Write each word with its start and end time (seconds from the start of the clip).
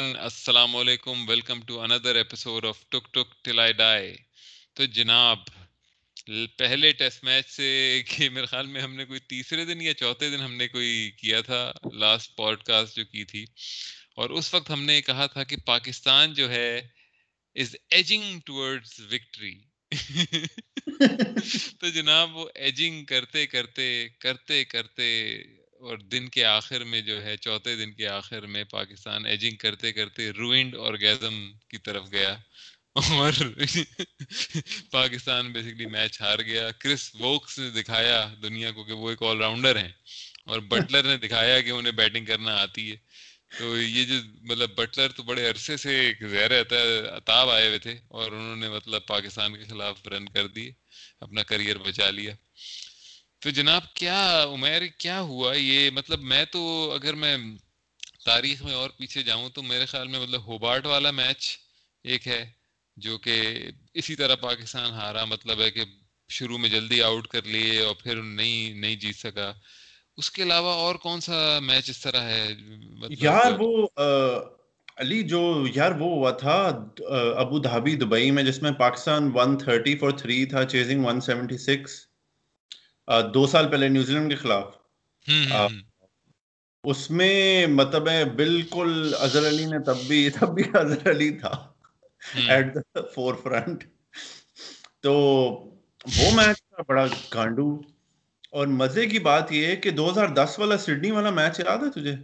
Every 0.00 0.18
السلام 0.18 0.76
علیکم 0.76 1.28
welcome 1.28 1.60
to 1.60 1.80
another 1.80 2.14
episode 2.14 2.66
of 2.66 2.78
tick 2.88 3.12
tick 3.14 3.44
till 3.44 3.58
I 3.58 3.72
die 3.72 4.14
تو 4.74 4.84
جناب، 4.84 5.38
پہلے 6.58 6.92
ٹیسٹ 6.92 7.24
میچ 7.24 7.50
سے 7.50 8.02
کہ 8.06 8.28
میرے 8.30 8.46
خیال 8.46 8.66
میں 8.66 8.80
ہم 8.82 8.94
نے 8.94 9.04
کوئی 9.04 9.20
تیسرے 9.20 9.64
دن 9.64 9.80
یا 9.80 9.94
چوتھے 9.94 10.30
دن 10.30 10.40
ہم 10.40 10.54
نے 10.54 10.68
کوئی 10.68 11.10
کیا 11.18 11.40
تھا 11.40 11.72
لاسٹ 11.92 12.36
پوڈ 12.36 12.62
کاسٹ 12.62 12.96
جو 12.96 13.04
کی 13.04 13.24
تھی۔ 13.24 13.44
اور 14.16 14.30
اس 14.30 14.54
وقت 14.54 14.70
ہم 14.70 14.82
نے 14.82 15.02
کہا 15.02 15.26
تھا 15.26 15.44
کہ 15.44 15.56
پاکستان 15.56 16.34
جو 16.34 16.50
ہے 16.50 16.80
از 17.56 17.76
ایجنگ 17.90 18.40
ٹورڈز 18.40 19.00
وکٹری 19.12 19.54
تو 21.80 21.88
جناب، 21.88 22.36
وہ 22.36 22.48
ایجنگ 22.54 23.04
کرتے 23.04 23.46
کرتے 23.46 24.08
کرتے 24.20 24.64
کرتے 24.64 25.10
اور 25.80 25.98
دن 25.98 26.28
کے 26.28 26.44
آخر 26.44 26.84
میں 26.84 27.00
جو 27.00 27.22
ہے، 27.22 27.36
چوتھے 27.36 27.76
دن 27.76 27.92
کے 27.92 28.08
آخر 28.08 28.46
میں 28.46 28.64
پاکستان 28.64 29.26
ایجنگ 29.26 29.56
کرتے 29.56 29.92
کرتے 29.92 30.30
روئنڈ 30.30 30.74
اور 30.74 30.94
گیزم 31.00 31.52
کی 31.68 31.78
طرف 31.78 32.04
گیا۔ 32.12 32.36
اور 32.94 33.32
پاکستان 34.90 35.52
بیسکلی 35.52 35.86
میچ 35.86 36.20
ہار 36.20 36.38
گیا۔ 36.38 36.70
کرس 36.78 37.14
ووکس 37.14 37.58
نے 37.58 37.70
دکھایا 37.70 38.34
دنیا 38.42 38.70
کو 38.70 38.84
کہ 38.84 38.92
وہ 38.92 39.10
ایک 39.10 39.22
آل 39.22 39.38
راؤنڈر 39.38 39.76
ہیں۔ 39.76 39.92
اور 40.44 40.60
بٹلر 40.60 41.02
نے 41.02 41.16
دکھایا 41.16 41.60
کہ 41.60 41.70
انہیں 41.70 41.92
بیٹنگ 41.92 42.24
کرنا 42.26 42.56
آتی 42.56 42.90
ہے۔ 42.90 42.96
تو 43.58 43.82
یہ 43.82 44.04
جو 44.04 44.14
مطلب 44.42 44.70
بٹلر 44.74 45.08
تو 45.08 45.22
بڑے 45.22 45.50
عرصے 45.50 45.76
سے 45.76 46.00
ایک 46.00 46.28
زیر 46.28 46.50
اتاب 47.10 47.50
آئے 47.50 47.66
ہوئے 47.66 47.78
تھے 47.78 47.98
اور 48.08 48.32
انہوں 48.32 48.56
نے 48.56 48.68
مطلب 48.68 49.06
پاکستان 49.06 49.56
کے 49.58 49.64
خلاف 49.64 50.08
رن 50.08 50.28
کر 50.28 50.46
دیے 50.46 50.72
اپنا 51.20 51.42
کریئر 51.42 51.78
بچا 51.78 52.10
لیا۔ 52.10 52.34
تو 53.42 53.50
جناب 53.50 53.82
کیا 53.94 54.44
عمیر، 54.44 54.82
کیا 54.98 55.20
ہوا 55.20 55.54
یہ؟ 55.56 55.90
مطلب 55.90 56.22
میں 56.22 56.44
تو 56.44 56.60
اگر 56.94 57.14
میں 57.14 57.36
تاریخ 58.24 58.62
میں 58.62 58.74
اور 58.74 58.90
پیچھے 58.90 59.22
جاؤں 59.22 59.48
تو 59.48 59.62
میرے 59.62 59.86
خیال 59.86 60.08
میں 60.08 60.18
مطلب 60.20 60.46
ہوبارٹ 60.46 60.86
والا 60.86 61.10
میچ 61.10 61.46
ایک 62.04 62.26
ہے 62.28 62.44
جو 62.96 63.16
کہ 63.18 63.40
اسی 63.94 64.14
طرح 64.14 64.34
پاکستان 64.34 64.90
ہارا 64.90 65.24
مطلب 65.24 65.60
ہے 65.60 65.70
کہ 65.70 65.84
شروع 66.30 66.58
میں 66.58 66.68
جلدی 66.68 67.02
آؤٹ 67.02 67.28
کر 67.28 67.46
لیے 67.46 67.80
اور 67.80 67.94
پھر 67.94 68.16
نہیں 68.16 68.74
نہیں 68.74 68.96
جیت 68.96 69.16
سکا۔ 69.16 69.52
اس 70.18 70.30
کے 70.30 70.42
علاوہ 70.42 70.74
اور 70.76 70.94
کون 70.94 71.20
سا 71.20 71.58
میچ 71.62 71.90
اس 71.90 72.00
طرح 72.00 72.22
ہے؟ 72.22 72.46
مطلب 72.54 73.24
یار 73.24 73.52
وہ 73.58 73.86
علی 74.96 75.22
جو، 75.22 75.42
یار 75.74 75.92
وہ 75.92 76.10
ہوا 76.10 76.30
تھا 76.30 76.58
ابو 77.38 77.58
دھابی 77.58 77.94
دبئی 77.96 78.30
میں، 78.30 78.42
جس 78.42 78.62
میں 78.62 78.72
پاکستان 78.78 79.30
130 79.30 79.96
فور 80.00 80.10
3 80.18 80.44
تھا 80.44 80.64
چیزنگ 80.66 81.04
176 81.04 82.08
دو 83.34 83.46
سال 83.46 83.70
پہلے 83.70 83.88
نیوزی 83.88 84.12
لینڈ 84.12 84.30
کے 84.30 84.36
خلاف۔ 84.36 84.76
اس 86.84 87.10
میں 87.10 87.66
مطلب 87.66 88.08
ہے 88.08 88.24
بالکل 88.24 89.14
اظہر 89.20 89.48
علی 89.48 89.64
نے 89.64 89.78
تب 89.78 89.96
بھی 90.06 90.30
تب 90.30 90.54
بھی 90.54 90.62
اظہر 90.74 91.10
علی 91.10 91.30
تھا۔ 91.30 91.50
ایٹ 92.46 92.74
دا 92.74 93.00
فور 93.14 93.34
فرنٹ 93.42 93.84
تو 95.00 95.12
وہ 96.16 96.30
میچ 96.32 96.56
تھا 96.62 96.82
بڑا 96.88 97.06
گانڈو 97.34 97.80
اور 98.50 98.66
مزے 98.66 99.06
کی 99.06 99.18
بات 99.18 99.52
یہ 99.52 99.66
ہے 99.66 99.76
کہ 99.76 99.90
دو 99.90 100.10
ہزار 100.10 100.28
دس 100.28 100.58
والا 100.58 100.78
سڈنی 100.78 101.10
والا 101.10 101.30
میچ 101.30 101.60
یاد 101.60 101.78
ہے 101.78 101.90
تجھے؟ 101.90 102.14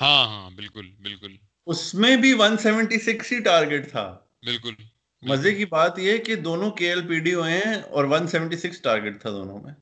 ہاں 0.00 0.24
ہاں 0.28 0.50
بالکل 0.50 0.90
بالکل۔ 1.02 1.36
اس 1.66 1.94
میں 1.94 2.16
بھی 2.16 2.32
ون 2.32 2.56
سیونٹی 2.56 2.98
سکس 2.98 3.32
ہی 3.32 3.38
ٹارگیٹ 3.40 3.90
تھا۔ 3.90 4.18
بالکل۔ 4.42 4.74
مزے 5.22 5.54
کی 5.54 5.64
بات 5.64 5.98
یہ 5.98 6.18
کہ 6.18 6.34
دونوں 6.36 6.70
کے 6.70 6.88
ایل 6.88 7.06
پی 7.08 7.18
ڈی 7.18 7.34
ہوئے 7.34 7.52
ہیں 7.52 7.74
اور 7.74 8.04
176 8.04 8.82
ٹارگٹ 8.82 9.20
تھا 9.20 9.30
دونوں 9.30 9.58
میں۔ 9.58 9.72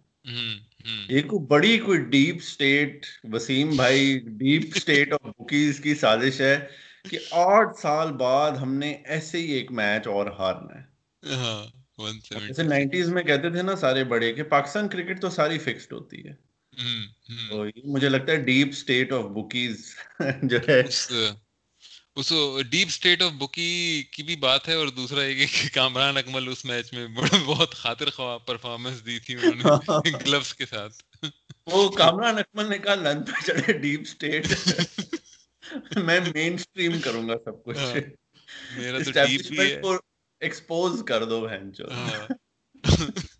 ایک 1.08 1.34
بڑی 1.48 1.78
کوئی 1.78 1.98
ڈیپ 1.98 2.42
سٹیٹ 2.42 3.06
وسیم 3.24 3.70
بھائی 3.77 4.18
ڈیپ 4.27 4.77
سٹیٹ 4.77 5.12
آف 5.12 5.27
بکیز 5.38 5.80
کی 5.80 5.95
سازش 5.95 6.40
ہے 6.40 6.67
کہ 7.11 7.18
آٹھ 7.30 7.79
سال 7.80 8.12
بعد 8.12 8.50
ہم 8.50 8.74
نے 8.74 8.92
ایسے 9.05 9.39
ہی 9.39 9.52
ایک 9.52 9.73
میچ 9.73 10.06
اور 10.06 10.27
ہارنا 10.27 10.80
ہے۔ 10.80 11.34
ہاں، 11.34 11.67
جیسے 12.40 12.62
نائنٹیز 12.62 13.08
میں 13.08 13.23
کہتے 13.23 13.50
تھے 13.50 13.62
نا 13.62 13.77
سارے 13.77 14.05
بڑے 14.05 14.33
کہ 14.33 14.42
پاکستان 14.42 14.89
کرکٹ 14.89 15.20
تو 15.20 15.30
ساری 15.30 15.58
فکسڈ 15.58 15.92
ہوتی 15.92 16.27
ہے۔ 16.29 16.33
مجھے 17.84 18.08
لگتا 18.08 18.33
ہے 18.33 18.36
ڈیپ 18.36 18.73
سٹیٹ 18.73 19.12
آف 19.12 19.24
بکیز 19.24 19.95
جو 20.42 20.58
ہے 20.68 20.83
اس 22.20 22.33
ڈیپ 22.70 22.89
اسٹیٹ 22.89 23.23
آف 23.23 23.33
بکی 23.33 24.03
کی 24.11 24.23
بھی 24.23 24.36
بات 24.36 24.69
ہے 24.69 24.75
اور 24.75 24.89
دوسرا 24.89 25.25
یہ 25.25 25.47
کہ 25.47 25.69
کامران 25.75 26.17
اکمل 26.17 26.48
اس 26.48 26.64
میچ 26.64 26.92
میں 26.92 27.07
بہت 27.47 27.75
خاطر 27.75 28.11
خواہ 28.11 28.39
پرفارمنس 28.39 29.07
دی 29.07 29.19
تھی 29.19 29.35
انہوں 29.35 29.79
نے 30.05 30.11
گلوز 30.27 30.55
کے 30.55 30.67
ساتھ۔ 30.67 31.03
وہ 31.67 31.89
کامران 31.89 32.39
اکمل 32.39 32.69
نے 32.69 32.79
کہا 32.79 32.95
لن 32.95 33.25
پہ 33.25 33.47
چڑھے 33.47 33.73
ڈیپ 33.73 34.01
اسٹیٹ 34.01 34.47
میں 35.97 36.20
مین 36.35 36.59
سٹریم 36.59 37.01
کروں 37.01 37.29
گا 37.29 37.35
سب 37.45 37.64
کچھ۔ 37.64 37.79
ہاں، 37.79 37.95
میرا 38.77 38.98
تو 38.98 39.11
ڈیپ 39.11 39.53
ہی 39.53 39.59
ہے۔ 39.59 39.80
ایکسپوز 40.41 41.03
کر 41.09 41.25
دو 41.25 41.41
بہن 41.41 41.73
جو۔ 41.73 41.91
ہاں۔ 41.92 42.29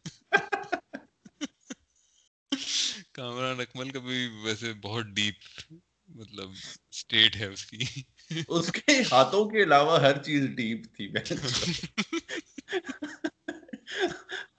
کامران 3.13 3.61
اکمل 3.61 3.91
کا 3.91 3.99
بھی 3.99 4.29
ویسے 4.45 4.73
بہت 4.73 5.05
ڈیپ 5.05 5.35
مطلب 6.09 6.51
اسٹیٹ 6.91 7.37
ہے 7.37 7.47
اس 7.47 7.67
کی۔ 7.67 7.85
اس 8.31 8.73
کے 8.73 8.93
ہاتھوں 9.13 9.45
کے 9.51 9.63
علاوہ 9.63 10.01
ہر 10.01 10.23
چیز 10.23 10.45
ڈیپ 10.57 10.85
تھی 10.97 11.09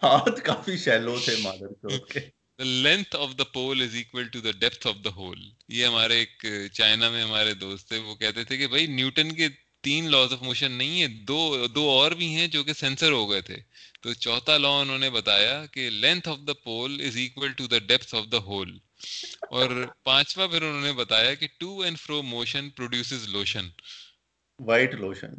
ہاتھ 0.04 0.42
کافی 0.42 0.78
شیلو 0.78 1.20
تھے 1.26 1.36
مادر 1.42 1.74
چوک 1.74 2.10
کے۔ 2.10 2.20
Length 2.60 3.16
of 3.16 3.30
the 3.38 3.44
pole 3.44 3.82
is 3.82 3.96
equal 3.96 4.28
to 4.28 4.40
the 4.40 4.52
depth 4.52 4.88
of 4.88 4.96
the 5.06 5.10
hole 5.10 5.40
یہ 5.68 5.86
ہمارے 5.86 6.20
ایک 6.20 6.46
چائنا 6.74 7.10
میں 7.10 7.24
ہمارے 7.24 7.54
دوست 7.54 7.88
تھے، 7.88 7.98
وہ 7.98 8.16
کہتے 8.16 8.44
تھے 8.44 8.58
کہ 8.58 8.68
بھائی 8.68 8.88
نیوٹن 8.88 9.36
کے 9.36 9.48
تین 9.84 10.12
لاز 10.12 10.34
آف 10.34 10.42
موشن 10.42 10.72
نہیں 10.72 11.02
ہے 11.02 11.08
دو 11.08 11.68
دو 11.68 11.90
اور 11.90 12.12
بھی 12.12 12.28
ہیں 12.36 12.48
جو 12.48 12.64
کہ 12.64 12.74
سینسر 12.74 13.12
ہو 13.12 13.30
گئے 13.32 13.42
تھے۔ 13.42 13.58
تو 14.02 14.14
چوتھا 14.14 14.58
لا 14.58 14.70
انہوں 14.70 14.98
نے 14.98 15.10
بتایا 15.10 15.66
کہ 15.66 15.90
length 15.90 16.30
of 16.30 16.38
the 16.48 16.54
pole 16.54 17.02
is 17.02 17.18
equal 17.18 17.52
to 17.52 17.68
the 17.68 17.80
depth 17.80 18.16
of 18.16 18.26
the 18.32 18.38
hole 18.38 18.78
اور 19.50 19.70
پانچواں 20.04 20.48
پھر 20.48 20.62
انہوں 20.62 20.82
نے 20.82 20.94
بتایا 20.94 21.34
کہ 21.34 21.48
to 21.58 21.80
and 21.80 22.00
fro 22.00 22.22
motion 22.22 22.70
produces 22.70 23.28
lotion 23.30 23.70
white 24.60 24.94
lotion 24.94 25.34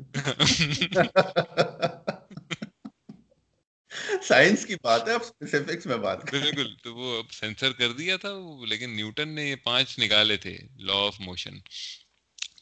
science 4.23 4.67
کی 4.67 4.75
بات 4.83 5.09
ہے 5.09 5.15
اب 5.15 5.21
اسپیسیفکس 5.21 5.87
میں 5.87 5.97
بات 5.97 6.23
کر 6.23 6.39
بالکل 6.41 6.75
تو 6.83 6.95
وہ 6.95 7.19
اب 7.19 7.33
سینسر 7.33 7.73
کر 7.73 7.93
دیا 7.93 8.17
تھا 8.17 8.29
لیکن 8.69 8.91
نیوٹن 8.91 9.29
نے 9.29 9.49
یہ 9.51 9.57
پانچ 9.65 9.99
نکالے 9.99 10.37
تھے 10.37 10.57
لا 10.79 10.95
آف 11.07 11.21
موشن 11.21 11.59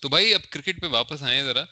تو 0.01 0.09
بھائی 0.09 0.35
اب 0.35 0.51
کرکٹ 0.51 0.81
پہ 0.81 0.87
واپس 0.87 1.23
آئے 1.23 1.45
ذرا۔ 1.45 1.65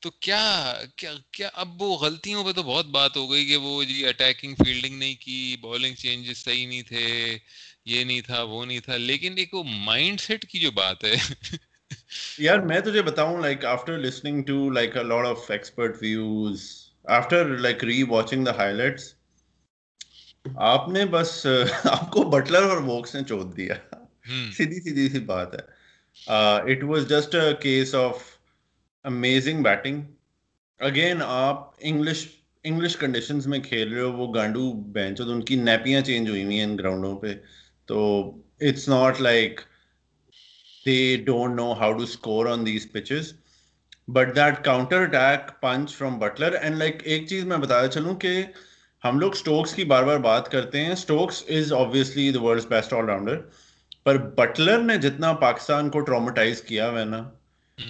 تو 0.00 0.10
کیا 0.10 0.74
کیا 0.96 1.12
کیا 1.30 1.50
اب 1.52 1.82
وہ 1.82 1.96
غلطیوں 1.98 2.44
پہ 2.44 2.52
تو 2.52 2.62
بہت 2.62 2.86
بات 2.86 3.16
ہو 3.16 3.30
گئی 3.30 3.46
کہ 3.46 3.56
وہ 3.56 3.84
جی 3.84 4.06
اٹیکنگ 4.06 4.54
فیلڈنگ 4.54 4.98
نہیں 4.98 5.14
کی 5.20 5.56
بالنگ 5.60 5.94
چینجز 5.94 6.36
صحیح 6.36 6.66
نہیں 6.66 6.82
تھے 6.82 7.38
یہ 7.84 8.04
نہیں 8.04 8.20
تھا 8.20 8.42
وہ 8.42 8.64
نہیں 8.64 8.80
تھا۔ 8.80 8.96
لیکن 8.96 9.34
ایک 9.36 9.54
وہ 9.54 9.62
مائنڈ 9.64 10.20
سیٹ 10.20 10.44
کی 10.46 10.58
جو 10.58 10.70
بات 10.70 11.04
ہے۔ 11.04 11.14
یار 12.38 12.58
میں 12.58 12.80
تجھے 12.80 13.02
بتاؤں 13.02 13.40
like 13.40 13.64
after 13.64 13.98
listening 13.98 14.42
to 14.42 14.70
like 14.70 14.96
lot 14.96 15.26
of 15.26 15.50
expert 15.50 15.96
views 16.02 16.62
after 17.04 17.58
like 17.58 17.84
rewatching 18.02 18.44
the 18.44 18.56
highlights 18.74 19.14
آپ 20.56 20.88
نے 20.88 21.04
بس 21.04 21.46
آپ 21.84 22.10
کو 22.10 22.22
بٹلر 22.22 22.62
اور 22.62 22.76
ووکس 22.76 23.14
نے 23.14 23.24
چوت 23.28 23.56
دیا۔ 23.56 23.74
سیدھی 24.56 24.80
سیدھی 24.80 25.08
سی 25.08 25.18
بات 25.18 25.54
ہے۔ 25.54 25.75
It 26.22 26.82
was 26.84 27.08
just 27.08 27.34
a 27.34 27.52
case 27.60 27.94
of 27.94 28.24
amazing 29.04 29.62
batting 29.62 30.02
again 30.80 31.22
آپ 31.22 31.70
انگلش 31.78 32.26
انگلش 32.64 32.96
کنڈیشنز 32.96 33.46
میں 33.46 33.58
کھیل 33.58 33.92
رہے 33.92 34.02
ہو 34.02 34.12
وہ 34.12 34.32
گانڈو 34.34 34.72
بینچ 34.92 35.20
ان 35.20 35.42
کی 35.44 35.56
نیپیاں 35.56 36.00
چینج 36.00 36.28
ہوئی 36.30 36.44
ہوئی 36.44 36.58
ہیں 36.58 36.64
ان 36.64 36.78
گراؤنڈوں 36.78 37.16
پہ 37.18 37.34
تو 37.88 38.04
it's 38.60 38.88
not 38.88 39.20
like 39.20 39.60
they 40.86 41.16
don't 41.26 41.56
know 41.56 41.72
how 41.72 41.92
to 41.92 42.02
score 42.02 42.46
on 42.46 42.66
these 42.66 42.90
pitches 42.92 43.32
but 44.08 44.34
that 44.36 44.64
counter 44.64 45.02
attack 45.02 45.50
punch 45.60 45.94
from 45.96 46.18
Buttler 46.18 46.52
and 46.52 46.76
like 46.76 47.02
ایک 47.04 47.28
چیز 47.28 47.44
میں 47.44 47.56
بتایا 47.56 47.88
چلوں 47.88 48.14
کہ 48.14 48.42
ہم 49.02 49.18
لوگ 49.18 49.32
اسٹوکس 49.32 49.74
کی 49.74 49.84
بار 49.84 50.02
بار 50.02 50.18
بات 50.18 50.50
کرتے 50.50 50.84
ہیں 50.84 50.92
Stokes 50.92 51.42
is 51.48 51.72
obviously 51.72 52.30
the 52.32 52.42
world 52.42 52.68
best 52.68 52.92
all 52.92 53.04
rounder 53.04 53.40
per 54.06 54.16
Buttler 54.16 54.78
نے 54.78 54.96
جتنا 54.96 55.32
پاکستان 55.32 55.90
کو 55.90 56.00
ٹرامیٹائز 56.00 56.62
کیا 56.62 56.90
ہوا 56.90 57.04
نا 57.04 57.30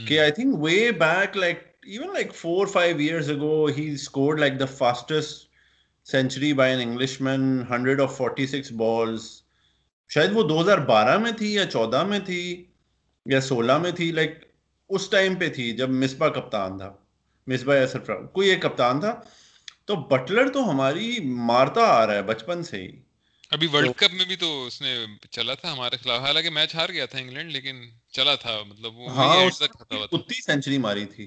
کہ 0.08 0.20
I 0.20 0.30
think 0.30 0.54
way 0.58 0.90
back 0.90 1.36
like 1.36 1.58
even 1.86 2.12
like 2.12 2.34
four 2.34 2.66
five 2.66 2.96
years 2.98 3.30
ago 3.30 3.66
he 3.66 3.92
scored 3.92 4.40
like 4.40 4.60
the 4.60 4.64
fastest 4.64 5.48
century 6.04 6.52
by 6.52 6.72
an 6.72 6.88
Englishman 7.20 7.62
hundred 7.70 8.00
off 8.00 8.16
forty 8.16 8.46
six 8.46 8.72
balls 8.72 9.42
شاید 10.08 10.30
وہ 10.32 10.42
دو 10.42 10.60
ہزار 10.60 10.78
بارہ 10.78 11.18
میں 11.18 11.32
تھی 11.32 11.54
یا 11.54 11.66
چودہ 11.66 12.04
میں 12.04 12.18
تھی 12.18 12.64
یا 13.26 13.40
سولہ 13.40 13.78
میں 13.78 13.92
تھی 13.92 14.12
لائک 14.12 14.44
اس 14.88 15.10
ٹائم 15.10 15.34
پہ 15.34 15.48
تھی 15.48 15.72
جب 15.72 15.90
مصباح 15.90 16.28
کپتان 16.28 16.78
تھا۔ 16.78 16.92
مصباح 17.46 17.82
اثر 17.82 17.98
کوئی 18.14 18.50
ایک 18.50 18.62
کپتان 18.62 19.00
تھا۔ 19.00 19.20
تو 19.84 19.96
بٹلر 19.96 20.48
تو 20.48 20.70
ہماری 20.70 21.16
مارتا 21.24 21.80
آ 21.80 22.06
رہا 22.06 22.14
ہے 22.14 22.22
بچپن 22.22 22.62
سے 22.62 22.82
ہی۔ 22.82 23.05
ابھی 23.50 23.66
ورلڈ 23.66 23.96
کپ 23.96 24.12
میں 24.12 24.24
بھی 24.24 24.36
تو 24.36 24.66
اس 24.66 24.80
نے 24.82 24.94
چلا 25.30 25.54
تھا 25.54 25.72
ہمارے 25.72 25.96
خلاف 25.96 26.20
حالانکہ 26.20 26.50
میچ 26.50 26.74
ہار 26.74 26.88
گیا 26.88 27.06
تھا 27.06 27.18
انگلینڈ 27.18 27.52
لیکن 27.52 27.84
چلا 28.12 28.34
تھا 28.34 28.62
مطلب 28.62 28.96
وہ 28.96 29.10
ہاں 29.10 29.36
اتنی 30.12 30.40
سینچری 30.42 30.78
ماری 30.78 31.04
تھی۔ 31.06 31.26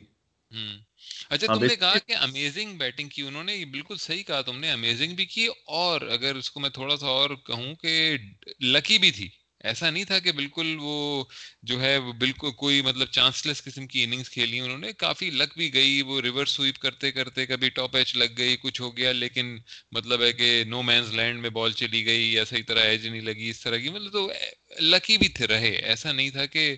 اچھا 1.30 1.48
ہاں، 1.48 1.56
تم 1.56 1.66
نے 1.66 1.76
کہا 1.76 1.98
کہ 1.98 2.16
امیزنگ 2.16 2.78
بیٹنگ 2.78 3.10
کی 3.10 3.22
انہوں 3.22 3.44
نے 3.44 3.56
یہ 3.56 3.66
بالکل 3.66 3.98
صحیح 3.98 4.24
کہا 4.24 4.42
تم 4.42 4.60
نے 4.60 4.72
امیزنگ 4.72 5.16
بھی 5.16 5.26
کی 5.26 5.48
اور 5.66 6.02
اگر 6.02 6.36
اس 6.36 6.52
کو 6.52 6.60
میں 6.60 6.70
تھوڑا 6.70 6.98
سا 6.98 7.08
اور 7.08 7.30
کہوں 7.46 7.76
کہ 7.76 8.18
لکی 8.60 8.98
بھی 8.98 9.12
تھی۔ 9.12 9.30
ایسا 9.64 9.90
نہیں 9.90 10.04
تھا 10.04 10.20
کہ 10.20 10.32
بالکل 10.32 10.76
وہ 10.80 11.24
جو 11.64 11.82
ہے 11.82 11.98
وہ 11.98 12.14
بالکل 12.14 12.52
کوئی 12.52 12.82
مطلب 12.82 13.08
چانسلیس 13.08 13.64
قسم 13.64 13.88
کی 13.88 14.04
اننگز 14.04 14.30
کھیلی 14.30 14.60
انہوں 14.60 14.78
نے، 14.78 14.94
کافی 14.94 15.30
لک 15.30 15.58
بھی 15.58 15.74
گئی، 15.74 16.02
وہ 16.02 16.22
ریورس 16.22 16.50
سویپ 16.50 16.78
کرتے 16.78 17.12
کرتے 17.12 17.46
کبھی 17.46 17.70
ٹاپ 17.70 17.96
ایچ 17.96 18.16
لگ 18.16 18.38
گئی، 18.38 18.56
کچھ 18.62 18.82
ہو 18.82 18.98
گیا، 18.98 19.12
لیکن 19.12 19.58
مطلب 19.92 20.22
ہے 20.22 20.32
کہ 20.34 20.64
نو 20.68 20.82
مینز 20.82 21.14
لینڈ 21.14 21.42
میں 21.42 21.50
بال 21.50 21.72
چلی 21.72 22.06
گئی 22.06 22.34
یا 22.34 22.46
صحیح 22.46 22.64
طرح 22.68 22.80
ایج 22.80 23.08
نہیں 23.08 23.22
لگی، 23.22 23.50
اس 23.50 23.60
طرح 23.60 23.78
کی 23.78 23.90
مطلب 23.90 24.12
تو 24.12 24.32
لکی 24.80 25.18
بھی 25.18 25.28
تھے، 25.28 25.48
رہے، 25.48 25.70
ایسا 25.70 26.12
نہیں 26.12 26.30
تھا 26.30 26.46
کہ 26.46 26.76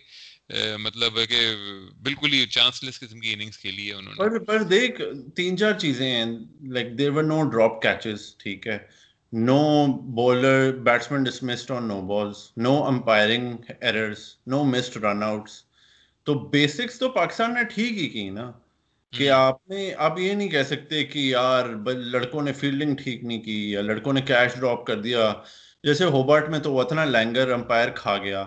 مطلب 0.79 1.19
ہے 1.19 1.25
کہ 1.25 1.39
بالکل 2.03 2.33
ہی 2.33 2.45
چانسلیس 2.45 2.99
قسم 2.99 3.19
کی 3.19 3.33
اننگز 3.33 3.57
کھیلی 3.57 3.87
ہے 3.87 3.93
انہوں 3.93 4.13
نے۔ 4.13 4.17
پر 4.17 4.39
پر 4.39 4.63
دیکھ، 4.63 5.01
تین 5.35 5.57
چار 5.57 5.79
چیزیں 5.79 6.11
ہیں 6.11 6.25
like 6.71 6.97
there 6.97 7.09
were 7.09 7.23
no 7.23 7.43
drop 7.49 7.81
catches 7.81 8.37
ٹھیک 8.37 8.67
ہے۔ 8.67 8.77
No 9.33 9.87
bowler 9.87 10.73
batsman 10.73 11.23
dismissed 11.23 11.71
on 11.71 11.87
no 11.87 12.01
balls 12.01 12.51
no 12.57 12.73
umpiring 12.83 13.63
errors 13.81 14.37
no 14.53 14.63
missed 14.63 14.97
run 15.03 15.23
outs 15.23 15.63
تو 16.23 16.33
بیسکس 16.33 16.99
تو 16.99 17.09
پاکستان 17.09 17.53
نے 17.53 17.63
ٹھیک 17.63 17.91
ہی 17.91 18.09
کی 18.09 18.29
نا 18.29 18.51
کہ 19.11 19.29
آپ 19.29 19.69
نے 19.69 19.93
آپ 19.97 20.19
یہ 20.19 20.33
نہیں 20.33 20.49
کہہ 20.49 20.63
سکتے 20.63 21.03
کہ 21.03 21.19
یار 21.19 21.65
لڑکوں 21.93 22.41
نے 22.41 22.53
فیلڈنگ 22.53 22.95
ٹھیک 22.95 23.23
نہیں 23.23 23.41
کی 23.41 23.71
یا 23.71 23.81
لڑکوں 23.81 24.13
نے 24.13 24.21
کیش 24.21 24.55
ڈراپ 24.59 24.85
کر 24.85 25.01
دیا۔ 25.01 25.33
جیسے 25.83 26.05
ہوبرٹ 26.05 26.49
میں 26.49 26.59
تو 26.59 26.79
اتنا 26.79 27.05
لینگر 27.05 27.51
امپائر 27.51 27.89
کھا 27.89 28.17
گیا۔ 28.17 28.45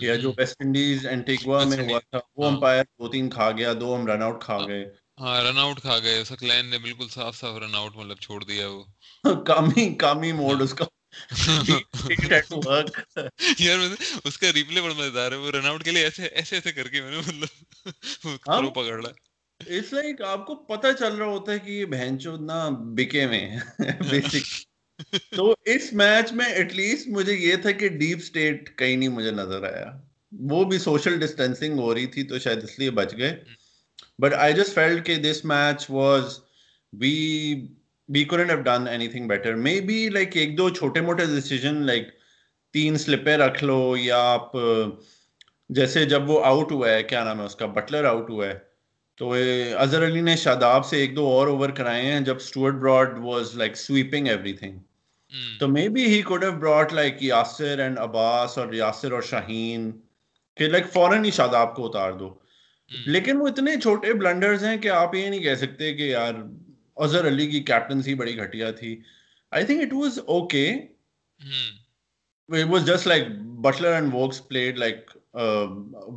یا 0.00 0.14
جو 0.14 0.32
ویسٹ 0.38 0.56
انڈیز 0.60 1.06
اینٹیگوا 1.06 1.64
میں 1.64 1.88
ہوا 1.88 1.98
تھا 1.98 2.18
وہ 2.36 2.46
امپائر 2.46 2.84
دو 2.84 3.08
تین 3.08 3.30
کھا 3.30 3.50
گیا 3.50 3.72
دو 3.80 3.96
ہم 3.96 4.06
رن 4.06 4.22
آؤٹ 4.22 4.42
کھا 4.42 4.58
گئے۔ 4.66 4.94
ہاں 5.20 5.44
رن 5.44 5.58
آؤٹ 5.58 5.80
کھا 5.80 5.98
گئے۔ 5.98 6.24
سکلین 6.24 6.66
نے 6.66 6.78
بالکل 6.78 7.08
صاف 7.08 7.36
صاف 7.36 7.58
رن 7.58 7.74
آؤٹ 7.74 7.96
مطلب 7.96 8.16
چھوڑ 8.16 8.44
دیا 8.44 8.68
وہ۔ 8.68 8.84
کامی 9.46 9.94
کامی 9.94 10.32
موڈ 10.32 10.62
اس 10.62 10.74
کا. 10.74 10.84
یار 13.58 13.78
اس 14.24 14.38
کا 14.38 14.52
ریپلے 14.52 14.80
بڑا 14.80 14.94
مزیدار 14.94 15.32
ہے 15.32 15.36
وہ 15.36 15.50
رن 15.50 15.66
آؤٹ 15.66 15.84
کے 15.84 15.90
لیے 15.90 16.02
ایسے 16.04 16.26
ایسے 16.26 16.56
ایسے 16.56 16.72
کر 16.72 16.88
کے 16.88 17.02
میں 17.02 17.10
نے 17.10 17.18
مطلب 17.18 18.40
کرو 18.40 18.70
پکڑ 18.70 19.02
لا 19.02 19.08
اٹس 19.60 19.92
لائک 19.92 20.22
آپ 20.22 20.46
کو 20.46 20.54
پتہ 20.54 20.86
چل 20.98 21.14
رہا 21.14 21.26
ہوتا 21.26 21.52
ہے 21.52 21.58
کہ 21.58 21.70
یہ 21.70 21.84
بہن 21.84 22.18
چود 22.18 22.40
نہ 22.40 22.68
بکے 22.70 23.26
میں 23.26 23.56
بیسک 24.10 24.46
تو 25.36 25.54
اس 25.64 25.92
میچ 25.92 26.32
میں 26.32 26.46
ایٹ 26.46 26.72
لیسٹ 26.72 27.08
مجھے 27.08 27.34
یہ 27.34 27.56
تھا 27.56 27.70
کہ 27.70 27.88
ڈیپ 27.88 28.24
سٹیٹ 28.24 28.78
کہیں 28.78 28.96
نہیں 28.96 29.08
مجھے 29.08 29.30
نظر 29.30 29.62
آیا۔ 29.62 29.90
وہ 30.32 30.64
بھی 30.64 30.78
سوشل 30.78 31.18
ڈسٹینسنگ 31.20 31.78
ہو 31.78 31.94
رہی 31.94 32.06
تھی 32.06 32.22
تو 32.22 32.38
شاید 32.38 32.62
اس 32.64 32.78
لیے 32.78 32.90
بچ 32.90 33.14
گئے۔ 33.18 33.44
بٹ 34.18 34.34
آئی 34.34 34.54
جسٹ 34.54 34.74
فیلڈ 34.74 35.06
کہ 35.06 35.16
this 35.16 35.44
match 35.44 35.90
was 35.90 36.38
we 36.92 37.14
we 38.08 38.24
couldn't 38.24 38.48
have 38.48 38.64
done 38.64 38.86
anything 38.88 39.28
better. 39.28 39.56
Maybe 39.58 39.98
like 40.10 40.36
ایک 40.36 40.56
دو 40.58 40.68
چھوٹے 40.70 41.00
موٹے 41.00 41.24
ڈیسیجن 41.26 41.82
لائک 41.86 42.08
تین 42.74 42.96
سلپیں 42.96 43.36
رکھ 43.36 43.62
لو 43.64 43.96
یا 43.96 44.18
آپ 44.24 44.52
جیسے 45.70 46.04
جب 46.04 46.30
وہ 46.30 46.40
آؤٹ 46.44 46.72
ہوا 46.72 46.90
ہے 46.90 47.02
کیا 47.02 47.24
نام 47.24 47.40
ہے 47.40 47.44
اس 47.44 47.56
کا 47.56 47.66
بٹلر 47.66 48.04
آؤٹ 48.04 48.30
ہوا 48.30 48.46
ہے 48.46 48.54
تو 49.20 49.32
اظہر 49.78 50.06
علی 50.06 50.20
نے 50.20 50.36
شاداب 50.36 50.86
سے 50.86 50.96
ایک 50.96 51.16
دو 51.16 51.26
اور 51.28 51.46
اوور 51.46 51.68
کرائے 51.68 52.02
ہیں 52.02 52.20
جب 52.20 52.36
Stuart 52.36 52.74
Broad 52.74 53.18
was 53.18 53.54
like 53.56 53.76
sweeping 53.76 54.28
everything 54.52 54.78
تو 55.60 55.68
maybe 55.88 56.04
he 56.06 56.20
could 56.22 56.44
have 56.44 56.52
brought 56.58 56.92
like 56.92 57.22
Yasir 57.22 57.78
and 57.78 57.98
Abbas 57.98 58.58
اور 58.58 58.72
یاسر 58.72 59.12
اور 59.12 59.22
شاہین 59.22 59.90
کہ 60.56 60.68
لائک 60.68 60.92
فوراً 60.92 61.24
ہی 61.24 61.30
شاداب 61.30 61.74
کو 61.76 61.86
اتار 61.86 62.12
دو 62.12 62.34
لیکن 63.06 63.40
وہ 63.40 63.48
اتنے 63.48 63.76
چھوٹے 63.80 64.12
بلنڈرز 64.12 64.64
ہیں 64.64 64.76
کہ 64.76 64.88
آپ 64.90 65.14
یہ 65.14 65.28
نہیں 65.28 65.42
کہہ 65.42 65.54
سکتے 65.54 65.92
کہ 65.94 66.02
یار 66.02 66.34
اظہر 66.98 67.28
علی 67.28 67.46
کی 67.46 67.60
کیپٹنسی 67.62 68.14
بڑی 68.14 68.36
گھٹیا 68.38 68.70
تھی 68.70 69.00
I 69.52 69.64
think 69.64 69.82
it 69.82 69.92
was 69.92 70.18
okay 70.26 70.66
was 72.48 72.86
just 72.86 73.06
like 73.06 73.28
Buttler 73.60 73.92
and 73.92 74.14
Woakes 74.14 74.46
played 74.48 74.78
like 74.78 75.16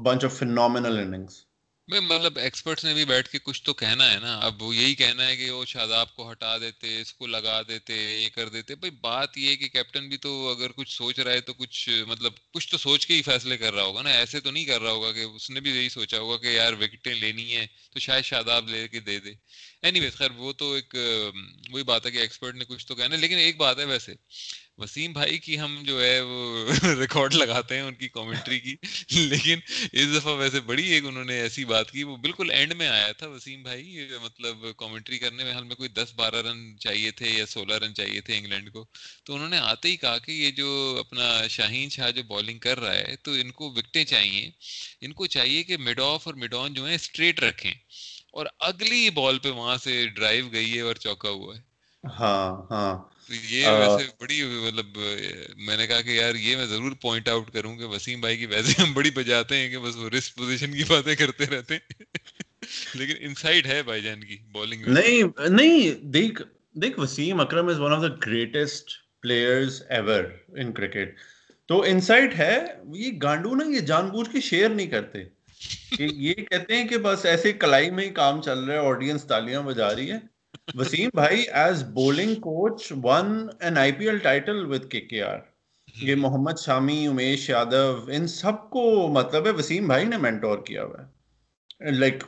bunch 0.04 0.26
of 0.26 0.38
phenomenal 0.40 1.00
innings 1.00 1.44
مطلب 2.00 2.38
ایکسپرٹس 2.38 2.86
نے 2.86 2.94
بھی 2.94 3.06
بیٹھ 3.06 3.30
کے 3.30 3.38
کچھ 3.44 3.64
تو 3.64 3.74
کہنا 3.74 4.14
ہے 4.14 4.20
نا۔ 4.20 4.38
اب 4.38 4.62
وہ 4.62 4.76
یہی 4.76 4.96
کہنا 4.96 5.28
ہے 5.28 5.36
کہ 5.36 5.50
وہ 5.52 5.66
شاداب 5.66 6.16
کو 6.16 6.32
ہٹا 6.32 6.58
دیتے، 6.58 7.02
اس 7.02 7.14
کو 7.14 7.28
لگا 7.28 7.62
دیتے، 7.68 8.22
یہ 8.24 8.30
کر 8.30 8.50
دیتے۔ 8.50 8.76
بھائی 8.76 8.92
بات 8.92 9.38
یہ 9.38 9.50
ہے 9.50 9.56
کہ 9.56 9.68
کیپٹن 9.68 10.10
بھی 10.10 10.18
تو 10.18 10.50
اگر 10.50 10.72
کچھ 10.72 10.96
سوچ 10.96 11.20
رہا 11.20 11.32
ہے 11.32 11.42
تو 11.42 11.54
کچھ 11.54 11.90
مطلب 12.08 12.34
کچھ 12.54 12.72
تو 12.72 12.78
سوچ 12.78 13.08
کے 13.08 13.14
ہی 13.14 13.22
فیصلے 13.22 13.58
کر 13.58 13.74
رہا 13.74 13.84
ہوگا 13.84 14.02
نا۔ 14.02 14.10
ایسے 14.10 14.40
تو 14.40 14.52
نہیں 14.52 14.66
کر 14.66 14.82
رہا 14.82 14.92
ہوگا 14.92 15.12
کہ 15.12 15.20
اس 15.20 15.50
نے 15.50 15.60
بھی 15.60 15.72
یہی 15.72 15.90
سوچا 15.90 16.20
ہوگا 16.20 16.38
کہ 16.38 16.48
یار 16.48 16.74
وکٹیں 16.74 17.14
لینی 17.14 17.58
ہے 17.58 17.68
تو 17.94 18.00
شاید 18.00 18.24
شاداب 18.24 18.70
لے 18.70 18.88
کے 18.88 19.00
دے 19.00 19.20
دے۔ 19.20 19.34
اینی 19.82 20.00
ویز 20.00 20.16
خیر 20.16 20.32
وہ 20.32 20.54
تو 20.54 20.74
ایک، 20.74 20.96
وہی 21.70 21.84
بات 21.84 22.06
ہے 22.06 22.12
کہ 22.12 22.18
ایکسپرٹ 22.18 22.56
نے 22.56 22.66
کچھ 22.66 22.88
تو 22.88 22.96
کہنا 22.96 23.16
ہے۔ 23.16 23.20
لیکن 23.20 23.38
ایک 23.38 23.58
بات 23.58 23.80
ہے 23.80 23.86
ویسے 23.86 24.14
وسیم 24.82 25.14
بھائی 25.14 25.40
کی 25.40 25.60
ہم 25.60 25.84
جو 25.84 26.04
ہے 26.04 26.22
وہ 26.22 26.68
ریکارڈ 27.00 27.34
لگاتے 27.34 27.76
ہیں 27.76 27.82
ان 27.82 27.94
کی 27.94 28.10
کامنٹری 28.10 28.60
کی۔ 28.60 28.76
لیکن 29.16 29.60
اس 29.92 30.18
دفعہ 30.18 30.36
ویسے 30.36 30.60
بڑی 30.60 30.90
ایک 30.90 31.06
انہوں 31.06 31.24
نے 31.24 31.40
ایسی 31.42 31.66
بات 31.66 31.92
کی، 31.92 32.04
وہ 32.04 32.18
بالکل 32.18 32.52
اینڈ 32.52 32.74
میں 32.74 32.88
آیا 32.88 33.12
تھا 33.12 33.28
وسیم 33.28 33.64
بھائی۔ 33.64 34.08
مطلب 34.24 34.58
کامنٹری 34.78 35.20
کرنے 35.20 35.44
میں 35.44 35.54
حال 35.54 35.64
میں 35.64 35.76
کوئی 35.76 35.90
دس 35.90 36.12
بارہ 36.16 36.36
رن 36.36 36.80
چاہیے 36.80 37.12
تھے 37.12 37.30
یا 37.30 37.46
سولہ 37.46 37.74
رن 37.74 37.94
چاہیے 37.94 38.22
تھے 38.22 38.38
انگلینڈ 38.38 38.72
کو۔ 38.72 38.86
تو 39.24 39.36
انہوں 39.36 39.50
نے 39.50 39.58
آتے 39.58 39.90
ہی 39.90 39.98
کہا 39.98 40.18
کہ 40.18 40.32
یہ 40.32 40.52
جو 40.52 40.98
اپنا 41.00 41.48
شاہین 41.48 41.90
شاہ 41.90 42.12
جو 42.12 42.24
بالنگ 42.24 42.60
کر 42.60 42.80
رہا 42.80 42.96
ہے، 42.96 43.16
تو 43.24 43.32
ان 43.32 43.52
کو 43.52 43.72
وکٹیں 43.72 44.06
چاہیے۔ 44.06 44.52
ان 45.02 45.14
کو 45.14 45.26
چاہیے 45.26 45.64
کہ 45.64 45.78
مڈ 45.78 46.00
آف 46.00 46.28
اور 46.28 46.34
مڈ 46.36 46.54
آن 46.54 46.74
جو 46.74 46.90
ہے 46.90 46.96
اسٹریٹ 46.96 47.40
رکھیں۔ 47.40 47.74
اور 48.32 48.46
اگلی 48.60 49.10
بال 49.10 49.40
پہ 49.40 49.50
وہاں 49.50 49.78
سے 49.78 50.08
ڈرائیو 50.08 50.52
گئی 50.52 50.76
ہے 50.76 50.82
اور 50.82 50.96
چوکا 50.96 51.30
ہوا 51.30 51.56
ہے۔ 51.56 51.62
ہاں 52.20 52.74
ہاں۔ 52.74 53.21
یہ 53.32 53.68
ویسے 53.68 54.10
بڑی 54.20 54.44
مطلب 54.44 54.98
میں 55.58 55.78
نے 55.78 55.88
کہا 55.88 56.02
کہ 56.02 56.10
یار 56.10 56.36
یہ 56.36 56.56
میں 56.56 56.66
ضرور 56.66 56.92
پوائنٹ 57.02 57.30
آؤٹ 57.30 57.52
کروں 57.52 57.76
کہ 57.76 57.86
وسیم 57.86 58.22
بھائی 58.22 58.38
کی 58.38 58.46
ویسے 58.46 58.82
ہم 58.82 58.94
بڑی 58.94 59.10
بجاتے 59.10 59.56
ہیں 59.56 59.70
کہ 59.70 59.78
بس 59.78 59.96
وہ 59.96 60.10
رسک 60.10 60.36
پوزیشن 60.38 60.74
کی 60.74 60.84
باتیں 60.88 61.16
کرتے 61.16 61.46
رہتے 61.46 61.74
ہیں۔ 61.74 62.04
لیکن 62.96 63.14
انسائٹ 63.20 63.66
ہے 63.66 63.84
بھائی 63.84 64.02
جان 64.02 64.24
کی 64.24 64.38
بالنگ 64.52 64.82
نہیں 64.88 65.50
نہیں 65.50 66.04
دیکھ 66.04 66.42
دیکھ 66.76 67.00
Wasim 67.00 67.40
Akram 67.42 67.68
is 67.68 67.80
one 67.80 67.94
of 67.94 68.02
the 68.02 68.08
greatest 68.26 68.92
players 69.22 69.82
ever 69.90 70.24
in 70.58 70.72
cricket 70.72 71.20
تو 71.66 71.82
انسائٹ 71.82 72.36
ہے 72.40 72.60
یہ 72.94 73.12
گانڈو 73.24 73.56
نا 73.56 73.64
یہ 73.76 73.80
جان 73.80 74.10
بوجھ 74.10 74.30
کے 74.30 74.42
شیئر 74.42 74.70
نہیں 74.70 74.88
کرتے۔ 74.88 75.24
کہ 75.98 76.08
یہ 76.12 76.34
کہتے 76.34 76.76
ہیں 76.76 76.88
کہ 76.88 76.98
بس 76.98 77.26
ایسے 77.26 77.54
کلائی 77.54 77.90
میں 77.90 78.06
ہی 78.06 78.10
کام 78.10 78.42
چل 78.42 78.60
رہا 78.60 78.74
ہے 78.74 78.88
آڈینس 78.88 79.24
تالیاں 79.24 79.62
بجا 79.62 79.96
رہی 79.96 80.12
ہے 80.12 80.18
وسیم 80.76 81.10
بھائی 81.14 81.42
as 81.54 81.84
bowling 81.94 82.36
coach 82.36 82.92
won 83.04 83.48
an 83.60 83.78
I 83.78 83.92
P 83.92 84.08
L 84.08 84.18
title 84.18 84.66
with 84.66 84.88
K 84.90 85.02
K 85.02 85.22
R 85.24 85.38
یہ 86.02 86.16
محمد 86.16 86.60
شامی 86.60 87.08
امیش 87.08 87.50
یادو 87.50 87.86
ان 88.08 88.28
سب 88.28 88.70
کو 88.70 89.08
مطلب 89.14 89.46
ہے 89.46 89.52
وسیم 89.52 89.88
بھائی 89.88 90.06
نے 90.06 90.18
مینٹور 90.18 90.58
کیا 90.66 90.84
ہوا 90.84 91.02
ہے. 91.02 91.92
لائک 91.92 92.24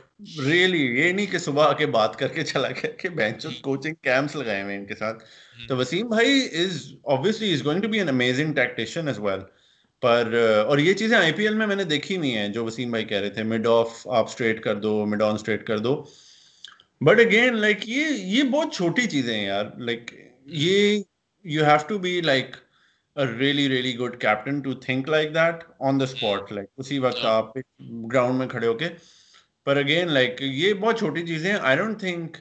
ریئلی 0.46 0.78
یہ 0.78 1.12
نہیں 1.12 1.26
کہ 1.26 1.38
صبح 1.38 1.66
آ 1.66 1.72
کے 1.72 1.86
بات 1.86 2.16
کر 2.18 2.28
کے 2.28 2.44
چلا 2.44 2.68
گیا 2.68 2.90
کہ 2.98 3.08
بینچ 3.08 3.46
کوچنگ 3.62 3.94
کیمپس 4.02 4.36
لگائے 4.36 4.62
ہوئے 4.62 4.76
ان 4.76 4.86
کے 4.86 4.94
ساتھ. 4.94 5.22
تو 5.68 5.76
وسیم 5.76 6.08
بھائی 6.08 6.48
is 6.62 6.82
obviously 7.04 7.52
is 7.52 7.64
going 7.64 7.82
to 7.82 7.88
be 7.88 7.98
an 7.98 8.08
amazing 8.08 8.54
tactician 8.54 9.08
as 9.08 9.18
well 9.18 9.40
پر 10.02 10.34
اور 10.66 10.78
یہ 10.78 10.94
چیزیں 10.94 11.16
آئی 11.16 11.32
پی 11.32 11.42
ایل 11.42 11.54
میں 11.54 11.66
میں 11.66 11.76
نے 11.76 11.84
دیکھی 11.84 12.16
ہوئی 12.16 12.36
ہیں 12.36 12.48
جو 12.48 12.64
وسیم 12.64 12.90
بھائی 12.90 13.04
کہہ 13.04 13.20
رہے 13.20 13.30
تھے. 13.30 13.42
مڈ 13.42 13.66
آف 13.66 14.06
آپ 14.08 14.28
اسٹریٹ 14.28 14.62
کر 14.62 14.80
دو 14.80 15.04
مڈ 15.06 15.22
آن 15.22 15.34
اسٹریٹ 15.34 15.66
کر 15.66 15.78
دو. 15.78 16.02
بٹ 17.04 17.20
اگین 17.20 17.56
لائک 17.56 17.88
یہ 17.88 18.06
یہ 18.08 18.42
بہت 18.42 18.74
چھوٹی 18.74 19.06
چیزیں 19.06 19.34
ہیں 19.34 19.44
یار. 19.44 19.64
لائک 19.78 20.12
یہ 20.46 21.02
you 21.44 21.64
have 21.64 21.86
to 21.88 21.98
be 21.98 22.20
like 22.20 22.56
really 23.16 23.68
really 23.68 23.96
good 23.98 24.20
captain 24.20 24.60
to 24.60 24.74
think 24.74 25.08
like 25.08 25.34
that 25.34 25.64
on 25.80 26.00
the 26.00 26.04
spot 26.04 26.52
like 26.52 26.68
اسی 26.76 26.98
وقت 26.98 27.24
آپ 27.24 27.56
گراؤنڈ 28.12 28.38
میں 28.38 28.46
کھڑے 28.46 28.66
ہو 28.66 28.74
کے 28.74 28.88
پر 29.66 29.76
اگین 29.76 30.12
لائک 30.12 30.42
یہ 30.42 30.74
بہت 30.74 30.98
چھوٹی 30.98 31.26
چیزیں 31.26 31.50
ہیں 31.52 31.58
آئی 31.62 31.76
ڈونٹ 31.76 32.00
تھنک 32.00 32.36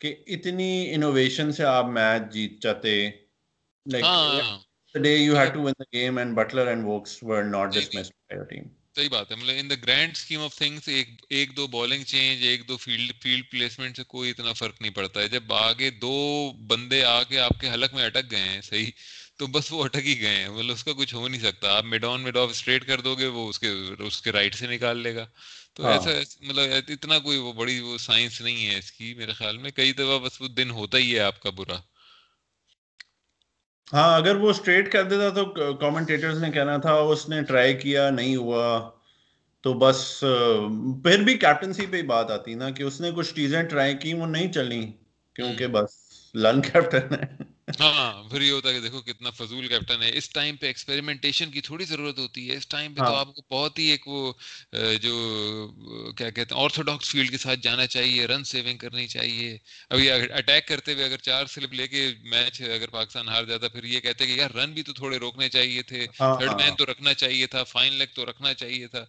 کہ 0.00 0.14
اتنی 0.26 0.94
انوویشن 0.94 1.52
سے 1.52 1.64
آپ 1.64 1.86
میچ 1.88 2.32
جیت 2.32 2.62
جاتے 2.62 3.10
like 3.86 4.04
they 4.94 5.16
you 5.16 5.34
to 5.54 5.62
won 5.62 5.72
the 5.78 5.84
game 5.92 6.18
and 6.18 6.36
Buttler 6.36 6.66
and 6.66 6.84
Woakes 6.84 7.22
were 7.22 7.42
not 7.44 7.74
dismissed 7.74 8.12
by 8.12 8.38
your 8.38 8.44
team 8.46 8.64
صحیح 8.98 9.08
بات 9.10 9.30
ہے۔ 9.30 9.36
مطلب 9.36 9.56
in 9.58 9.68
the 9.70 9.74
grand 9.74 10.12
scheme 10.16 10.40
of 10.40 10.54
things 10.56 10.88
ایک 10.88 11.08
ایک 11.28 11.56
دو 11.56 11.66
بالنگ 11.66 12.04
چینج 12.04 12.42
ایک 12.42 12.66
دو 12.68 12.76
فیلڈ 12.76 13.12
فیلڈ 13.22 13.50
پلیسمنٹ 13.50 13.96
سے 13.96 14.02
کوئی 14.04 14.30
اتنا 14.30 14.52
فرق 14.52 14.80
نہیں 14.80 14.92
پڑتا 14.92 15.20
ہے۔ 15.20 15.28
جب 15.28 15.52
آگے 15.54 15.90
دو 16.00 16.14
بندے 16.68 17.02
آ 17.04 17.22
کے 17.22 17.38
آپ 17.38 17.60
کے 17.60 17.70
حلق 17.70 17.94
میں 17.94 18.04
اٹک 18.04 18.30
گئے 18.30 18.40
ہیں 18.40 18.60
صحیح 18.60 18.90
تو 19.36 19.46
بس 19.46 19.72
وہ 19.72 19.84
اٹک 19.84 20.06
ہی 20.06 20.20
گئے 20.20 20.34
ہیں۔ 20.36 20.48
مطلب 20.48 20.74
اس 20.74 20.84
کا 20.84 20.92
کچھ 20.92 21.14
ہو 21.14 21.28
نہیں 21.28 21.40
سکتا۔ 21.40 21.76
آپ 21.76 21.84
mid 21.84 22.04
on 22.04 22.20
mid 22.22 22.36
off 22.36 22.50
straight 22.50 22.86
کر 22.86 23.00
دو 23.00 23.14
گے 23.14 23.26
وہ 23.26 23.48
اس 23.48 23.58
کے 23.58 23.68
اس 23.98 24.22
کے 24.22 24.32
رائٹ 24.32 24.54
سے 24.54 24.66
نکال 24.66 24.98
لے 24.98 25.14
گا۔ 25.14 25.26
تو 25.74 25.84
ہاں۔ 25.84 25.92
ایسا 25.92 26.10
مطلب 26.40 26.72
اتنا 26.88 27.18
کوئی 27.18 27.38
وہ 27.38 27.52
بڑی 27.52 27.80
وہ 27.80 27.98
سائنس 27.98 28.40
نہیں 28.40 28.66
ہے 28.66 28.78
اس 28.78 28.92
کی 28.92 29.14
میرے 29.14 29.32
خیال 29.32 29.58
میں۔ 29.58 29.70
کئی 29.70 29.92
دفعہ 29.92 30.18
بس 30.18 30.40
وہ 30.40 30.48
دن 30.48 30.70
ہوتا 30.70 30.98
ہی 30.98 31.14
ہے 31.14 31.20
آپ 31.20 31.40
کا 31.42 31.50
برا۔ 31.50 31.78
ہاں 33.92 34.16
اگر 34.16 34.36
وہ 34.36 34.50
اسٹریٹ 34.50 34.92
کر 34.92 35.04
دیتا 35.04 35.28
تو 35.30 35.44
کامنٹیٹرز 35.74 36.42
نے 36.42 36.50
کہنا 36.50 36.76
تھا 36.76 36.92
اس 36.92 37.28
نے 37.28 37.42
ٹرائی 37.42 37.74
کیا 37.74 38.10
نہیں 38.10 38.36
ہوا۔ 38.36 38.90
تو 39.64 39.72
بس 39.74 40.24
پھر 41.02 41.22
بھی 41.22 41.34
کیپٹنسی 41.38 41.86
پہ 41.86 41.96
ہی 41.96 42.02
بات 42.02 42.30
آتی 42.30 42.54
نا 42.54 42.70
کہ 42.70 42.82
اس 42.82 43.00
نے 43.00 43.10
کچھ 43.16 43.34
چیزیں 43.34 43.62
ٹرائی 43.62 43.96
کی 43.96 44.14
وہ 44.14 44.26
نہیں 44.26 44.52
چلی 44.52 44.92
کیونکہ 45.36 45.66
بس 45.66 45.90
لن 46.34 46.60
کیپٹن 46.60 47.14
ہے۔ 47.14 47.57
ہاں 47.68 48.22
پھر 48.30 48.40
یہ 48.40 48.50
ہوتا 48.50 48.68
ہے 48.68 48.74
کہ 48.74 48.80
دیکھو 48.80 49.00
کتنا 49.02 49.30
فضول 49.30 49.66
کیپٹن 49.68 50.02
ہے۔ 50.02 50.10
اس 50.18 50.28
ٹائم 50.30 50.56
پہ 50.56 50.66
ایکسپیریمنٹیشن 50.66 51.50
کی 51.50 51.60
تھوڑی 51.60 51.84
ضرورت 51.84 52.18
ہوتی 52.18 52.48
ہے۔ 52.50 52.56
اس 52.56 52.66
ٹائم 52.68 52.94
پہ 52.94 53.00
تو 53.00 53.12
آپ 53.12 53.34
کو 53.34 53.42
بہت 53.50 53.78
ہی 53.78 53.84
ایک 53.84 54.06
وہ 54.08 54.32
جو 55.00 55.14
کیا 56.18 56.30
کہتے 56.30 56.54
ہیں 56.54 56.62
آرتھوڈاکس 56.62 57.10
فیلڈ 57.10 57.30
کے 57.30 57.38
ساتھ 57.38 57.60
جانا 57.60 57.86
چاہیے 57.86 58.26
رن 58.26 58.44
سیونگ 58.44 58.78
کرنی 58.78 59.06
چاہیے۔ 59.08 59.56
ابھی 59.90 60.10
اٹیک 60.10 60.66
کرتے 60.68 60.92
ہوئے 60.92 61.04
اگر 61.04 61.18
چار 61.18 61.46
سلپ 61.46 61.72
لے 61.72 61.88
کے 61.88 62.08
میچ 62.24 62.60
اگر 62.62 62.88
پاکستان 62.90 63.28
ہار 63.28 63.44
جاتا 63.44 63.68
پھر 63.68 63.84
یہ 63.84 64.00
کہتے 64.00 64.26
کہ 64.26 64.32
یار 64.32 64.50
رن 64.50 64.72
بھی 64.72 64.82
تو 64.82 64.92
تھوڑے 64.92 65.18
روکنے 65.18 65.48
چاہیے 65.48 65.82
تھے۔ 65.82 66.06
تھرڈ 66.32 66.54
مین 66.54 66.74
تو 66.74 66.86
رکھنا 66.86 67.14
چاہیے 67.14 67.46
تھا 67.46 67.64
فائن 67.64 67.92
لیگ 67.94 68.14
تو 68.14 68.26
رکھنا 68.26 68.54
چاہیے 68.54 68.86
تھا۔ 68.86 69.04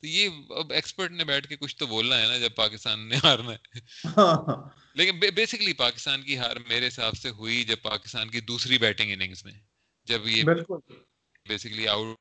تو 0.00 0.06
یہ 0.06 0.28
اب 0.50 0.72
ایکسپرٹ 0.72 1.10
نے 1.10 1.24
بیٹھ 1.24 1.48
کے 1.48 1.56
کچھ 1.56 1.76
تو 1.76 1.86
بولنا 1.86 2.20
ہے 2.20 2.26
نا 2.26 2.38
جب 2.38 2.54
پاکستان 2.54 3.08
نے 3.08 3.16
ہارنا 3.24 3.52
ہے۔ 3.52 3.80
لیکن 4.94 5.18
بیسکلی 5.34 5.72
پاکستان 5.72 6.22
کی 6.22 6.38
ہار 6.38 6.56
میرے 6.68 6.88
حساب 6.88 7.16
سے 7.16 7.30
ہوئی 7.30 7.64
جب 7.64 7.76
پاکستان 7.82 8.30
کی 8.30 8.40
دوسری 8.40 8.78
بیٹنگ 8.78 9.12
اننگز 9.12 9.44
میں۔ 9.44 9.52
جب 10.06 10.28
یہ 10.28 10.42
بیسکلی 11.48 11.88
آؤٹ 11.88 12.16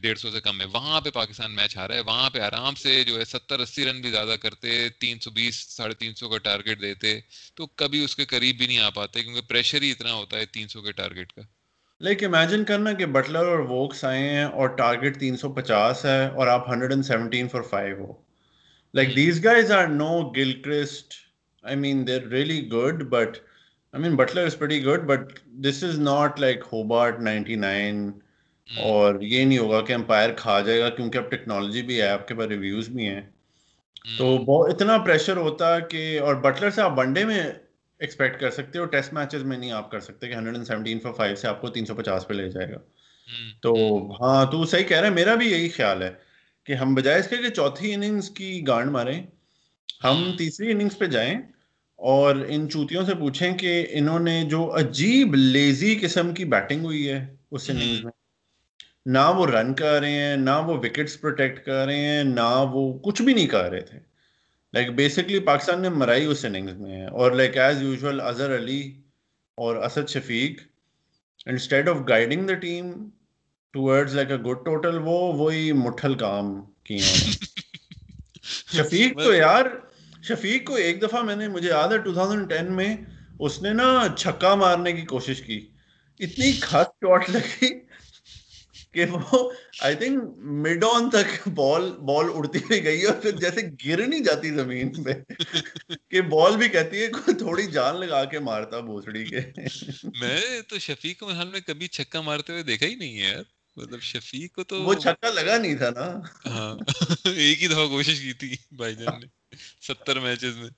ڈیڑھ 0.00 0.18
سو 0.18 0.30
سے 0.30 0.40
کم 0.40 0.60
ہے۔ 0.60 0.66
وہاں 0.66 1.00
پہ 1.00 1.10
پاکستان 1.10 1.54
میچ 1.54 1.76
ہارا 1.76 1.94
ہے۔ 1.94 2.00
وہاں 2.00 2.30
پہ 2.30 2.40
آرام 2.40 2.74
سے 2.74 3.04
جو 3.04 3.18
ہے 3.18 3.24
ستر 3.24 3.58
اسی 3.58 3.84
رن 3.84 4.00
بھی 4.00 4.10
زیادہ 4.10 4.36
کرتے 4.40 4.88
تین 4.88 5.18
سو 5.18 5.30
بیس 5.30 5.56
ساڑھے 5.68 5.94
تین 5.94 6.14
سو 6.14 6.28
کا 6.28 6.38
ٹارگیٹ 6.38 6.80
دیتے۔ 6.80 7.20
تو 7.54 7.66
کبھی 7.66 8.04
اس 8.04 8.16
کے 8.16 8.24
قریب 8.24 8.58
بھی 8.58 8.66
نہیں 8.66 8.78
آ 8.78 8.90
پاتے 8.90 9.22
کیونکہ 9.22 9.40
پریشر 9.40 9.82
ہی 9.82 9.90
اتنا 9.90 10.12
ہوتا 10.12 10.38
ہے 10.38 10.46
تین 10.46 10.68
سو 10.68 10.82
کے 10.82 10.92
ٹارگیٹ 10.92 11.32
کا۔ 11.32 11.42
لیکن 12.02 12.26
امیجن 12.26 12.64
کرنا 12.64 12.92
کہ 12.92 13.06
بٹلر 13.06 13.46
اور 13.46 13.58
ووکس 13.58 14.04
آئے 14.04 14.20
ہیں 14.20 14.44
اور 14.44 14.68
ٹارگیٹ 14.76 15.18
تین 15.20 15.36
سو 15.36 15.52
پچاس 15.52 16.04
ہے 16.04 16.26
اور 16.26 16.46
آپ 16.46 16.68
hundred 16.70 16.92
and 16.92 17.04
seventeen 17.04 17.48
for 17.48 17.62
five 17.62 17.96
who. 17.98 18.12
Like 18.94 19.14
these 19.16 19.44
guys 19.44 19.70
are 19.72 19.86
no 19.86 20.08
Gilchrist 20.62 21.14
I 21.64 21.76
mean 21.76 22.06
they're 22.06 22.26
really 22.28 22.58
good 22.70 23.02
but 23.10 23.36
I 23.94 24.02
mean 24.02 24.16
Buttler 24.16 24.44
is 24.44 24.56
very 24.60 24.84
good 24.84 25.06
but 25.06 25.38
this 25.64 25.82
is 25.84 26.00
not 26.00 26.40
like 26.40 26.64
Hobart 26.72 27.20
ninety 27.20 27.54
nine 27.56 28.10
اور 28.68 29.20
یہ 29.20 29.44
نہیں 29.44 29.58
ہوگا 29.58 29.80
کہ 29.80 29.92
umpire 29.92 30.30
کھا 30.36 30.60
جائے 30.60 30.80
گا 30.80 30.88
کیونکہ 30.88 31.18
اب 31.18 31.30
technology 31.30 31.82
بھی 31.82 32.00
ہے 32.00 32.08
آپ 32.08 32.28
کے 32.28 32.34
پاس 32.34 32.48
ریویوز 32.48 32.88
بھی 32.88 33.08
ہیں. 33.08 33.22
تو 34.18 34.36
بہت 34.38 34.74
اتنا 34.74 34.98
پریشر 34.98 35.36
ہوتا 35.36 35.78
کہ 35.78 36.20
اور 36.20 36.34
بٹلر 36.34 36.70
سے 36.70 36.82
آپ 36.82 36.98
ونڈے 36.98 37.24
میں 37.24 37.42
ایکسپیکٹ 38.02 38.40
کر 38.40 38.50
سکتے 38.50 38.78
ہو. 38.78 38.84
ٹیسٹ 38.86 39.12
میچز 39.12 39.42
میں 39.42 39.58
نہیں 39.58 39.72
آپ 39.72 39.90
کر 39.90 40.00
سکتے 40.00 40.28
کہ 40.28 40.34
hundred 40.34 40.54
and 40.54 40.66
seventeen 40.66 41.00
for 41.00 41.12
five 41.12 41.36
سے 41.36 41.48
آپ 41.48 41.60
کو 41.60 41.68
تین 41.68 41.86
سو 41.86 41.94
پچاس 41.94 42.26
پہ 42.28 42.34
لے 42.34 42.48
جائے 42.50 42.70
گا. 42.72 42.78
تو 43.62 43.74
ہاں 44.20 44.44
تو 44.52 44.64
صحیح 44.64 44.84
کہہ 44.84 45.00
رہے 45.00 45.08
ہیں 45.08 45.14
میرا 45.14 45.34
بھی 45.34 45.50
یہی 45.50 45.68
خیال 45.68 46.02
ہے 46.02 46.10
کہ 46.66 46.72
ہم 46.72 46.94
بجائے 46.94 47.20
اس 47.20 47.28
کے 47.28 47.36
کہ 47.36 47.50
چوتھی 47.50 47.92
اننگس 47.94 48.30
کی 48.30 48.66
گانڈ 48.66 48.90
ماریں. 48.90 49.20
ہم 50.04 50.30
تیسری 50.38 50.70
اننگس 50.70 50.98
پہ 50.98 51.06
جائیں 51.06 51.34
اور 51.98 52.36
ان 52.48 52.68
چوتیوں 52.70 53.04
سے 53.06 53.14
پوچھیں 53.14 53.56
کہ 53.58 53.74
انہوں 53.90 54.20
نے 54.20 54.42
جو 54.50 54.64
عجیب 54.78 55.34
لیزی 55.34 55.94
قسم 56.02 56.32
کی 56.34 56.44
بیٹنگ 56.54 56.84
ہوئی 56.84 57.08
ہے 57.08 57.24
اس 57.50 57.70
اننگز 57.70 58.04
میں 58.04 58.12
نہ 59.06 59.18
وہ 59.36 59.46
رن 59.46 59.72
کر 59.74 60.00
رہے 60.00 60.10
ہیں 60.10 60.36
نہ 60.36 60.56
وہ 60.66 60.76
وکٹس 60.76 61.20
پروٹیکٹ 61.20 61.64
کر 61.64 61.84
رہے 61.86 61.98
ہیں 61.98 62.24
نہ 62.24 62.50
وہ 62.72 62.82
کچھ 62.98 63.22
بھی 63.22 63.34
نہیں 63.34 63.46
کر 63.46 63.70
رہے 63.70 63.80
تھے. 63.80 63.98
لائک 64.74 64.90
بیسکلی 64.90 65.38
پاکستان 65.38 65.82
نے 65.82 65.88
مرائی 65.88 66.24
اس 66.24 66.44
اننگز 66.44 66.76
میں 66.76 67.06
اور 67.06 67.32
like 67.32 67.58
as 67.58 67.82
usual 67.82 68.20
Azhar 68.20 68.56
Ali 68.56 68.80
اور 69.56 69.76
Asad 69.76 70.08
Shafiq 70.08 70.60
instead 71.46 71.88
of 71.88 71.96
guiding 72.08 72.46
the 72.46 72.54
team 72.54 72.92
towards 73.74 74.14
like 74.14 74.30
a 74.30 74.36
good 74.36 74.64
total 74.64 74.98
وہ 74.98 75.18
وہی 75.34 75.72
مٹھل 75.72 76.14
کام 76.14 76.60
کیے 76.84 76.98
شفیق 78.76 79.18
تو 79.18 79.34
یار 79.34 79.64
شفیق 80.22 80.66
کو 80.66 80.74
ایک 80.74 81.02
دفعہ 81.02 81.22
میں 81.22 81.36
نے 81.36 81.48
مجھے 81.48 81.68
یاد 81.68 81.88
ہے 81.88 81.98
2010 82.10 82.68
میں 82.68 82.96
اس 83.38 83.62
نے 83.62 83.72
نا 83.72 84.06
چھکا 84.16 84.54
مارنے 84.54 84.92
کی 84.92 85.02
کوشش 85.02 85.42
کی۔ 85.42 85.68
اتنی 86.20 86.52
خط 86.52 86.90
چوٹ 86.90 87.30
لگی 87.30 87.68
کہ 88.94 89.04
وہ 89.04 89.38
آئی 89.78 89.94
تھنک 89.94 90.22
مڈ 90.62 90.84
آن 90.84 91.10
تک 91.10 91.48
بال 91.54 91.90
بال 92.00 92.26
اڑتی 92.34 92.58
ہوئی 92.58 92.84
گئی 92.84 93.04
اور 93.04 93.14
پھر 93.14 93.30
جیسے 93.36 93.60
گر 93.86 94.06
نہیں 94.06 94.20
جاتی 94.20 94.50
زمین 94.50 95.02
پہ 95.04 95.12
کہ 96.10 96.20
بال 96.30 96.56
بھی 96.56 96.68
کہتی 96.68 97.02
ہے 97.02 97.08
تھوڑی 97.38 97.66
جان 97.70 98.00
لگا 98.00 98.24
کے 98.24 98.38
مارتا 98.40 98.80
بوسڑی 98.80 99.24
کے۔ 99.26 99.40
میں 100.14 100.40
تو 100.68 100.78
شفیق 100.78 101.18
کو 101.18 101.30
حال 101.30 101.48
میں 101.48 101.60
کبھی 101.60 101.88
چھکا 101.88 102.20
مارتے 102.20 102.52
ہوئے 102.52 102.62
دیکھا 102.62 102.86
ہی 102.86 102.94
نہیں 102.94 103.18
ہے 103.18 103.28
یار۔ 103.28 103.42
مطلب 103.76 104.00
شفیق 104.02 104.54
کو 104.54 104.64
تو 104.64 104.82
وہ 104.82 104.94
چھکا 104.94 105.30
لگا 105.30 105.56
نہیں 105.58 105.76
تھا 105.76 105.90
نا۔ 105.90 106.06
ہاں۔ 106.46 106.74
ایک 107.36 107.62
ہی 107.62 107.68
دفعہ 107.68 107.86
کوشش 107.88 108.20
کی 108.20 108.32
تھی 108.32 108.54
بھائی 108.76 108.94
جان 108.94 109.20
نے۔ 109.20 109.26
ستر 109.82 110.20
میچز 110.20 110.56
میں۔ 110.56 110.70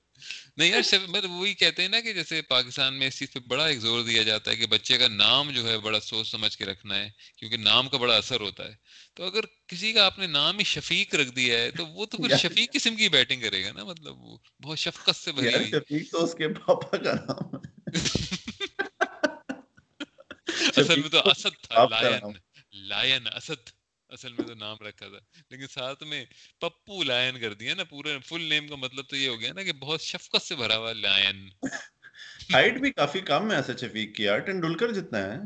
نہیں 0.57 0.69
یار 0.69 0.95
مطلب 1.07 1.31
وہی 1.31 1.53
کہتے 1.53 1.81
ہیں 1.81 1.89
نا 1.89 1.99
کہ 1.99 2.13
جیسے 2.13 2.41
پاکستان 2.41 2.99
میں 2.99 3.07
اس 3.07 3.19
چیز 3.19 3.31
پہ 3.33 3.39
بڑا 3.39 3.67
ایک 3.67 3.79
زور 3.79 4.03
دیا 4.03 4.23
جاتا 4.23 4.51
ہے 4.51 4.55
کہ 4.55 4.65
بچے 4.65 4.97
کا 4.97 5.07
نام 5.07 5.51
جو 5.51 5.69
ہے 5.69 5.77
بڑا 5.77 5.99
سوچ 5.99 6.27
سمجھ 6.27 6.57
کے 6.57 6.65
رکھنا 6.65 6.95
ہے 6.95 7.09
کیونکہ 7.37 7.57
نام 7.57 7.89
کا 7.89 7.97
بڑا 7.97 8.17
اثر 8.17 8.41
ہوتا 8.41 8.65
ہے۔ 8.65 8.73
تو 9.13 9.23
اگر 9.23 9.41
کسی 9.67 9.93
کا 9.93 10.05
آپ 10.05 10.19
نے 10.19 10.27
نام 10.27 10.59
ہی 10.59 10.63
شفیق 10.63 11.15
رکھ 11.15 11.29
دیا 11.29 11.59
ہے 11.59 11.71
تو 11.71 11.85
وہ 11.85 12.05
تو 12.05 12.17
پھر 12.17 12.37
شفیق 12.37 12.73
قسم 12.73 12.95
کی 12.95 13.09
بیٹنگ 13.09 13.41
کرے 13.41 13.63
گا 13.65 13.71
نا 13.71 13.83
مطلب 13.83 14.17
وہ 14.17 14.37
بہت 14.63 14.79
شفقت 14.79 15.15
سے 15.15 15.31
بھری 15.31 15.55
ہوئی۔ 15.55 15.71
شفیق 15.71 16.11
تو 16.11 16.23
اس 16.23 16.35
کے 16.37 16.47
پاپا 16.47 16.97
کا 16.97 17.13
نام 17.13 17.57
اصل 20.77 21.01
میں 21.01 21.09
تو 21.09 21.19
اسد 21.19 21.63
تھا 21.63 21.85
لائن 21.85 22.31
لائن 22.71 23.27
اسد۔ 23.35 23.74
اصل 24.15 24.33
میں 24.33 24.45
تو 24.45 24.53
نام 24.53 24.77
رکھا 24.81 25.07
تھا۔ 25.07 25.39
لیکن 25.49 25.67
ساتھ 25.67 26.03
میں 26.03 26.25
پپو 26.59 27.03
لائن 27.03 27.39
کر 27.39 27.53
دیا 27.53 27.75
نا 27.75 27.83
پورے 27.83 28.19
فل 28.25 28.41
نیم 28.41 28.67
کا 28.67 28.75
مطلب 28.75 29.05
تو 29.09 29.15
یہ 29.15 29.29
ہو 29.29 29.39
گیا 29.39 29.53
نا 29.53 29.63
کہ 29.63 29.73
بہت 29.73 30.01
شفقت 30.01 30.41
سے 30.41 30.55
بھرا 30.55 30.77
ہوا 30.77 30.93
لائن۔ 30.93 31.49
ہائٹ 32.53 32.73
بھی 32.73 32.91
کافی 32.91 33.19
کم 33.19 33.51
ہے 33.51 33.55
ایسا 33.55 33.73
شفیق 33.81 34.15
کی۔ 34.15 34.23
یار 34.23 34.37
ٹنڈولکر 34.37 34.91
جتنا 34.91 35.17
ہے۔ 35.17 35.37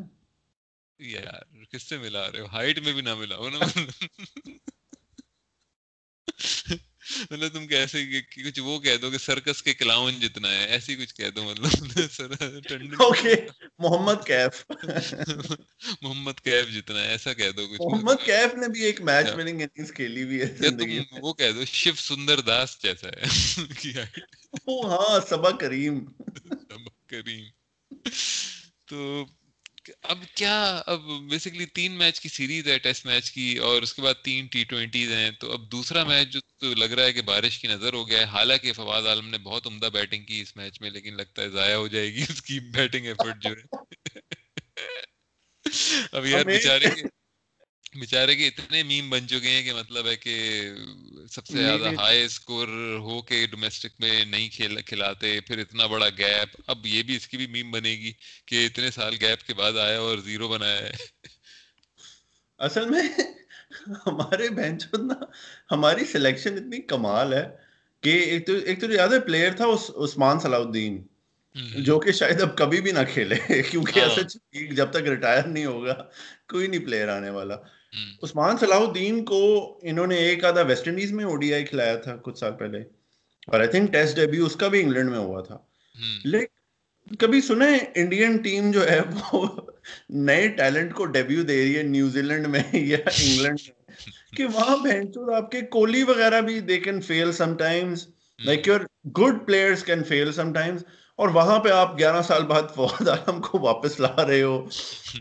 یار 1.00 1.64
کس 1.66 1.84
سے 1.84 1.98
ملا 1.98 2.32
رہے 2.32 2.40
ہو؟ 2.40 2.46
ہائٹ 2.46 2.80
میں 2.80 2.94
بھی 2.94 3.02
نہ 3.02 3.16
ملا 3.16 3.36
ہو 3.36 3.50
نا۔ 3.50 3.60
مطلب 7.32 7.54
تم 7.54 7.68
کیسے 7.68 8.22
کچھ 8.22 8.60
وہ 8.60 8.80
کہہ 8.80 8.98
دو 8.98 9.12
کہ 9.12 9.18
سرکس 9.18 9.64
کے 9.64 9.74
کلاؤن 9.74 10.20
جتنا 10.20 10.52
ہے 10.52 10.66
ایسی 10.66 10.96
کچھ 10.96 11.16
کہہ 11.16 11.30
دو 11.30 11.44
مطلب 11.44 11.70
محمد 13.80 14.26
کیف۔ 14.26 14.66
محمد 16.02 16.40
کیف 16.44 16.70
جتنا 16.74 17.04
ہے 17.04 17.08
ایسا 17.08 17.34
کہہ 17.34 17.52
دو 17.52 17.68
کچھ۔ 17.68 17.82
محمد 17.82 18.26
کیف 18.26 18.56
نے 18.56 18.68
بھی 18.68 18.82
ایک 18.82 19.02
میچ 19.02 19.28
وننگ 19.36 19.62
اننگز 19.62 19.94
کھیلی 19.94 20.24
ہوئی 20.24 20.42
ہے 20.42 20.46
تم 20.46 20.78
وہ 21.22 21.34
کہہ 21.34 21.52
دو 21.52 21.66
شیو 21.66 21.94
سندر 21.98 22.42
داس 22.42 22.78
جیسا 22.84 23.08
ہے۔ 23.08 23.26
ہاں 24.68 25.20
سبا 25.30 25.52
کریم۔ 25.52 26.06
سبا 26.70 26.90
کریم۔ 27.08 27.46
تو 28.86 29.26
اب 30.04 30.18
کیا 30.36 30.84
اب 30.86 31.02
بیسکلی 31.30 31.66
تین 31.66 31.92
میچ 31.92 32.22
کی 32.22 32.30
سیریز 32.30 32.68
ہے 32.68 32.80
ٹیسٹ 32.80 33.06
میچ 33.06 33.32
کی 33.32 33.58
اور 33.58 33.82
اس 33.82 33.94
کے 33.94 34.02
بعد 34.02 34.14
تین 34.24 34.48
ٹی 34.48 34.64
ٹوینٹیز 34.64 35.12
ہیں۔ 35.12 35.32
تو 35.32 35.52
اب 35.52 35.72
دوسرا 35.72 36.04
میچ 36.04 36.28
جو 36.28 36.74
لگ 36.74 36.86
رہا 36.86 37.04
ہے 37.04 37.14
کہ 37.14 37.22
بارش 37.22 37.60
کی 37.60 37.68
نظر 37.68 37.94
ہو 37.94 38.08
گیا 38.10 38.20
ہے۔ 38.20 38.24
حالانکہ 38.24 38.74
فواد 38.74 39.04
عالم 39.04 39.30
نے 39.30 39.38
بہت 39.38 39.68
عمدہ 39.68 39.86
بیٹنگ 39.86 40.24
کی 40.24 40.42
اس 40.42 40.56
میچ 40.56 40.82
میں 40.82 40.90
لیکن 40.90 41.18
لگتا 41.18 41.42
ہے 41.42 41.50
ضائع 41.50 41.76
ہو 41.76 41.88
جائے 41.88 42.14
گی 42.14 42.22
اس 42.22 42.42
کی 42.42 42.60
بیٹنگ 42.60 43.06
ایفرٹ 43.06 43.44
جو 43.44 43.50
ہے۔ 43.50 43.78
اب 46.12 46.26
یار 46.26 46.46
بیچارے 46.46 46.88
بیچارے 47.96 48.36
کے 48.36 48.48
اتنے 48.48 48.84
میم 48.84 49.10
بن 49.10 49.28
چکے 49.28 49.50
ہیں 49.50 49.64
کہ 49.64 49.74
مطلب 49.74 50.08
ہے 50.08 50.16
کہ 50.16 50.70
سب 51.30 51.46
سے 51.46 51.58
زیادہ 51.58 51.90
ہائی 52.00 52.24
اسکور 52.24 52.68
ہو 53.00 53.22
کے 53.22 53.48
ڈومیسٹک 53.52 54.00
میں 54.00 54.26
نہیں 54.26 54.50
کھیل 54.50 54.82
کھلاتے 54.82 55.40
پھر 55.42 55.58
اتنا 55.58 55.86
بڑا 55.86 56.10
گیپ۔ 56.10 56.62
اب 56.68 56.86
یہ 56.86 57.04
بھی 57.04 57.16
اس 57.16 57.28
کی 57.28 57.38
بھی 57.38 57.48
میم 57.48 57.72
بنے 57.72 57.92
گی 57.92 58.14
کہ 58.46 58.66
اتنے 58.66 58.92
سال 58.92 59.16
گیپ 59.22 59.48
کے 59.48 59.54
بعد 59.54 59.78
آیا 59.78 60.00
اور 60.00 60.18
زیرو 60.18 60.48
بنایا 60.48 60.80
ہے۔ 60.80 60.92
اصل 62.60 62.90
میں 62.90 63.02
ہمارے 64.08 64.50
بینچ 64.50 64.88
نا 64.94 65.14
ہماری 65.72 66.06
سلیکشن 66.06 66.54
اتنی 66.54 66.82
کمال 66.82 67.34
ہے 67.34 67.58
کہ 68.04 68.10
ایک 68.10 68.48
تو 68.48 68.54
ایک 68.54 68.82
تو 68.82 68.92
یاد 68.92 69.08
ہے 69.08 69.20
پلیئر 69.20 69.52
تھا 69.52 69.66
عثمان 70.04 70.40
صلاح 70.40 70.60
الدین 70.60 71.08
جو 71.84 72.00
کہ 72.00 72.12
شاید 72.12 72.42
اب 72.42 72.58
کبھی 72.58 72.82
بھی 72.82 72.92
نہ 72.92 73.00
کھیلے 73.14 73.36
کیونکہ 73.72 74.00
ایسا 74.00 74.22
جب 74.72 74.90
تک 74.90 75.08
ریٹائر 75.08 75.44
نہیں 75.44 75.66
ہوگا 75.66 75.94
کوئی 76.50 76.68
نہیں 76.68 76.86
پلیئر 76.86 77.08
آنے 77.08 77.30
والا۔ 77.30 77.56
عثمان 78.24 78.58
صلاح 78.58 78.78
الدین 78.78 79.26
کو 79.26 79.80
انہوں 79.82 80.08
نے 80.08 80.16
ایک 80.16 80.46
آدھا 80.46 80.62
ویسٹ 80.62 80.88
انڈیز 80.88 81.12
میں 81.12 81.26
او 81.26 81.36
ڈی 81.36 81.54
آئی 81.54 81.66
کھلایا 81.66 81.96
تھا 81.96 82.16
کچھ 82.16 82.38
سال 82.38 82.54
پہلے۔ 82.54 82.80
اور 83.48 83.60
آئی 83.60 83.70
تھنک 83.70 83.92
ٹیسٹ 83.94 84.16
ڈیبیو 84.16 84.46
اس 84.46 84.56
کا 84.56 84.68
بھی 84.68 84.82
انگلینڈ 84.82 85.10
میں 85.10 85.20
ہوا 85.20 85.42
تھا۔ 85.42 85.58
لیکن 86.24 87.16
کبھی 87.16 87.42
سنے 87.42 87.78
انڈین 87.96 88.38
ٹیم 88.38 88.72
جو 88.72 88.90
ہے 88.90 89.00
وہ 89.16 89.48
نئے 90.10 90.48
ٹیلنٹ 90.48 90.94
کو 90.94 91.06
ڈیبیو 91.06 91.44
دے 91.44 91.62
رہی 91.62 91.78
ہے 91.78 91.84
نیوزی 91.84 92.22
لینڈ 92.22 92.48
میں 92.48 92.64
یا 92.74 92.98
انگلینڈ 93.06 93.60
میں۔ 93.68 93.80
کہ 94.38 94.46
وہاں 94.46 94.78
بہنچو 94.78 95.34
آپ 95.34 95.52
کے 95.52 95.62
کوہلی 95.62 96.04
وغیرہ 96.04 96.42
بھی 96.42 96.60
they 96.60 96.80
can 96.80 97.02
fail 97.02 97.32
sometimes 97.58 98.08
like 98.46 98.68
your 98.68 98.80
good 99.06 99.46
players 99.46 99.84
can 99.84 100.04
fail 100.04 100.32
sometimes 100.54 100.84
اور 101.20 101.30
وہاں 101.30 101.60
پہ 101.60 101.70
آپ 101.70 101.98
گیارہ 102.00 102.22
سال 102.22 102.44
بعد 102.44 102.64
فواد 102.76 103.08
عالم 103.08 103.42
کو 103.42 103.60
واپس 103.60 104.00
لا 104.00 104.26
رہے 104.28 104.42
ہو۔ 104.42 104.58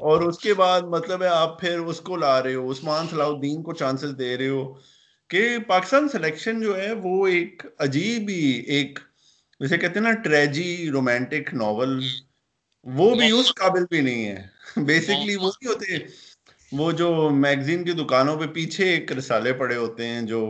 اور 0.00 0.21
اس 0.21 0.38
کے 0.38 0.55
بعد 0.55 0.81
مطلب 0.83 1.23
ہے 1.23 1.28
آپ 1.28 1.61
پھر 1.61 1.78
اس 1.78 2.00
کو 2.00 2.17
لا 2.17 2.43
رہے 2.43 2.55
ہو 2.55 2.71
عثمان 2.73 3.07
صلاح 3.11 3.26
الدین 3.26 3.62
کو 3.62 3.73
چانسز 3.73 4.19
دے 4.19 4.37
رہے 4.38 4.49
ہو 4.49 4.62
کہ 5.31 5.59
پاکستان 5.67 6.09
سلیکشن 6.09 6.61
جو 6.61 6.76
ہے 6.76 6.93
وہ 6.93 7.26
ایک 7.26 7.67
عجیب 7.78 8.28
ہی 8.28 8.45
ایک 8.69 8.99
جیسے 9.61 9.78
کہتے 9.78 9.99
ہیں 9.99 10.07
نا 10.07 10.12
ٹریجی 10.23 10.90
رومانٹک 10.90 11.55
ناول 11.55 11.99
وہ 12.87 13.14
بھی 13.14 13.31
اس 13.31 13.55
قابل 13.55 13.85
بھی 13.90 14.00
نہیں 14.00 14.25
ہے۔ 14.25 14.43
بیسکلی 14.76 15.37
وہ 15.37 15.50
بھی 15.61 15.67
ہوتے 15.67 15.97
وہ 16.73 16.93
جو 16.93 17.31
میگزین 17.31 17.85
کی 17.85 17.93
دکانوں 17.93 18.37
پہ 18.37 18.47
پیچھے 18.47 18.90
ایک 18.90 19.12
رسالے 19.12 19.52
پڑے 19.52 19.76
ہوتے 19.76 20.07
ہیں 20.07 20.23
جو 20.23 20.40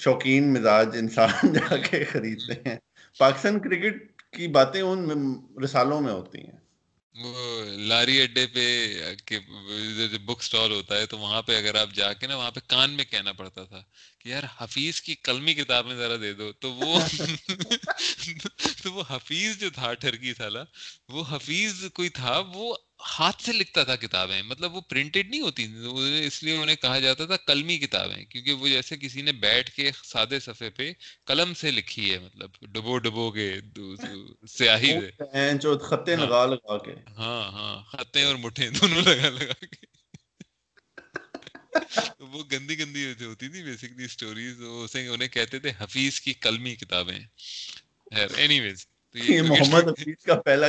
شوقین 0.00 0.52
مزاج 0.52 0.96
انسان 0.98 1.52
جا 1.54 1.76
کے 1.76 2.04
خریدتے 2.04 2.68
ہیں۔ 2.68 2.76
پاکستان 3.18 3.58
کرکٹ 3.58 4.17
کی 4.32 4.48
باتیں 4.48 4.80
ان 4.80 5.34
رسالوں 5.64 6.00
میں 6.00 6.12
ہوتی 6.12 6.38
ہیں۔ 6.38 6.58
لاری 7.76 8.22
اڈے 8.22 8.46
پہ 8.46 10.18
بک 10.24 10.42
سٹال 10.42 10.72
ہوتا 10.72 10.96
ہے 10.96 11.06
تو 11.06 11.18
وہاں 11.18 11.42
پہ 11.42 11.56
اگر 11.56 11.74
آپ 11.74 11.88
جا 11.94 12.12
کے 12.12 12.26
نا 12.26 12.36
وہاں 12.36 12.50
پہ 12.50 12.60
کان 12.66 12.90
میں 12.90 13.04
کہنا 13.04 13.32
پڑتا 13.32 13.64
تھا 13.64 13.82
کہ 14.18 14.28
یار 14.28 14.42
حفیظ 14.58 15.00
کی 15.00 15.14
کلمی 15.14 15.54
کتابیں 15.54 15.96
ذرا 15.96 16.16
دے 16.20 16.32
دو۔ 16.32 16.52
تو 16.52 16.72
وہ 16.74 17.00
تو 18.82 18.92
وہ 18.92 19.02
حفیظ 19.10 19.58
جو 19.58 19.70
تھا، 19.70 19.94
ٹھرکی 19.94 20.34
سالا، 20.34 20.62
وہ 21.08 21.24
حفیظ 21.30 21.84
کوئی 21.94 22.08
تھا، 22.08 22.42
وہ 22.54 22.76
ہاتھ 23.00 23.42
سے 23.42 23.52
لکھتا 23.52 23.84
تھا 23.84 23.96
کتابیں 23.96 24.42
مطلب 24.42 24.74
وہ 24.74 24.80
پرنٹڈ 24.80 25.28
نہیں 25.30 25.40
ہوتی 25.40 25.66
اس 26.26 26.42
لیے 26.42 26.56
انہیں 26.56 26.76
کہا 26.76 26.98
جاتا 26.98 27.26
تھا 27.26 27.36
کلمی 27.36 27.78
کتابیں 27.78 28.24
کیونکہ 28.24 28.52
وہ 28.52 28.68
جیسے 28.68 28.96
کسی 28.96 29.22
نے 29.22 29.32
بیٹھ 29.32 29.70
کے 29.70 29.90
سادے 30.04 30.40
صفحے 30.40 30.70
پہ 30.70 30.92
قلم 31.24 31.54
سے 31.54 31.70
لکھی 31.70 32.12
ہے 32.12 32.18
مطلب 32.18 32.50
ڈبو 32.62 32.98
ڈبو 32.98 33.30
کے 33.30 33.48
سیاہی 34.46 34.92
سے۔ 34.92 35.10
خطے 35.78 36.14
ہاں۔ 36.14 36.26
لگا 36.26 36.46
لگا 36.46 36.78
کے۔ 36.78 36.94
ہاں 37.18 37.52
ہاں 37.52 37.82
خطے 37.92 38.22
اور 38.22 38.34
مٹھے 38.34 38.70
دونوں 38.70 39.02
لگا 39.02 39.28
لگا 39.30 39.64
کے۔ 39.64 39.86
وہ 42.20 42.42
گندی 42.52 42.78
گندی 42.78 43.04
ہوتی 43.24 43.48
تھی 43.48 43.62
بیسکلی 43.62 44.04
اسٹوریز 44.04 44.62
انہیں 44.94 45.28
کہتے 45.28 45.58
تھے 45.58 45.72
حفیظ 45.78 46.20
کی 46.20 46.32
کلمی 46.34 46.76
کتابیں۔ 46.76 47.18
اینی 48.36 48.60
ویز 48.60 48.86
محمد 49.14 49.84
حفیظ 49.88 50.24
کا 50.24 50.40
پہلا 50.40 50.68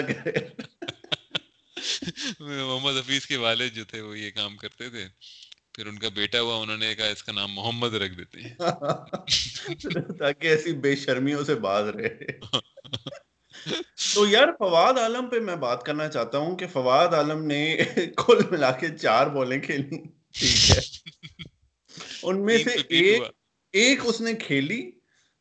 محمد 2.40 2.98
حفیظ 2.98 3.26
کے 3.26 3.38
والد 3.38 3.74
جو 3.74 3.86
تھے 3.86 4.02
وہ 4.02 4.20
یہ 4.20 4.32
کام 4.32 4.58
کرتے 4.58 4.90
تھے۔ 4.90 5.08
پھر 5.74 5.86
ان 5.86 6.00
کا 6.00 6.10
بیٹا 6.10 6.42
ہوا 6.42 6.56
انہوں 6.56 6.78
نے 6.78 6.96
کہا 6.96 7.08
اس 7.08 7.24
کا 7.24 7.32
نام 7.32 7.54
محمد 7.54 7.94
رکھ 7.94 8.14
دیتے 8.14 8.42
ہیں۔ 8.42 8.56
تاکہ 10.20 10.48
ایسی 10.48 10.74
بے 10.74 10.96
شرمیوں 10.96 11.44
سے 11.44 11.56
باز 11.56 11.88
رہے۔ 11.88 12.40
تو 14.14 14.28
یار 14.28 14.48
فواد 14.60 14.94
عالم 14.94 15.30
پہ 15.30 15.40
میں 15.40 15.56
بات 15.56 15.84
کرنا 15.84 16.08
چاہتا 16.08 16.38
ہوں 16.38 16.58
کہ 16.58 16.68
فواد 16.68 17.08
عالم 17.08 17.46
نے 17.46 17.78
کل 18.18 18.38
ملا 18.52 18.72
کے 18.72 18.88
چار 19.02 19.28
بولیں 19.28 19.62
کھیلی۔ 19.62 19.98
ٹھیک 20.34 20.72
ہے۔ 20.72 20.80
ان 22.24 22.46
میں 22.46 22.58
سے 22.58 22.70
ایک 22.90 23.22
ایک 23.72 24.00
اس 24.04 24.22
نے 24.22 24.34
کھیلی۔ 24.34 24.92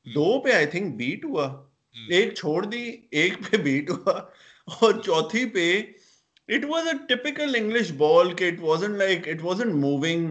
دو 0.05 0.41
پہ 0.41 0.53
آئی 0.53 0.67
تھنک 0.67 0.95
بیٹ 0.97 1.25
ہوا۔ 1.25 1.67
ایک 2.09 2.35
چھوڑ 2.35 2.67
دی 2.67 2.97
ایک 3.11 3.33
پہ 3.51 3.57
بیٹ 3.57 3.91
ہوا۔ 3.91 4.21
اور 4.69 4.93
چوتھی 5.05 5.47
پہ 5.49 5.83
it 6.49 6.65
was 6.65 6.87
a 6.87 6.93
typical 7.09 7.55
English 7.57 7.93
ball 7.97 8.33
کہ 8.35 8.49
it 8.49 8.61
wasn't 8.61 8.97
like 8.97 9.29
it 9.29 9.43
wasn't 9.43 9.75
moving 9.75 10.31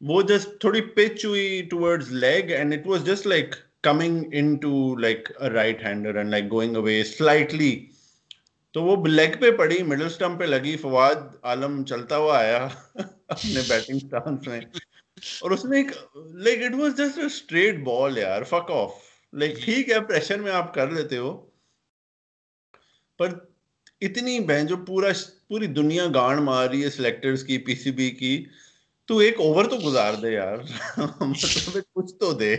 وہ 0.00 0.22
جسٹ 0.22 0.60
تھوڑی 0.60 0.80
پچ 0.80 1.24
ہوئی 1.24 1.62
towards 1.70 2.12
leg 2.12 2.50
and 2.50 2.74
it 2.74 2.86
was 2.86 3.04
just 3.06 3.26
like 3.26 3.54
coming 3.82 4.24
in 4.32 4.56
to 4.56 4.96
like 4.96 5.30
right 5.52 5.84
hander 5.84 6.16
and 6.16 6.30
like 6.30 6.50
going 6.52 6.76
away 6.76 7.02
slightly 7.04 7.74
تو 8.74 8.82
وہ 8.82 8.96
league 9.06 9.40
پہ 9.40 9.50
پڑی 9.50 9.82
middle 9.82 10.06
stump 10.06 10.38
پہ 10.38 10.44
لگی 10.44 10.76
فواد 10.76 11.14
عالم 11.42 11.84
چلتا 11.84 12.16
ہوا 12.16 12.38
آیا 12.38 12.68
اپنے 12.98 13.60
بیٹنگ 13.68 13.98
سٹانس 13.98 14.46
میں. 14.46 14.60
اور 15.40 15.50
اس 15.50 15.64
نے 15.64 15.76
ایک 15.76 15.92
like 16.34 16.62
it 16.62 16.74
was 16.74 16.96
just 16.96 17.18
a 17.18 17.24
straight 17.24 17.78
ball 17.84 18.18
یار 18.18 18.42
فک 18.42 18.70
آف 18.70 18.90
لائک 19.32 19.62
ٹھیک 19.62 19.90
ہے 19.90 20.00
پریشر 20.00 20.40
میں 20.40 20.52
آپ 20.52 20.74
کر 20.74 20.90
لیتے 20.90 21.16
ہو. 21.16 21.36
پر 23.18 23.32
اتنی 24.02 24.40
بہن 24.40 24.66
جو 24.66 24.76
پورا 24.76 25.08
پوری 25.48 25.66
دنیا 25.66 26.06
گانڈ 26.14 26.40
مار 26.40 26.68
رہی 26.68 26.84
ہے 26.84 26.90
سلیکٹرز 26.90 27.44
کی 27.44 27.58
پی 27.58 27.74
سی 27.74 27.90
بی 27.90 28.10
کی 28.10 28.44
تو 29.08 29.18
ایک 29.18 29.40
اوور 29.40 29.64
تو 29.64 29.76
گزار 29.84 30.14
دے 30.14 30.32
یار۔ 30.32 30.58
مطلب 31.20 31.78
کچھ 31.94 32.14
تو 32.14 32.32
دے۔ 32.32 32.56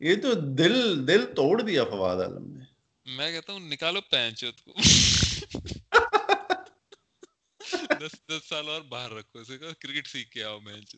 یہ 0.00 0.14
تو 0.14 0.32
دل 0.58 1.08
دل 1.08 1.24
توڑ 1.34 1.60
دیا 1.62 1.84
فواد 1.84 2.16
عالم 2.16 2.56
نے۔ 2.56 2.64
میں 3.06 3.30
کہتا 3.32 3.52
ہوں 3.52 3.60
نکالو 3.60 4.00
پینچوت 4.00 4.60
کو۔ 4.60 4.72
دس 8.00 8.12
دس 8.28 8.48
سال 8.48 8.68
اور 8.68 8.82
باہر 8.82 9.12
رکھو 9.12 9.38
اسے 9.38 9.58
کہا 9.58 9.72
کرکٹ 9.80 10.06
سیکھ 10.06 10.30
کے 10.30 10.44
آؤ 10.44 10.58
مینچ 10.60 10.96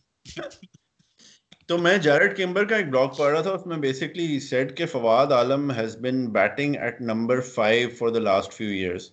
تو 1.66 1.78
میں 1.78 1.96
جیرڈ 1.98 2.36
کیمبر 2.36 2.64
کا 2.64 2.76
ایک 2.76 2.86
بلاگ 2.86 3.08
پڑھ 3.08 3.32
رہا 3.32 3.40
تھا 3.40 3.50
اس 3.50 3.66
میں 3.66 3.76
بیسکلی 3.76 4.40
سیٹ 4.40 4.76
کہ 4.76 4.86
Fawad 4.86 5.32
Alam 5.32 5.70
has 5.70 5.96
been 5.96 6.26
batting 6.32 6.76
at 6.76 7.00
number 7.00 7.40
five 7.40 7.88
for 7.98 8.08
the 8.08 8.18
last 8.18 8.52
few 8.52 8.68
years 8.68 9.10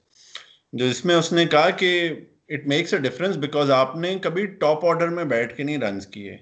جو 0.74 0.86
اس 0.86 1.06
میں 1.06 1.16
اس 1.16 1.34
نے 1.34 1.46
کہا 1.46 1.70
کہ 1.70 2.14
it 2.50 2.68
makes 2.68 2.94
a 2.94 3.00
difference 3.00 3.36
because 3.36 3.72
آپ 3.72 3.96
نے 3.96 4.18
کبھی 4.22 4.46
ٹاپ 4.46 4.86
آرڈر 4.86 5.10
میں 5.10 5.24
بیٹھ 5.24 5.56
کے 5.58 5.64
نہیں 5.64 5.78
رنس 5.78 6.08
کیے۔ 6.08 6.38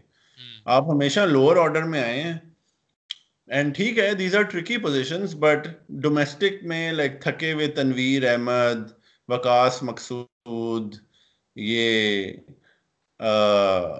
آپ 0.66 0.84
ہمیشہ 0.94 1.20
لوور 1.20 1.58
آرڈر 1.58 1.84
میں 1.84 2.04
آئے 2.04 2.22
ہیں۔ 2.22 2.38
اینڈ 3.48 3.76
ٹھیک 3.76 4.00
ہے 4.00 4.14
these 4.14 4.36
are 4.36 4.42
tricky 4.42 4.78
position 4.78 5.26
but 5.40 5.68
domestic 5.90 6.64
میں 6.64 6.92
لائک 6.92 7.22
تھکے 7.22 7.54
ہوئے 7.54 7.68
تنویر 7.68 8.32
احمد 8.32 8.92
وکاس 9.28 9.84
مقصود 9.84 10.96
یہ 11.56 12.24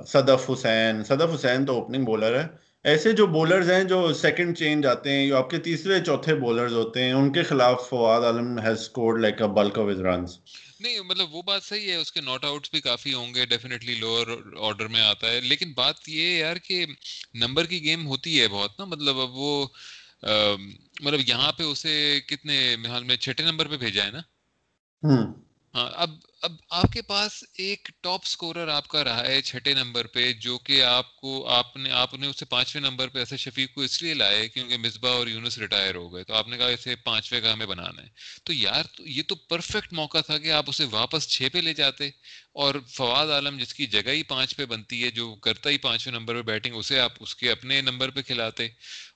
صدف 0.08 0.52
حسین۔ 0.52 1.04
صدف 1.04 1.36
حسین 1.36 1.66
تو 1.66 1.74
اوپننگ 1.74 2.06
بولر 2.06 2.40
ہے۔ 2.40 2.65
ایسے 2.86 3.12
جو 3.14 3.26
بولرز 3.30 3.70
ہیں 3.70 3.84
جو 3.86 3.98
سیکنڈ 4.16 4.58
چینج 4.58 4.86
آتے 4.88 5.12
ہیں 5.12 5.28
جو 5.28 5.38
آپ 5.38 5.50
کے 5.50 5.58
تیسرے 5.64 6.00
چوتھے 6.02 6.36
بولرز 6.38 6.74
ہوتے 6.74 7.04
ہیں 7.04 7.14
ان 7.14 7.32
کے 7.34 7.44
خلاف 7.46 7.88
Fawad 7.90 8.24
Alam 8.26 8.58
has 8.60 8.80
scored 8.82 9.22
like 9.22 9.42
a 9.42 9.48
bulk 9.56 9.80
of 9.80 9.88
runs 10.04 10.38
نہیں 10.80 11.00
مطلب 11.02 11.34
وہ 11.34 11.42
بات 11.44 11.64
صحیح 11.64 11.90
ہے 11.90 11.96
اس 11.96 12.12
کے 12.12 12.22
ناٹ 12.22 12.46
آؤٹس 12.46 12.72
بھی 12.72 12.82
کافی 12.82 13.14
ہوں 13.14 13.34
گے 13.36 13.46
ڈیفینیٹلی 13.48 13.96
لوور 13.96 14.28
آرڈر 14.60 14.88
میں 14.88 15.02
آتا 15.04 15.32
ہے۔ 15.32 15.40
لیکن 15.42 15.72
بات 15.74 16.10
یہ 16.10 16.26
ہے 16.26 16.38
یار 16.38 16.56
کہ 16.64 16.86
نمبر 17.36 17.66
کی 17.66 17.82
گیم 17.84 18.06
ہوتی 18.08 18.40
ہے 18.40 18.48
بہت 18.50 18.80
نا 18.80 18.86
مطلب 18.86 19.20
اب 19.20 19.36
وہ 19.36 19.52
مطلب 21.02 21.20
یہاں 21.28 21.52
پہ 21.54 21.64
اسے 21.66 21.96
کتنے 22.28 22.60
میں 23.04 23.16
چھٹے 23.18 23.44
نمبر 23.44 23.68
پہ 23.68 23.78
بھیجا 23.78 24.06
ہے 24.06 24.12
نا؟ 24.12 24.22
ہاں 25.76 25.90
اب 25.94 26.10
اب 26.42 26.52
آپ 26.70 26.94
کے 26.94 27.02
پاس 27.02 27.44
ایک 27.58 27.90
ٹاپ 28.02 28.26
سکورر 28.26 28.68
آپ 28.68 28.88
کا 28.88 29.04
رہا 29.04 29.28
ہے 29.28 29.42
چھٹے 29.42 29.74
نمبر 29.74 30.08
پہ، 30.08 30.34
جو 30.34 30.58
کہ 30.58 30.84
آپ 30.84 31.16
کو، 31.16 31.48
آپ 31.48 31.78
نے 31.78 31.92
آپ 31.92 32.14
نے 32.14 32.28
اسے 32.28 32.46
پانچویں 32.46 32.84
نمبر 32.84 33.08
پہ 33.08 33.20
ایسے 33.20 33.38
شفیق 33.38 33.74
کو 33.74 33.82
اس 33.82 34.02
لیے 34.04 34.14
لائے 34.14 34.48
کیونکہ 34.50 34.78
مصباح 34.78 35.12
اور 35.12 35.28
یونس 35.28 35.58
ریٹائر 35.58 35.96
ہو 35.96 36.14
گئے۔ 36.14 36.24
تو 36.24 36.34
آپ 36.34 36.48
نے 36.48 36.58
کہا 36.58 36.68
اسے 36.68 36.96
پانچویں 36.96 37.42
کا 37.42 37.54
ہمیں 37.54 37.66
بنانا 37.66 38.02
ہے۔ 38.04 38.08
تو 38.44 38.54
یار 38.54 38.84
یہ 39.00 39.24
تو 39.28 39.36
پرفیکٹ 39.36 39.94
موقع 39.94 40.18
تھا 40.18 40.38
کہ 40.38 40.52
آپ 40.52 40.66
اسے 40.68 40.86
واپس 40.92 41.28
چھ 41.28 41.48
پہ 41.54 41.58
لے 41.58 41.74
جاتے 41.74 42.08
اور 42.54 42.76
فواد 42.90 43.28
عالم 43.28 43.58
جس 43.58 43.74
کی 43.74 43.86
جگہ 43.86 44.10
ہی 44.10 44.24
پانچ 44.24 44.56
پہ 44.56 44.66
بنتی 44.66 45.04
ہے، 45.04 45.12
جو 45.12 45.36
کرتا 45.36 45.70
ہی 45.70 45.78
پانچویں 45.78 46.20
نمبر 46.20 46.36
پہ 46.36 46.42
بیٹنگ، 46.42 46.76
اسے 46.76 47.00
آپ، 47.00 47.12
اس 47.20 47.36
کے 47.36 47.52
اپنے 47.52 47.82
نمبر 47.82 48.10
پہ 48.10 48.22
کھلاتے۔ 48.22 48.68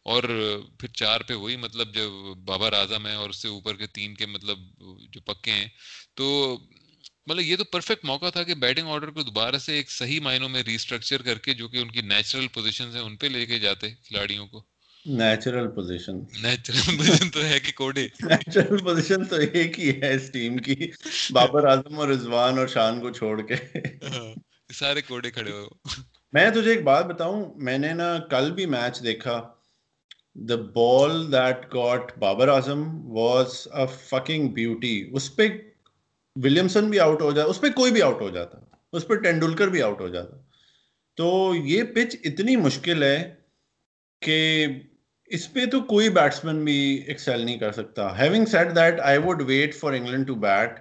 اور 0.10 0.24
پھر 0.80 0.88
چار 0.88 1.22
پہ 1.22 1.34
وہی 1.34 1.56
مطلب 1.56 1.94
جو 1.94 2.34
بابر 2.36 2.74
اعظم 2.74 3.08
ہے 3.08 3.14
اور 3.14 3.30
اس 3.30 3.42
سے 3.42 3.48
اوپر 3.48 3.76
کے 3.76 3.88
تین 3.88 4.14
کے 4.14 4.26
مطلب 4.26 4.58
جو 5.12 5.22
پکے 5.22 5.52
ہیں 5.52 5.68
تو 6.16 6.58
مطلب 7.28 7.42
یہ 7.42 7.56
تو 7.56 7.64
پرفیکٹ 7.64 8.06
موقع 8.06 8.30
تھا 8.30 8.44
کہ 8.44 8.54
بیٹنگ 8.54 8.88
آرڈر 8.88 9.10
کو 9.10 9.24
دوبارہ 9.24 9.58
سے 9.58 9.74
ایک 9.74 9.92
صحیح 9.92 10.20
معنوں 10.20 10.50
میں 10.50 10.64
ریسٹرکچر 10.64 11.22
کر 11.22 11.38
کے 11.38 11.54
جو 11.54 11.68
کہ 11.68 11.78
ان 11.78 11.92
کی 11.92 12.02
نیچرل 12.02 12.48
پوزیشنز 12.48 12.96
ہیں 12.96 13.04
ان 13.04 13.16
پہ 13.16 13.28
لے 13.28 13.46
کے 13.46 13.60
جاتے 13.60 13.90
کھلاڑیوں 13.90 14.48
کو۔ 14.48 14.64
نیچرل 15.06 15.68
پوزیشن 15.68 16.18
نیچرل 16.42 16.98
پوزیشن 16.98 17.30
تو 17.30 17.44
ہے 17.44 17.60
کہ 17.60 17.72
کوڈے 17.76 18.08
نیچرل 18.24 18.78
پوزیشن 18.78 19.26
تو 19.26 19.36
ایک 19.36 19.80
ہی 19.80 20.02
ہے 20.02 20.14
اس 20.14 20.32
ٹیم 20.32 20.58
کی۔ 20.58 20.92
بابر 21.30 21.64
اعظم 21.64 22.00
اور 22.00 22.08
رضوان 22.08 22.58
اور 22.58 22.68
شان 22.68 23.00
کو 23.02 23.10
چھوڑ 23.10 23.42
کے۔ 23.42 23.56
ہاں، 24.08 24.34
سارے 24.74 25.02
کوڈے 25.02 25.32
کھڑے 25.32 25.52
ہو۔ 25.52 25.68
میں 26.34 26.50
تجھے 26.50 26.72
ایک 26.72 26.84
بات 26.84 27.06
بتاؤں 27.06 27.54
میں 27.56 27.78
نے 27.78 27.94
نا 27.94 28.18
کل 28.32 28.52
بھی 28.52 28.66
میچ 28.66 29.04
دیکھا۔ 29.04 29.59
The 30.48 30.56
ball 30.56 31.32
that 31.32 31.74
got 31.74 32.18
Babar 32.18 32.48
Azam 32.48 33.12
was 33.12 33.68
a 33.74 33.86
fucking 34.06 34.48
beauty 34.48 35.10
اس 35.14 35.36
پہ 35.36 35.48
ولیمسن 36.36 36.90
بھی 36.90 37.00
آؤٹ 37.00 37.22
ہو 37.22 37.32
جاتا 37.32 37.50
اس 37.50 37.62
پہ 37.62 37.68
کوئی 37.70 37.92
بھی 37.92 38.02
آؤٹ 38.02 38.22
ہو 38.22 38.30
جاتا۔ 38.30 38.58
اس 38.94 39.08
پہ 39.08 39.16
ٹینڈولکر 39.16 39.68
بھی 39.68 39.82
آؤٹ 39.82 40.02
ہو 40.02 40.08
جاتا۔ 40.08 40.38
تو 41.16 41.54
یہ 41.56 41.84
پچ 41.84 42.16
اتنی 42.24 42.56
مشکل 42.56 43.04
ہے 43.04 43.36
کہ 44.22 44.66
اس 45.26 45.54
پہ 45.54 45.66
تو 45.66 45.82
کوئی 45.82 46.10
بیٹسمین 46.10 46.64
بھی 46.66 47.04
ایکسل 47.08 47.42
نہیں 47.46 47.58
کر 47.58 47.72
سکتا۔ 47.72 48.20
Having 48.20 48.46
said 48.46 48.76
that 48.76 49.00
I 49.00 49.18
would 49.18 49.42
wait 49.42 49.76
for 49.76 49.94
England 49.94 50.28
to 50.28 50.36
bat 50.36 50.80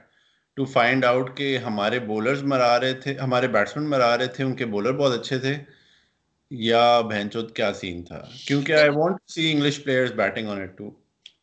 to 0.56 0.64
find 0.64 1.04
out 1.04 1.36
کہ 1.36 1.58
ہمارے 1.58 1.98
بولرز 1.98 2.42
مرا 2.42 2.80
رہے 2.80 2.92
تھے 2.92 3.14
ہمارے 3.14 3.48
بیٹسمین 3.48 3.90
مرا 3.90 4.18
رہے 4.18 4.26
تھے، 4.26 4.44
ان 4.44 4.56
کے 4.56 4.66
بولر 4.66 4.92
بہت 4.92 5.20
اچھے 5.20 5.38
تھے۔ 5.38 5.56
یا 6.50 7.00
بہنچوت 7.00 7.56
کیا 7.56 7.72
سین 7.72 8.02
تھا؟ 8.02 8.22
کیونکہ 8.46 8.72
I 8.72 8.88
want 8.88 9.30
see 9.30 9.52
English 9.52 9.82
players 9.84 10.12
batting 10.12 10.48
on 10.48 10.62
it 10.62 10.78
too 10.78 10.90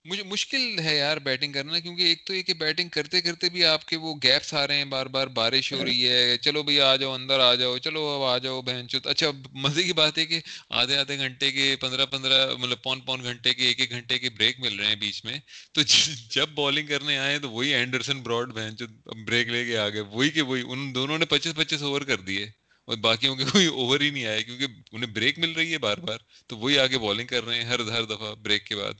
مجھے 0.05 0.23
مشکل 0.23 0.79
ہے 0.79 0.97
یار 0.97 1.17
بیٹنگ 1.17 1.53
کرنا، 1.53 1.79
کیونکہ 1.79 2.01
ایک 2.01 2.25
تو 2.25 2.33
یہ 2.33 2.41
کہ 2.41 2.53
بیٹنگ 2.53 2.89
کرتے 2.89 3.21
کرتے 3.21 3.49
بھی 3.49 3.65
آپ 3.65 3.85
کے 3.85 3.97
وہ 3.97 4.15
گیپس 4.23 4.53
آ 4.53 4.67
رہے 4.67 4.77
ہیں، 4.77 4.85
بار 4.85 5.05
بار 5.05 5.27
بارش 5.27 5.73
ہو 5.73 5.85
رہی 5.85 6.07
ہے، 6.09 6.37
چلو 6.37 6.63
بھائی 6.63 6.81
آ 6.81 6.95
جاؤ، 6.95 7.13
اندر 7.13 7.39
آ 7.39 7.55
جاؤ، 7.55 7.77
چلو 7.77 8.05
اب 8.07 8.23
آ 8.23 8.37
جاؤ 8.37 8.61
بہن 8.61 8.87
چوت 8.87 9.07
اچھا 9.07 9.27
مزے 9.53 9.83
کی 9.83 9.93
بات 9.93 10.17
ہے 10.17 10.25
کہ 10.25 10.39
آدھے 10.69 10.97
آدھے 10.97 11.17
گھنٹے 11.17 11.51
کے 11.51 11.75
پندرہ 11.81 12.05
پندرہ 12.05 12.55
مطلب 12.55 12.83
پون 12.83 12.99
پون 13.01 13.23
گھنٹے 13.23 13.53
کے 13.53 13.63
ایک 13.63 13.79
ایک 13.79 13.91
گھنٹے 13.91 14.19
کے 14.19 14.29
بریک 14.29 14.59
مل 14.59 14.79
رہے 14.79 14.87
ہیں 14.87 14.95
بیچ 14.95 15.25
میں۔ 15.25 15.39
تو 15.73 15.81
جب 16.31 16.49
بالنگ 16.49 16.87
کرنے 16.87 17.17
آئے 17.17 17.39
تو 17.39 17.49
وہی 17.51 17.73
اینڈرسن 17.73 18.21
براڈ 18.21 18.53
بہن 18.53 18.77
چوت 18.77 18.89
بریک 19.27 19.47
لے 19.47 19.65
کے 19.65 19.77
آ 19.77 19.89
گئے 19.89 20.01
وہی 20.01 20.29
کہ 20.29 20.41
وہی، 20.41 20.61
ان 20.67 20.95
دونوں 20.95 21.17
نے 21.17 21.25
پچیس 21.25 21.55
پچیس 21.55 21.81
اوور 21.81 22.01
کر 22.01 22.17
دیے۔ 22.17 22.64
اور 22.85 22.97
باقیوں 22.97 23.35
کے 23.35 23.43
کوئی 23.43 23.65
اوور 23.65 23.99
ہی 23.99 24.09
نہیں 24.09 24.25
آیا 24.25 24.41
کیونکہ 24.41 24.65
انہیں 24.91 25.11
بریک 25.11 25.39
مل 25.39 25.51
رہی 25.51 25.73
ہے 25.73 25.77
بار 25.77 25.97
بار، 25.97 26.17
تو 26.47 26.57
وہی 26.57 26.79
آگے 26.79 26.97
بالنگ 26.97 27.27
کر 27.27 27.45
رہے 27.45 27.55
ہیں 27.55 27.63
ہر 27.63 27.79
ہر 27.79 28.03
دفعہ 28.03 28.35
بریک 28.35 28.65
کے 28.65 28.75
بعد۔ 28.75 28.93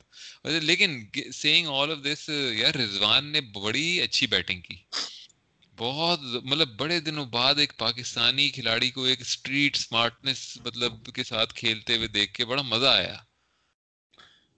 اچھا، 0.44 0.60
لیکن 0.60 1.06
سیئنگ 1.34 1.68
آل 1.68 1.92
آف 1.92 1.98
دس 2.06 2.30
یار 2.54 2.76
رضوان 2.76 3.26
نے 3.26 3.42
بڑی 3.42 4.02
اچھی 4.02 4.28
بیٹنگ 4.28 4.62
کی۔ 4.62 4.76
بہت 5.78 6.20
مطلب 6.44 6.68
بڑے 6.78 7.00
دنوں 7.00 7.26
بعد 7.26 7.56
ایک 7.60 7.78
پاکستانی 7.78 8.50
کھلاڑی 8.50 8.92
کو 8.92 9.04
ایک 9.04 9.22
اسٹریٹ 9.22 9.76
اسمارٹنس 9.76 10.58
مطلب 10.66 11.06
کے 11.14 11.24
ساتھ 11.24 11.54
کھیلتے 11.54 11.96
ہوئے 11.96 12.08
دیکھ 12.08 12.34
کے 12.34 12.46
بڑا 12.46 12.62
مزہ 12.62 12.86
آیا۔ 12.86 13.16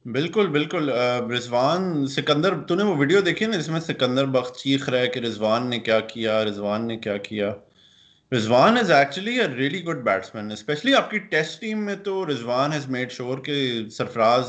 بالکل 0.05 0.47
بالکل۔ 0.47 0.89
رضوان 1.31 2.07
سکندر، 2.07 2.53
تو 2.67 2.75
نے 2.75 2.83
وہ 2.83 2.95
ویڈیو 2.97 3.21
دیکھی 3.21 3.45
نا 3.45 3.57
جس 3.57 3.67
میں 3.67 3.79
سکندر 3.79 4.25
بخت 4.25 4.59
چیخ 4.59 4.89
رہا 4.89 4.99
ہے 4.99 5.07
کہ 5.07 5.19
رضوان 5.19 5.69
نے 5.69 5.79
کیا 5.79 5.99
کیا، 5.99 6.45
رضوان 6.45 6.87
نے 6.87 6.97
کیا 6.97 7.17
کیا؟ 7.17 7.53
Rizwan 8.31 8.77
is 8.77 8.89
actually 8.91 9.39
a 9.39 9.47
really 9.47 9.83
good 9.85 9.97
batsman 9.97 10.51
especially 10.51 10.93
آپ 10.93 11.09
کی 11.11 11.17
ٹیسٹ 11.17 11.59
ٹیم 11.61 11.85
میں 11.85 11.95
تو 11.95 12.29
رضوان 12.29 12.73
ہیز 12.73 12.87
میڈ 12.87 13.11
شور 13.11 13.37
کہ 13.37 13.55
سرفراز 13.89 14.45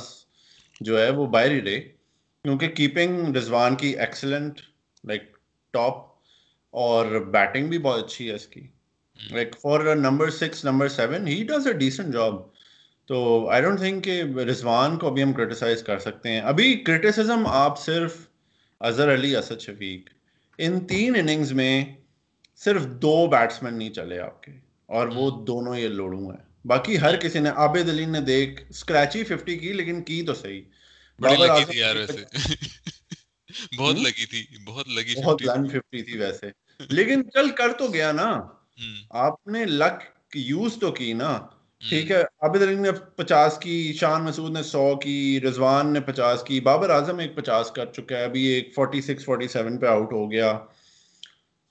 جو 0.80 1.00
ہے 1.00 1.10
وہ 1.10 1.26
باہر 1.26 1.50
ہی 1.50 1.60
رہے، 1.62 1.78
کیونکہ 2.44 2.68
کیپنگ 2.68 3.36
رضوان 3.36 3.76
کی 3.76 3.88
ایکسلنٹ 3.98 4.60
لائک 5.04 5.22
ٹاپ 5.74 5.94
اور 6.74 7.20
بیٹنگ 7.32 7.68
بھی 7.68 7.78
بہت 7.78 8.04
اچھی 8.04 8.28
ہے 8.28 8.34
اس 8.34 8.46
کی۔ 8.46 8.66
Like 9.18 9.54
for 9.60 9.94
number 9.96 10.30
six 10.30 10.64
number 10.64 10.88
seven 10.88 11.26
he 11.28 11.42
does 11.44 11.66
a 11.66 11.72
decent 11.72 12.12
job 12.12 12.34
تو 13.08 13.48
آئی 13.48 13.62
ڈونٹ 13.62 13.78
تھنک 13.78 14.04
کہ 14.04 14.22
رضوان 14.50 14.98
کو 14.98 15.08
ابھی 15.08 15.22
ہم 15.22 15.32
کرٹیسائز 15.32 15.82
کر 15.82 15.98
سکتے 15.98 16.30
ہیں۔ 16.30 16.40
ابھی 16.40 16.74
کرٹیسزم 16.86 17.46
آپ 17.46 17.78
صرف 17.80 18.16
اظہر 18.80 19.14
علی 19.14 19.34
اسد 19.36 19.60
شفیق، 19.60 20.10
ان 20.58 20.80
تین 20.86 21.16
اننگز 21.16 21.52
میں 21.52 21.84
صرف 22.64 22.86
دو 22.86 23.26
بیٹسمین 23.26 23.74
نہیں 23.74 23.90
چلے 23.90 24.20
آپ 24.20 24.42
کے 24.42 24.52
اور 24.86 25.08
وہ 25.08 25.44
دونوں 25.44 25.76
یہ 25.76 25.88
لوڑوں 25.88 26.20
ہیں۔ 26.20 26.48
باقی 26.64 27.00
ہر 27.00 27.16
کسی 27.16 27.38
نے 27.38 27.48
عابد 27.48 27.88
علی 27.88 28.06
نے 28.06 28.20
دیکھ 28.20 28.62
اسکریچی 28.68 29.24
ففٹی 29.24 29.58
کی 29.58 29.72
لیکن 29.72 30.02
کی 30.02 30.22
تو 30.22 30.34
صحیح۔ 30.34 30.62
بہت 33.78 33.96
لگی 33.96 34.26
تھی 34.26 34.46
بہت 34.66 34.88
لگی 34.88 35.24
بہت 35.24 35.42
لن 35.42 35.68
ففٹی 35.68 36.02
تھی 36.02 36.18
ویسے۔ 36.18 36.46
لیکن 36.88 37.30
چل 37.30 37.50
کر 37.50 37.72
تو 37.72 37.86
گیا 37.86 38.12
نا۔ 38.12 38.42
آپ 39.10 39.46
نے 39.46 39.64
لک 39.64 40.02
یوز 40.34 40.72
تو 40.80 40.92
کی 40.92 41.12
نا۔ 41.12 41.46
ٹھیک 41.88 42.10
ہے 42.10 42.22
عابد 42.22 42.62
علی 42.62 42.74
نے 42.74 42.92
پچاس 42.92 43.58
کی 43.58 43.96
شان 44.00 44.24
مسعود 44.24 44.50
نے 44.50 44.62
سو 44.62 44.96
کی 44.96 45.40
رضوان 45.48 45.92
نے 45.92 46.00
پچاس 46.00 46.42
کی 46.42 46.60
بابر 46.60 46.90
اعظم 46.90 47.18
ایک 47.18 47.36
پچاس 47.36 47.70
کر 47.70 47.86
چکا 47.86 48.18
ہے 48.18 48.24
ابھی 48.24 48.44
ایک 48.44 48.74
فورٹی 48.74 49.00
سکس 49.00 49.24
فورٹی 49.24 49.48
سیون 49.48 49.78
پہ 49.78 49.86
آؤٹ 49.86 50.12
ہو 50.12 50.30
گیا۔ 50.30 50.58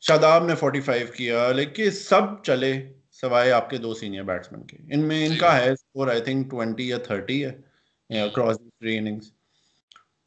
شاداب 0.07 0.45
نے 0.45 0.53
45 0.55 1.11
کیا 1.15 1.51
لیکن 1.51 1.91
سب 1.91 2.43
چلے 2.43 2.73
سوائے 3.11 3.51
آپ 3.51 3.69
کے 3.69 3.77
دو 3.77 3.93
سینئر 3.93 4.23
بیٹسمین 4.23 4.63
کے۔ 4.67 4.77
ان 4.93 5.07
میں 5.07 5.25
ان 5.27 5.35
کا 5.35 5.57
ہے 5.57 5.71
اسکور 5.71 6.07
آئی 6.07 6.21
تھنک 6.21 6.53
20 6.53 6.79
یا 6.79 6.97
30 7.11 7.43
ہے 7.43 8.21
اکراس 8.21 8.57
تھری 8.57 8.97
اننگز 8.97 9.31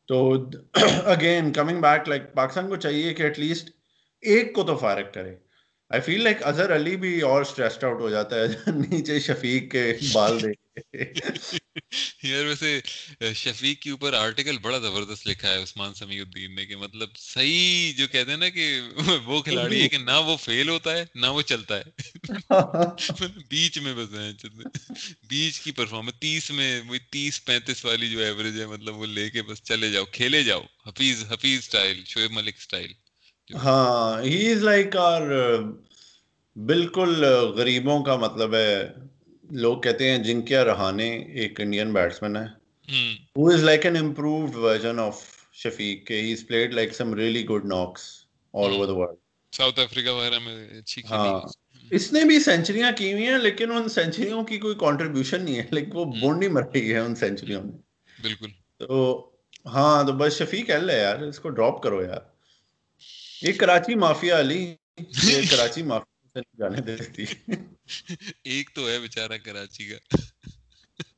تو 0.09 0.33
again 1.05 1.53
coming 1.53 1.81
back 1.81 2.09
like 2.09 2.33
Pakistan 2.35 2.69
کو 2.69 2.77
چاہیے 2.77 3.15
کہ 3.15 3.23
ایٹ 3.23 3.39
لیسٹ 3.39 3.71
ایک 4.23 4.55
کو 4.55 4.63
تو 4.63 4.77
فارغ 4.77 5.13
کرے۔ 5.15 5.35
آئی 5.91 6.01
فیل 6.01 6.23
لائک 6.25 6.43
اظہر 6.43 6.75
علی 6.77 6.97
بھی 6.97 7.21
اور 7.21 7.41
اسٹریسڈ 7.41 7.85
آؤٹ 7.85 8.01
ہو 8.01 8.11
جاتا 8.11 8.37
ہے 8.37 8.47
نیچے 8.67 9.19
شفیق 9.21 9.73
کے 9.73 9.93
بال 10.13 10.43
دیکھ 10.43 10.60
یار 12.23 12.45
ویسے 12.45 12.81
شفیق 13.35 13.81
کے 13.83 13.91
اوپر 13.91 14.13
آرٹیکل 14.15 14.59
بڑا 14.59 14.79
زبردست 14.79 15.27
لکھا 15.27 15.49
ہے 15.49 15.63
عثمان 15.63 15.95
سمیع 15.95 16.23
الدین 16.23 16.55
نے 16.55 16.67
کہ 16.67 16.77
مطلب 16.77 17.17
صحیح 17.17 17.93
جو 17.97 18.07
کہتے 18.09 18.31
ہیں 18.31 18.39
نا 18.39 18.49
کہ 18.49 18.67
وہ 19.27 19.41
کھلاڑی 19.43 19.83
ہے 19.83 19.89
کہ 19.89 19.99
نہ 19.99 20.19
وہ 20.27 20.37
فیل 20.37 20.69
ہوتا 20.69 20.93
ہے 20.93 21.05
نہ 21.15 21.27
وہ 21.27 21.43
چلتا 21.43 21.79
ہے۔ 21.79 21.83
بیچ 23.49 23.79
میں 23.79 23.95
بس 23.95 24.15
ہیں 24.15 24.33
بیچ 25.29 25.61
کی 25.61 25.73
پرفارمنس 25.73 26.21
تیس 26.21 26.51
میں 26.51 26.81
وہ 26.89 26.97
تیس 27.11 27.45
پینتیس 27.45 27.85
والی 27.85 28.11
جو 28.11 28.21
ایوریج 28.21 28.61
ہے 28.61 28.67
مطلب 28.67 28.97
وہ 28.97 29.07
لے 29.07 29.31
کے 29.31 29.43
بس 29.43 29.63
چلے 29.63 29.91
جاؤ 29.91 30.05
کھیلے 30.13 30.43
جاؤ۔ 30.43 30.63
حفیظ 30.87 31.25
حفیظ 31.33 31.59
اسٹائل 31.59 32.03
شعیب 32.07 32.31
ملک 32.31 32.55
اسٹائل 32.59 32.93
ہاں 33.51 34.23
ہی 34.23 34.51
از 34.53 34.63
لائک 34.63 34.97
آر 34.97 35.23
بالکل 36.57 37.25
غریبوں 37.57 38.05
کا 38.05 38.17
مطلب 38.17 38.55
ہے۔ 38.55 39.10
لوگ 39.51 39.81
کہتے 39.81 40.11
ہیں 40.11 40.19
جن 40.19 40.43
کیا 40.43 40.65
رہانے 40.65 41.09
ایک 41.19 41.61
انڈین 41.61 41.93
بیٹسمین 41.93 42.37
ہے۔ 42.37 42.47
Who 43.37 43.49
is 43.49 43.63
like 43.65 43.87
an 43.87 43.97
improved 43.97 44.57
version 44.57 44.99
of 44.99 45.23
Shafiq 45.53 46.07
کہ 46.07 46.15
he 46.15 46.33
is 46.33 46.47
played 46.47 46.75
like 46.75 46.95
some 46.95 47.15
really 47.15 47.47
good 47.47 47.65
knocks 47.65 48.03
all 48.55 48.71
over 48.71 48.87
the 48.87 48.93
world 48.93 49.17
South 49.53 49.81
Africa 49.81 50.11
وغیرہ 50.11 50.39
میں 50.39 50.79
اچھی 50.79 51.03
ہاں۔ 51.11 51.41
اس 51.91 52.13
نے 52.13 52.25
بھی 52.25 52.41
سینچریاں 52.41 52.93
کی 52.97 53.13
ہوئی 53.13 53.27
ہیں 53.27 53.39
لیکن 53.39 53.73
ان 53.73 53.89
سینچریوں 53.89 54.45
کی 54.45 54.59
کوئی 54.59 54.75
کنٹریبیوشن 54.75 55.43
نہیں 55.43 55.57
ہے۔ 55.57 55.63
لیکن 55.71 55.91
وہ 55.93 56.05
بونڈ 56.05 56.39
نہیں 56.39 56.51
مر 56.51 56.63
رہی 56.75 56.93
ہے 56.95 56.99
ان 56.99 57.15
سینچریوں 57.15 57.63
میں۔ 57.63 57.79
بالکل۔ 58.23 58.47
تو 58.79 59.31
ہاں 59.67 60.05
تو 60.05 60.13
بس 60.13 60.39
شفیق 60.39 60.71
ایل 60.71 60.91
ہے 60.91 60.99
یار 60.99 61.19
اس 61.19 61.39
کو 61.39 61.49
ڈراپ 61.49 61.83
کرو 61.83 62.03
یار۔ 62.03 62.21
یہ 63.43 63.53
کراچی 63.53 63.95
مافیا 63.95 64.41
علی 64.41 64.75
یہ 64.99 65.41
کراچی 65.51 65.83
مافیا 65.83 66.10
جانے 66.59 66.81
دیتی 66.83 67.25
ایک 68.45 68.71
تو 68.75 68.89
ہے 68.89 68.99
بیچارہ 68.99 69.39
کراچی 69.45 69.89
کا۔ 69.89 69.99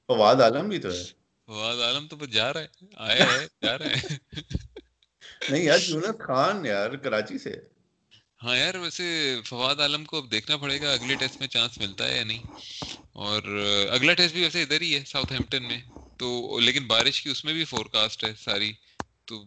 فواد 0.08 0.38
عالم 0.40 0.68
بھی 0.68 0.78
تو 0.78 0.90
ہے۔ 0.92 1.02
فواد 1.48 1.78
عالم 1.78 2.06
تو 2.08 2.26
جا 2.28 2.52
رہا 2.52 2.60
ہے 2.60 2.68
آیا 3.04 3.26
ہے 3.30 3.46
جا 3.62 3.78
رہا 3.78 3.90
ہے۔ 3.90 4.16
نہیں 5.48 5.64
یار 5.64 5.78
یونس 5.82 6.18
خان 6.18 6.66
یار 6.66 6.90
کراچی 6.96 7.38
سے۔ 7.38 7.52
ہاں 8.42 8.56
یار 8.56 8.74
ویسے 8.74 9.04
فواد 9.44 9.80
عالم 9.80 10.04
کو 10.04 10.16
اب 10.16 10.30
دیکھنا 10.30 10.56
پڑے 10.56 10.80
گا 10.80 10.92
اگلے 10.92 11.14
ٹیسٹ 11.16 11.40
میں 11.40 11.48
چانس 11.48 11.78
ملتا 11.78 12.08
ہے 12.08 12.16
یا 12.16 12.24
نہیں۔ 12.24 12.42
اور 13.20 13.42
اگلا 13.90 14.14
ٹیسٹ 14.14 14.34
بھی 14.34 14.42
ویسے 14.42 14.62
ادھر 14.62 14.80
ہی 14.80 14.94
ہے 14.94 15.04
ساؤتھ 15.04 15.32
ہیمپٹن 15.32 15.62
میں۔ 15.62 15.80
تو 16.18 16.28
لیکن 16.60 16.86
بارش 16.86 17.22
کی 17.22 17.30
اس 17.30 17.44
میں 17.44 17.52
بھی 17.52 17.64
فور 17.64 17.86
کاسٹ 17.86 18.24
ہے 18.24 18.34
ساری۔ 18.34 18.72
تو 19.26 19.44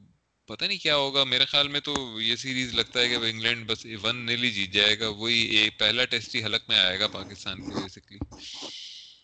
پتہ 0.48 0.66
نہیں 0.66 0.78
کیا 0.78 0.96
ہوگا 0.96 1.24
میرے 1.24 1.46
خیال 1.46 1.68
میں 1.68 1.80
تو 1.80 1.94
یہ 2.22 2.36
سیریز 2.36 2.74
لگتا 2.74 3.00
ہے 3.00 3.08
کہ 3.10 3.16
انگلینڈ 3.16 3.66
بس 3.68 3.86
ون 4.04 4.26
نیلی 4.26 4.52
جیت 4.52 4.74
جائے 4.74 5.00
گا 5.00 5.08
وہی 5.08 5.40
ایک 5.58 5.80
پہلا 5.80 6.06
ٹیسٹ 6.06 6.36
ہی 6.36 6.44
حلق 6.44 6.70
میں 6.70 6.80
آئے 6.80 7.00
گا 7.00 7.08
پاکستان 7.08 7.62
کی 7.62 7.74
بیسکلی 7.74 8.18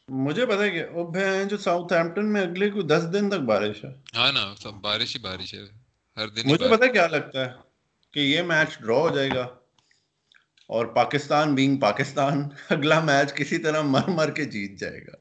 مجھے 0.10 0.46
پتا 0.46 0.64
ہے 0.64 0.70
کہ 0.72 0.84
اب 0.84 1.18
جو 1.50 1.58
ساؤتھ 1.58 1.94
ہیمپٹن 1.94 2.34
میں 2.34 2.42
اگلے 2.42 2.70
کوئی 2.70 2.88
دس 2.88 3.06
دن 3.14 3.30
تک 3.30 3.40
بارش 3.40 3.84
ہے۔ 3.86 3.90
ہاں 4.16 4.32
نا 4.32 4.56
سب 4.60 4.74
بارش 4.74 5.16
ہی 5.16 5.22
بارش 5.22 5.54
ہے 5.54 5.60
ہر 6.18 6.28
دن 6.28 6.42
مجھے 6.46 6.70
پتا 6.70 6.88
کیا 6.88 7.08
لگتا 7.08 7.46
ہے 7.46 7.52
کہ 8.14 8.20
یہ 8.20 8.42
میچ 8.42 8.80
ڈرا 8.80 8.96
ہو 8.96 9.16
جائے 9.16 9.30
گا 9.30 9.48
اور 10.70 10.86
پاکستان 10.86 11.56
بینگ 11.56 11.78
پاکستان 11.80 12.50
اگلا 12.70 13.00
میچ 13.00 13.34
کسی 13.34 13.58
طرح 13.58 13.82
مر 13.82 14.08
مر 14.08 14.32
کے 14.32 14.46
جیت 14.46 14.80
جائے 14.80 15.02
گا۔ 15.02 15.16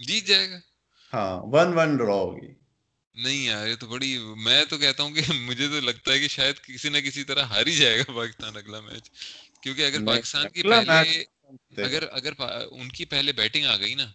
جیت 0.00 0.26
جائے 0.26 0.50
گا۔ 0.50 0.58
ہاں 1.12 1.40
ون 1.42 1.72
ون 1.78 1.96
ڈرا 1.96 2.14
ہوگی۔ 2.14 2.65
نہیں 3.16 3.44
یار 3.44 3.66
یہ 3.66 3.76
تو 3.76 3.86
بڑی 3.86 4.16
میں 4.38 4.64
تو 4.66 4.78
کہتا 4.78 5.02
ہوں 5.02 5.10
کہ 5.12 5.22
مجھے 5.42 5.68
تو 5.68 5.80
لگتا 5.80 6.12
ہے 6.12 6.18
کہ 6.18 6.28
شاید 6.30 6.58
کسی 6.64 6.88
نہ 6.88 6.98
کسی 7.00 7.24
طرح 7.24 7.44
ہار 7.46 7.66
ہی 7.66 7.76
جائے 7.76 7.98
گا 7.98 8.12
پاکستان 8.14 8.56
اگلا 8.56 8.80
میچ۔ 8.82 9.10
کیونکہ 9.62 9.82
اگر 9.84 10.00
پاکستان 10.04 10.48
کی 10.48 10.62
پہلے 10.64 11.02
اگر 11.82 12.04
اگر 12.12 12.32
ان 12.70 12.88
کی 12.90 13.04
پہلے 13.06 13.32
بیٹنگ 13.34 13.66
آ 13.66 13.76
گئی 13.76 13.94
نا 13.94 14.06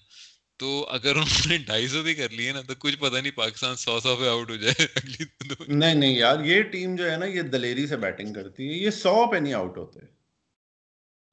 تو 0.60 0.70
اگر 0.92 1.16
انہوں 1.16 1.48
نے 1.48 1.58
ڈھائی 1.68 1.88
سو 1.88 2.02
بھی 2.04 2.14
کر 2.16 2.30
لیے 2.32 2.52
نا 2.52 2.62
تو 2.64 2.76
کچھ 2.80 2.98
پتا 2.98 3.20
نہیں 3.20 3.32
پاکستان 3.36 3.76
سو 3.78 4.00
سو 4.00 4.16
پہ 4.16 4.28
آؤٹ 4.30 4.50
ہو 4.50 4.56
جائے 4.58 4.86
اگلی 4.96 5.26
نہیں 5.70 5.96
نہیں 5.96 6.16
یار 6.16 6.44
یہ 6.46 6.62
ٹیم 6.72 6.96
جو 6.96 7.12
ہے 7.12 7.18
نا 7.18 7.26
یہ 7.28 7.42
دلیری 7.52 7.88
سے 7.88 7.98
بیٹنگ 8.00 8.34
کرتی 8.34 8.70
ہے 8.70 8.74
یہ 8.76 8.90
سو 8.98 9.16
پہ 9.32 9.38
نہیں 9.38 9.54
آؤٹ 9.54 9.78
ہوتے۔ 9.78 10.00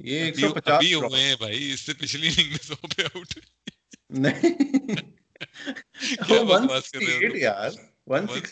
یہ 0.00 0.20
ایک 0.20 0.38
سو 0.38 0.52
پچاس 0.54 0.92
ہوئے 0.94 1.22
ہیں 1.22 1.36
بھائی 1.36 1.72
اس 1.72 1.80
سے 1.80 1.94
پچھلی 1.94 2.28
اننگ 2.28 2.50
میں 2.50 2.64
سو 2.64 2.74
پہ 2.88 3.02
آؤٹ 3.04 3.38
نہیں۔ 4.16 4.52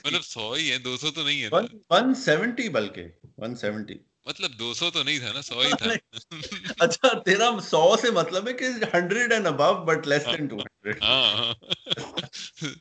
مطلب 0.04 0.24
سو 0.24 0.52
ہی 0.52 0.72
ہے 0.72 0.78
دو 0.78 0.96
سو 0.96 1.10
تو 1.10 1.22
نہیں 1.24 1.42
ہے 1.42 1.48
ون 1.90 2.14
سیونٹی 2.14 2.68
بلکہ 2.68 3.06
ون 3.38 3.56
سیونٹی 3.56 3.94
مطلب 4.26 4.58
دو 4.58 4.74
سو 4.74 4.90
تو 4.90 5.02
نہیں 5.02 5.18
تھا 5.18 5.32
نا 5.32 5.42
سو 5.42 5.60
ہی 5.60 5.70
تھا۔ 5.78 5.90
اچھا 6.78 7.18
تیرا 7.18 7.50
سو 7.64 7.96
سے 7.96 8.10
مطلب 8.10 8.48
ہے 8.48 8.52
کہ 8.52 8.64
hundred 8.94 9.32
and 9.32 9.46
above 9.46 9.84
but 9.84 10.06
less 10.06 10.26
than 10.26 10.46
two 10.46 10.56
hundred 10.56 11.02
ہاں 11.02 11.54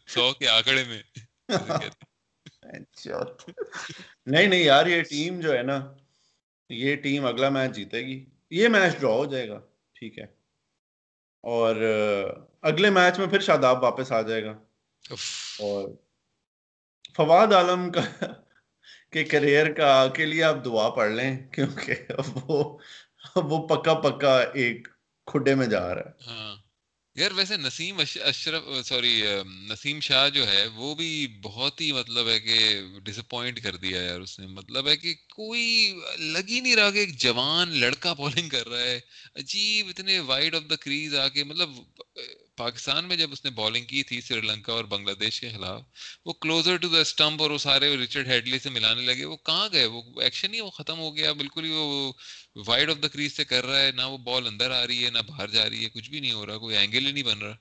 سو 0.08 0.34
کے 0.34 0.48
آکڑے 0.48 0.84
میں۔ 0.84 1.02
نہیں 4.26 4.48
نہیں 4.48 4.64
یار 4.64 4.86
یہ 4.86 5.02
ٹیم 5.02 5.40
جو 5.40 5.54
ہے 5.54 5.64
نا 5.64 5.94
یہ 6.70 6.96
ٹیم 6.96 7.26
اگلا 7.26 7.50
میچ 7.50 7.76
جیتے 7.76 8.02
گی۔ 8.02 8.26
یہ 8.50 8.68
میچ 8.68 9.00
ڈرا 9.00 9.10
ہو 9.10 9.26
جائے 9.26 9.50
گا۔ 9.50 9.62
ٹھیک 9.94 10.20
ہے۔ 10.20 10.35
اور 11.46 11.76
اگلے 12.62 12.90
میچ 12.90 13.20
میں 13.20 13.28
پھر 13.28 13.40
شاداب 13.40 13.84
واپس 13.84 14.12
آ 14.12 14.22
جائے 14.22 14.46
گا۔ 14.46 14.52
اور 15.60 15.90
فواد 17.16 17.54
عالم 17.54 17.92
کا 17.92 18.02
کے 19.12 19.24
کریئر 19.24 19.74
کا 19.74 20.08
کے 20.14 20.26
لیے 20.26 20.44
آپ 20.44 20.66
دعا 20.66 20.90
پڑھ 20.90 21.12
لیں 21.12 21.50
کیونکہ 21.50 21.96
وہ 22.46 22.78
وہ 23.36 23.68
پکا 23.68 23.94
پکا 23.94 24.40
ایک 24.54 24.88
کھڈے 25.26 25.56
میں 25.56 25.68
جا 25.68 25.96
رہا 25.96 26.02
ہے۔ 26.02 26.28
ہاں۔ 26.28 26.56
یار 27.16 27.32
ویسے 27.32 27.58
نسیم 27.58 28.00
اشرف، 28.22 28.64
سوری 28.86 29.24
نسیم 29.70 30.00
شاہ 30.00 30.30
جو 30.30 30.48
ہے، 30.48 30.68
وہ 30.68 30.96
بھی 30.96 31.28
بہت 31.42 31.82
ہی 31.82 31.92
مطلب 31.92 32.30
ہے 32.30 32.40
کہ 32.40 32.58
ڈس 33.04 33.20
اپوائنٹ 33.20 33.62
کر 33.64 33.76
دیا 33.76 34.02
یار 34.02 34.20
اس 34.22 34.40
نے۔ 34.40 34.48
مطلب 34.48 34.88
ہے 34.88 34.98
کہ 34.98 35.14
کوئی 35.30 35.94
لگ 36.20 36.50
ہی 36.50 36.60
نہیں 36.60 36.76
رہا 36.76 36.92
کہ 36.92 36.98
ایک 36.98 37.18
جوان 37.18 37.78
لڑکا 37.78 38.14
بالنگ 38.20 38.50
کر 38.50 38.68
رہا 38.70 38.80
ہے۔ 38.80 39.00
عجیب 39.36 39.88
اتنے 39.90 40.20
وائڈ 40.20 40.56
آف 40.56 40.64
دا 40.70 40.76
کریز 40.76 41.16
آ 41.16 41.28
کے 41.28 41.44
مطلب 41.44 41.70
پاکستان 42.58 43.06
میں 43.06 43.16
جب 43.16 43.30
اس 43.32 43.44
نے 43.46 43.52
بالنگ 43.52 43.86
کی 43.86 44.04
تھی 44.04 44.22
سری 44.22 44.42
لنکا 44.42 44.74
اور 44.74 44.84
بنگلہ 44.84 45.14
دیش 45.20 45.40
کے 45.42 45.50
خلاف 45.50 45.82
وہ 46.26 46.34
کلوزر 46.34 46.78
ٹو 46.78 46.88
دا 46.88 47.00
اسٹمپ 47.00 47.42
اور 47.42 47.52
وہ 47.52 47.58
سارے 47.58 47.96
رچرڈ 48.04 48.28
ہیڈلی 48.28 48.60
سے 48.60 48.70
ملانے 48.70 49.02
لگے۔ 49.02 49.26
وہ 49.26 49.38
کہاں 49.38 49.70
گئے؟ 49.74 49.86
وہ 49.86 50.22
ایکشن 50.22 50.54
ہی 50.54 50.60
وہ 50.60 50.70
ختم 50.70 51.00
ہو 51.00 51.16
گیا۔ 51.16 51.34
بالکل 51.34 51.66
ہی 51.66 51.72
وہ 51.72 52.12
وائڈ 52.68 52.90
آف 52.90 53.04
دا 53.04 53.08
کریز 53.08 53.34
سے 53.34 53.46
کر 53.46 53.66
رہا 53.66 53.80
ہے۔ 53.80 53.92
نہ 53.92 54.02
وہ 54.02 54.18
بال 54.18 54.48
اندر 54.48 54.72
آ 54.72 54.88
رہی 54.88 55.06
ہے 55.06 55.10
نہ 55.10 55.20
باہر 55.28 55.48
جا 55.48 55.70
رہی 55.70 55.84
ہے۔ 55.84 55.90
کچھ 55.90 56.10
بھی 56.10 56.20
نہیں 56.20 56.32
ہو 56.32 56.46
رہا 56.46 56.58
کوئی 56.58 56.78
اینگل 56.78 57.06
ہی 57.06 57.12
نہیں 57.12 57.24
بن 57.24 57.40
رہا۔ 57.40 57.56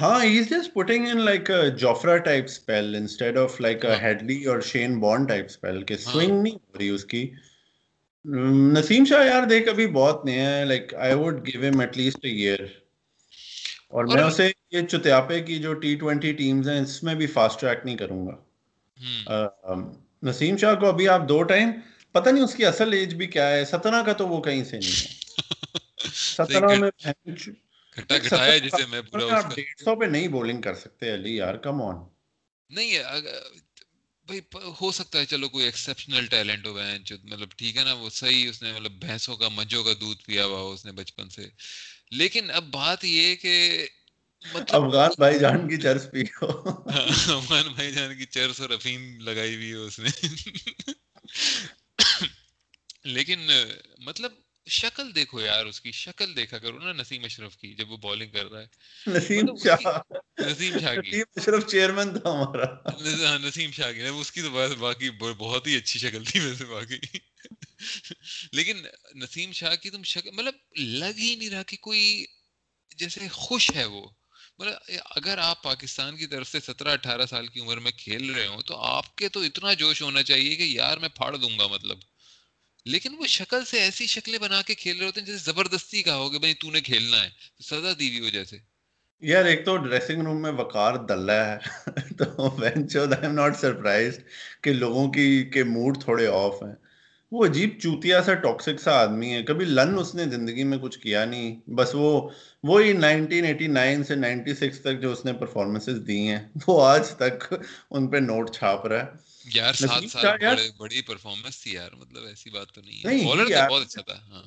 ہاں 0.00 0.24
he 0.24 0.38
is 0.38 0.50
just 0.50 0.74
putting 0.74 1.06
in 1.06 1.24
like 1.24 1.50
Jofra 1.78 2.16
type 2.16 2.46
spell 2.46 2.94
instead 2.94 3.38
of 3.38 3.60
like 3.60 3.84
Hadlee 4.02 4.44
اور 4.44 4.60
شین 4.60 5.00
بون 5.00 5.24
ٹائپ 5.24 5.50
سپیل 5.50 5.82
کہ 5.82 5.96
سوئنگ 5.96 6.42
نہیں 6.42 6.54
ہو 6.54 6.78
رہی 6.78 6.88
اس 6.88 7.04
کی۔ 7.04 7.30
نسیم 8.72 9.04
شاہ 9.04 9.26
یار 9.26 9.46
دیکھ 9.46 9.68
ابھی 9.68 9.86
بہت 9.86 10.24
نیا 10.24 10.58
ہے 10.58 10.64
like 10.64 10.94
I 10.94 11.14
would 11.14 11.46
give 11.46 11.68
him 11.68 11.80
at 11.80 11.96
least 11.96 12.18
a 12.22 12.30
year 12.30 12.66
اور 13.92 14.04
میں 14.04 14.22
اسے 14.22 14.50
یہ 14.70 14.86
چتیاپے 14.86 15.40
کی 15.40 15.58
جو 15.58 15.74
ٹی 15.74 15.94
ٹوینٹی 15.94 16.32
ٹیمز 16.32 16.68
ہیں 16.68 16.80
اس 16.80 17.02
میں 17.02 17.14
بھی 17.14 17.26
فاسٹ 17.26 17.60
ٹریک 17.60 17.78
نہیں 17.84 17.96
کروں 17.96 18.26
گا۔ 18.26 18.36
نسیم 20.22 20.56
شاہ 20.56 20.74
کو 20.74 20.88
ابھی 20.88 21.08
آپ 21.08 21.28
دو 21.28 21.42
ٹائم 21.42 21.70
پتہ 22.14 22.28
نہیں 22.28 22.44
اس 22.44 22.54
کی 22.54 22.64
اصل 22.66 22.92
ایج 22.92 23.14
بھی 23.14 23.26
کیا 23.26 23.48
ہے 23.50 23.64
ستنا 23.64 24.02
کا 24.02 24.12
تو 24.12 24.28
وہ 24.28 24.40
کہیں 24.42 24.64
سے 24.64 24.78
نہیں 24.78 25.00
ہے۔ 25.02 25.16
میں 29.12 29.30
آپ 29.30 29.54
ڈیڑھ 29.54 29.82
سو 29.84 29.96
پہ 29.96 30.04
نہیں 30.04 30.28
بولنگ 30.28 30.60
کر 30.60 30.74
سکتے 30.74 31.14
علی 31.14 31.36
یار 31.36 31.54
کم 31.54 31.82
آن 31.82 31.96
نہیں 32.70 32.98
بھائی 34.26 34.40
ہو 34.80 34.90
سکتا 34.92 35.18
ہے 35.18 35.24
چلو 35.24 35.48
کوئی 35.48 35.64
ایکسپشنل 35.64 36.26
ٹیلنٹ 36.26 36.66
ہو 36.66 36.74
گئے 36.76 36.98
مطلب 37.24 37.48
ٹھیک 37.56 37.76
ہے 37.76 37.84
نا 37.84 37.92
وہ 37.92 38.10
صحیح 38.10 38.48
اس 38.48 38.62
نے 38.62 38.72
مطلب 38.72 38.92
بھینسوں 39.00 39.36
کا 39.36 39.48
مجھوں 39.48 39.84
کا 39.84 39.92
دودھ 40.00 40.22
پیا 40.24 40.44
ہوا 40.44 40.60
اس 40.72 40.84
نے 40.84 40.92
بچپن 40.92 41.28
سے۔ 41.28 41.48
لیکن 42.10 42.50
اب 42.50 42.64
بات 42.70 43.04
یہ 43.04 43.34
کہ 43.36 43.86
مطلب 44.54 44.84
افغان 44.84 45.10
بھائی 45.18 45.38
جان 45.38 45.68
کی 45.68 45.76
چرس 45.76 46.10
پی 46.10 46.22
ہاں، 46.42 47.36
افغان 47.36 47.72
بھائی 47.74 47.92
جان 47.92 48.18
کی 48.18 48.26
چرس 48.26 48.60
اور 48.60 48.70
افیم 48.70 49.20
لگائی 49.20 49.54
ہوئی 49.54 49.70
ہے 49.70 49.76
اس 49.76 49.98
نے۔ 49.98 50.28
لیکن 53.04 53.50
مطلب 53.98 54.32
شکل 54.68 55.14
دیکھو 55.14 55.40
یار 55.40 55.66
اس 55.66 55.80
کی 55.80 55.92
شکل 55.92 56.36
دیکھا 56.36 56.58
کرو 56.58 56.78
نا 56.78 56.92
نسیم 56.92 57.24
اشرف 57.24 57.56
کی 57.56 57.74
جب 57.74 57.90
وہ 57.90 57.96
بالنگ 57.96 58.30
کر 58.30 58.46
رہا 58.46 58.60
ہے۔ 58.60 58.66
نسیم 59.06 59.46
مطلب 59.46 59.80
شاہ۔ 59.82 59.98
نسیم 60.38 60.78
شاہ 60.78 60.96
کی۔ 60.96 61.20
اشرف 61.20 61.66
چیئرمین 61.66 62.18
تھا 62.18 62.30
ہمارا۔ 62.30 62.64
ہاں 63.28 63.38
نسیم 63.38 63.70
شاہ 63.72 63.92
کی۔ 63.92 64.02
اس 64.02 64.32
کی 64.32 64.42
تو 64.42 64.50
باقی 64.78 65.10
بہت 65.10 65.66
ہی 65.66 65.76
اچھی 65.76 66.00
شکل 66.00 66.24
تھی 66.24 66.40
ویسے 66.40 66.64
باقی۔ 66.64 66.98
لیکن 68.52 68.82
نسیم 69.14 69.52
شاہ 69.52 69.76
کی 69.76 69.90
تم 69.90 70.02
شکل 70.02 70.30
مطلب 70.30 70.54
لگ 70.76 71.18
ہی 71.18 71.36
نہیں 71.36 71.50
رہا 71.50 71.62
کہ 71.62 71.76
کوئی 71.76 72.24
جیسے 72.96 73.28
خوش 73.28 73.70
ہے 73.76 73.84
وہ۔ 73.84 74.10
مطلب 74.58 74.74
اگر 75.04 75.38
آپ 75.38 75.62
پاکستان 75.62 76.16
کی 76.16 76.26
طرف 76.26 76.48
سے 76.48 76.60
سترہ 76.60 76.88
اٹھارہ 76.88 77.26
سال 77.26 77.46
کی 77.46 77.60
عمر 77.60 77.76
میں 77.76 77.92
کھیل 77.92 78.30
رہے 78.30 78.46
ہوں 78.46 78.62
تو 78.62 78.76
آپ 78.76 79.16
کے 79.16 79.28
تو 79.28 79.40
اتنا 79.40 79.72
جوش 79.72 80.02
ہونا 80.02 80.22
چاہیے 80.22 80.56
کہ 80.56 80.62
یار 80.62 80.98
میں 80.98 81.08
پھاڑ 81.08 81.36
دوں 81.36 81.58
گا 81.58 81.66
مطلب۔ 81.66 81.98
لیکن 82.84 83.14
وہ 83.18 83.26
شکل 83.26 83.64
سے 83.64 83.80
ایسی 83.80 84.06
شکلیں 84.06 84.38
بنا 84.38 84.62
کے 84.62 84.74
کھیل 84.74 84.98
رہے 84.98 85.06
ہوتے 85.06 85.20
ہیں 85.20 85.26
جیسے 85.26 85.38
زبردستی 85.38 86.02
کا 86.02 86.16
ہو 86.16 86.30
کہ 86.30 86.38
بھائی 86.38 86.54
تو 86.54 86.70
نے 86.70 86.80
کھیلنا 86.80 87.24
ہے 87.24 87.30
سزا 87.62 87.92
دی 87.98 88.08
ہوئی 88.08 88.20
وجہ 88.20 88.44
سے۔ 88.44 88.56
یار 89.20 89.44
ایک 89.44 89.64
تو 89.64 89.76
ڈریسنگ 89.76 90.22
روم 90.22 90.42
میں 90.42 90.50
وقار 90.50 90.94
دلہ 90.94 91.32
ہے، 91.32 91.58
تو 92.18 92.56
وینچو 92.60 93.00
آئی 93.00 93.22
ایم 93.22 93.34
ناٹ 93.34 93.56
سرپرائزڈ 93.56 94.22
کہ 94.62 94.72
لوگوں 94.72 95.12
کی، 95.12 95.44
کے 95.44 95.64
موڈ 95.64 96.02
تھوڑے 96.02 96.26
آف 96.26 96.62
ہیں۔ 96.62 96.87
وہ 97.32 97.44
عجیب 97.46 97.70
چوتیا 97.82 98.22
سا 98.22 98.34
ٹاکسک 98.34 98.80
سا 98.80 98.92
آدمی 98.92 99.32
ہے۔ 99.32 99.42
کبھی 99.42 99.64
لن 99.64 99.98
اس 99.98 100.14
نے 100.14 100.24
زندگی 100.24 100.64
میں 100.64 100.78
کچھ 100.78 100.98
کیا 100.98 101.24
نہیں۔ 101.24 101.70
بس 101.70 101.90
وہ 101.94 102.10
وہی 102.62 102.92
نائنٹین 102.92 103.44
ایٹی 103.44 103.66
نائن 103.66 104.04
سے 104.04 104.14
نائنٹی 104.14 104.54
سکس 104.54 104.80
تک 104.80 105.00
جو 105.00 105.12
اس 105.12 105.24
نے 105.24 105.32
پرفارمنسز 105.32 106.06
دی 106.06 106.18
ہیں 106.28 106.38
وہ 106.66 106.82
آج 106.86 107.10
تک 107.16 107.54
ان 107.90 108.06
پہ 108.08 108.16
نوٹ 108.16 108.50
چھاپ 108.50 108.86
رہا 108.86 109.04
ہے۔ 109.04 109.10
یار 109.54 109.72
سات 109.72 110.10
سال 110.10 110.70
بڑی 110.78 111.02
پرفارمنس 111.02 111.62
تھی 111.62 111.72
یار 111.72 111.90
مطلب 111.92 112.24
ایسی 112.26 112.50
بات 112.50 112.72
تو 112.72 112.80
نہیں 112.80 112.98
ہے۔ 113.04 113.24
بولر 113.24 113.44
تو 113.44 113.70
بہت 113.70 113.82
اچھا 113.82 114.02
تھا 114.02 114.18
ہاں۔ 114.28 114.42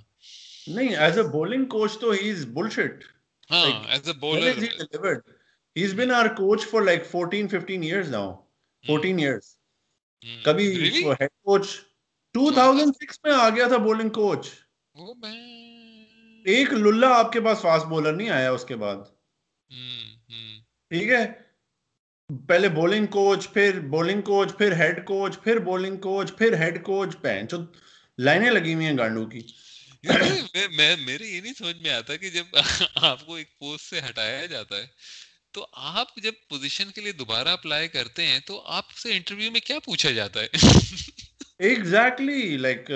نہیں 0.68 0.96
ایز 0.96 1.18
اے 1.18 1.24
بولنگ 1.24 1.66
کوچ 1.66 1.98
تو 2.00 2.12
ہی 2.12 2.30
از 2.30 2.46
بلشٹ 2.48 3.04
ہاں 3.50 3.66
as 3.90 4.08
a 4.08 4.14
bowler 4.14 4.62
he 5.76 5.84
is 5.84 5.94
been 5.94 6.12
coach 6.38 6.66
for 6.66 6.82
like 6.82 7.04
14 7.12 7.48
15 7.50 7.84
years 7.84 8.10
now 8.10 8.34
14 8.84 9.20
years 9.20 9.56
کبھی 10.44 10.68
ہیڈ 11.22 11.30
کوچ 11.44 11.68
2006 12.36 13.18
میں 13.24 13.34
آ 13.34 13.50
گیا 13.50 13.68
تھا 13.68 13.78
بولنگ 13.78 14.10
کوچ 14.10 14.50
ایک 16.46 16.74
للہ 16.74 17.06
آپ 17.06 17.32
کے 17.32 17.42
پاس 17.42 17.62
فاسٹ 17.62 17.86
بولر 17.86 18.14
نہیں 18.14 18.30
آیا 18.30 18.52
اس 18.52 18.66
کے 18.66 18.76
بعد. 18.76 18.98
ٹھیک 20.92 21.10
ہے؟ 21.10 21.26
پہلے 22.30 22.70
بولنگ 22.70 23.06
کوچ 23.06 23.48
پھر 23.54 23.80
بولنگ 23.90 24.22
کوچ 24.22 24.58
پھر 24.58 24.72
ہیڈ 24.72 25.06
کوچ 25.06 25.40
پھر 25.44 25.60
بولنگ 25.60 25.98
کوچ 25.98 26.32
پھر 26.38 26.54
ہیڈ 26.54 26.84
کوچ 26.84 27.16
پینچ 27.22 27.54
لائنیں 28.20 28.52
لگی 28.52 28.74
ہوئی 28.74 28.86
ہیں 28.86 28.98
گانڈو 28.98 29.26
کی. 29.26 29.40
میں 30.04 30.96
میرے 30.98 31.26
یہ 31.26 31.42
نہیں 31.42 31.54
سمجھ 31.54 31.76
میں 31.82 31.92
آتا 31.92 32.16
کہ 32.16 32.30
جب 32.30 32.56
آپ 32.96 33.26
کو 33.26 33.36
ایک 33.36 33.58
پوسٹ 33.60 33.90
سے 33.90 34.00
ہٹایا 34.00 34.46
جاتا 34.46 34.78
ہے 34.78 34.86
تو 35.52 35.66
آپ 35.74 36.16
جب 36.18 36.34
پوزیشن 36.50 36.92
کے 36.92 37.02
لیے 37.02 37.12
دوبارہ 37.12 37.50
اپلائی 37.50 37.88
کرتے 37.88 38.28
ہیں 38.28 38.40
تو 38.40 38.62
آپ 38.70 38.92
سے 38.92 39.16
انٹرویو 39.16 39.52
میں 39.52 39.60
کیا 39.60 39.80
پوچھا 39.80 40.12
جاتا 40.12 40.42
ہے؟ 40.42 40.48
ایگزیکٹلی 41.62 42.58
لائک 42.58 42.92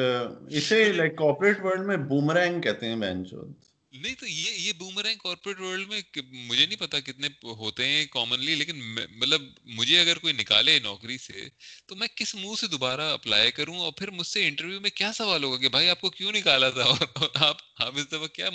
اسے 0.49 0.91
لائک 0.91 1.17
کارپوریٹ 1.17 1.59
ورلڈ 1.59 1.85
میں 1.85 1.97
بومرینگ 1.97 2.61
کہتے 2.61 2.85
ہیں 2.85 2.95
بہن 2.95 3.25
چود 3.25 3.53
نہیں 3.93 4.15
تو 4.19 4.27
یہ 4.27 4.51
یہ 4.57 4.73
بومرینگ 4.77 5.17
کارپوریٹ 5.17 5.59
ورلڈ 5.59 5.87
میں 5.87 6.01
مجھے 6.31 6.65
نہیں 6.65 6.79
پتا 6.79 6.99
کتنے 6.99 7.27
ہوتے 7.43 7.85
ہیں 7.85 8.05
کامنلی 8.05 8.55
لیکن 8.55 8.81
مطلب 9.17 9.41
مجھے 9.65 9.99
اگر 9.99 10.17
کوئی 10.17 10.33
نکالے 10.33 10.79
نوکری 10.79 11.17
سے 11.17 11.47
تو 11.87 11.95
میں 11.95 12.07
کس 12.15 12.35
منہ 12.35 12.55
سے 12.59 12.67
دوبارہ 12.67 13.01
اپلائی 13.01 13.51
کروں 13.51 13.77
اور 13.77 13.91
پھر 13.91 14.11
مجھ 14.11 14.27
سے 14.27 14.47
انٹرویو 14.47 14.81
میں 14.81 14.89
کیا 14.89 15.13
سوال 15.13 15.43
ہوگا 15.43 15.57
کہ 15.57 15.69
بھائی 15.69 15.89
آپ 15.89 16.01
کو 16.01 16.09
کیوں 16.09 16.31
نکالا 16.31 16.69
تھا؟ 16.69 16.83
اور 16.83 17.05
آپ 17.35 17.57
آپ 17.75 17.93
اس 17.95 18.07
دفعہ 18.07 18.27
کیا 18.27 18.49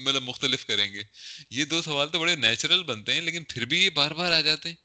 مطلب 0.00 0.22
مختلف 0.22 0.66
کریں 0.66 0.92
گے؟ 0.92 1.02
یہ 1.50 1.64
دو 1.64 1.82
سوال 1.82 2.08
تو 2.08 2.18
بڑے 2.18 2.36
نیچرل 2.36 2.82
بنتے 2.82 3.12
ہیں 3.12 3.20
لیکن 3.20 3.44
پھر 3.44 3.64
بھی 3.64 3.84
یہ 3.84 3.90
بار 3.90 4.10
بار 4.10 4.32
آ 4.32 4.40
جاتے 4.40 4.68
ہیں۔ 4.68 4.76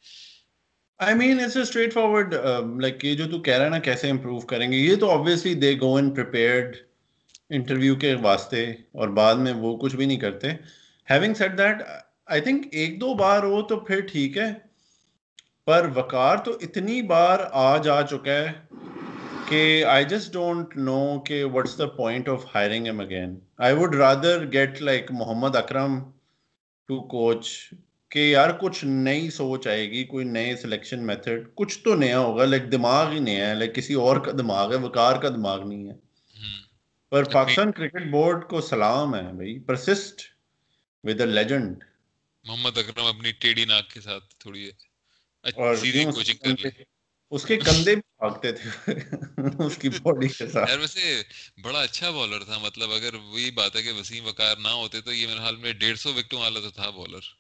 I 1.00 1.16
mean 1.16 1.40
it's 1.40 1.56
a 1.56 1.62
straightforward 1.94 2.34
like 2.82 3.04
یہ 3.06 3.16
جو 3.16 3.26
تو 3.32 3.40
کہہ 3.42 3.58
رہا 3.58 3.66
ہے 3.66 3.70
نا 3.70 3.80
کیسے 3.88 4.10
امپروو 4.10 4.40
کریں 4.52 4.72
گے، 4.72 4.78
یہ 4.78 4.96
تو 5.00 5.10
obviously 5.12 5.54
they 5.54 5.74
go 5.82 5.94
in 5.96 6.10
prepared 6.14 6.76
interview 7.50 7.96
کے 7.96 8.14
واسطے 8.22 8.64
اور 8.94 9.08
بعد 9.20 9.36
میں 9.44 9.54
وہ 9.54 9.76
کچھ 9.78 9.96
بھی 9.96 10.06
نہیں 10.06 10.20
کرتے۔ 10.20 10.52
Having 11.08 11.34
said 11.34 11.58
that 11.58 11.82
I 12.26 12.42
think 12.42 12.66
ایک 12.72 13.00
دو 13.02 13.14
بار 13.16 13.44
ہو 13.44 13.62
تو 13.68 13.80
پھر 13.80 14.00
ٹھیک 14.12 14.38
ہے، 14.38 14.50
پر 15.68 15.90
وقار 15.96 16.38
تو 16.46 16.58
اتنی 16.62 17.02
بار 17.14 17.40
آ 17.52 17.78
جا 17.84 18.02
چکا 18.10 18.32
ہے 18.34 18.52
کہ 19.48 19.84
آئی 19.88 20.06
جسٹ 20.06 20.34
ڈونٹ 20.34 20.76
نو 20.78 21.00
کہ 21.26 21.44
what's 21.54 21.78
the 21.78 21.86
point 21.98 22.30
of 22.30 22.46
hiring 22.56 22.86
him 22.86 23.00
again 23.00 23.38
I 23.58 23.76
would 23.76 23.96
rather 23.96 24.52
get 24.54 24.82
like 24.82 25.12
Mohammad 25.12 25.56
Akram 25.56 26.00
to 26.90 27.02
coach 27.08 27.50
کہ 28.12 28.20
یار 28.20 28.50
کچھ 28.50 28.86
نئی 28.86 29.30
سوچ 29.30 29.68
آئے 29.68 29.92
گی 29.92 30.04
کوئی 30.04 30.26
نئے 30.26 30.56
سلیکشن 30.58 31.06
میتھڈ 31.08 31.48
کچھ 31.56 31.80
تو 31.80 31.96
نیا 31.96 32.20
ہوگا 32.20 32.46
لائک 32.46 32.72
دماغ 32.72 33.12
ہی 33.12 33.20
نیا 33.20 33.50
ہے 33.50 33.56
لائک 33.56 33.76
کسی 33.76 33.94
اور 33.94 34.18
کا 34.18 34.32
دماغ 34.32 34.72
ہے 34.72 34.78
وکار 34.78 35.22
کا 35.22 35.30
دماغ 35.30 35.68
نہیں 35.68 35.88
ہے۔ 35.90 35.94
پر 37.12 37.24
پاکستان 37.24 37.72
کرکٹ 37.72 38.08
بورڈ 38.12 38.48
کو 38.50 38.62
سلام 38.62 39.16
ہے 39.16 39.22
بھائی 39.22 39.60
persist 39.60 40.22
with 41.04 41.22
a 41.22 41.28
legend 41.28 41.84
Mohammad 42.46 42.78
Akram 42.78 43.06
اپنی 43.06 43.32
ٹیڑی 43.32 43.66
ناک 43.66 43.90
کے 43.90 44.02
ساتھ 44.02 44.36
تھوڑی 44.40 44.70
اور 45.58 45.76
کوچنگ 45.76 46.38
کر 46.38 46.48
لی 46.48 46.84
اس 47.32 47.46
کے 47.46 47.58
کندھے 47.58 47.96
بھی 47.96 48.02
بھاگتے 48.18 48.52
تھے۔ 48.52 48.70
اس 49.68 49.78
کی 49.78 49.90
باڈی 49.90 50.28
کے 50.28 50.48
ساتھ۔ 50.48 50.70
یار 50.70 50.80
ویسے 50.80 51.22
بڑا 51.62 51.82
اچھا 51.82 52.10
بولر 52.10 52.44
تھا 52.44 52.58
مطلب 52.58 52.92
اگر 52.92 53.14
وہی 53.14 53.52
بات 53.52 53.76
ہے 53.76 53.84
کہ 53.84 53.92
وسیم 53.92 54.26
وقار 54.26 54.58
نہ 54.58 54.68
ہوتے 54.68 55.02
تو 55.02 55.14
یہ 55.14 55.28
میرے 55.28 55.40
حال 55.40 55.56
میں 55.56 55.74
ڈیڑھ 55.74 56.00
سو 56.00 56.14
وکٹوں 56.14 56.40
والا 56.40 56.60
تو 56.60 56.70
تھا 56.70 56.90
بولر 56.90 57.37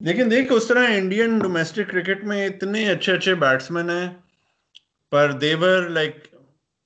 لیکن 0.00 0.30
دیکھ 0.30 0.52
اس 0.52 0.66
طرح 0.66 0.86
انڈین 0.88 1.38
ڈومیسٹک 1.38 1.90
کرکٹ 1.90 2.24
میں 2.24 2.46
اتنے 2.46 2.88
اچھے 2.90 3.12
اچھے 3.12 3.34
بیٹسمین 3.34 3.90
ہیں۔ 3.90 4.08
پر 5.12 5.32
they're 5.32 5.88
like 5.88 6.26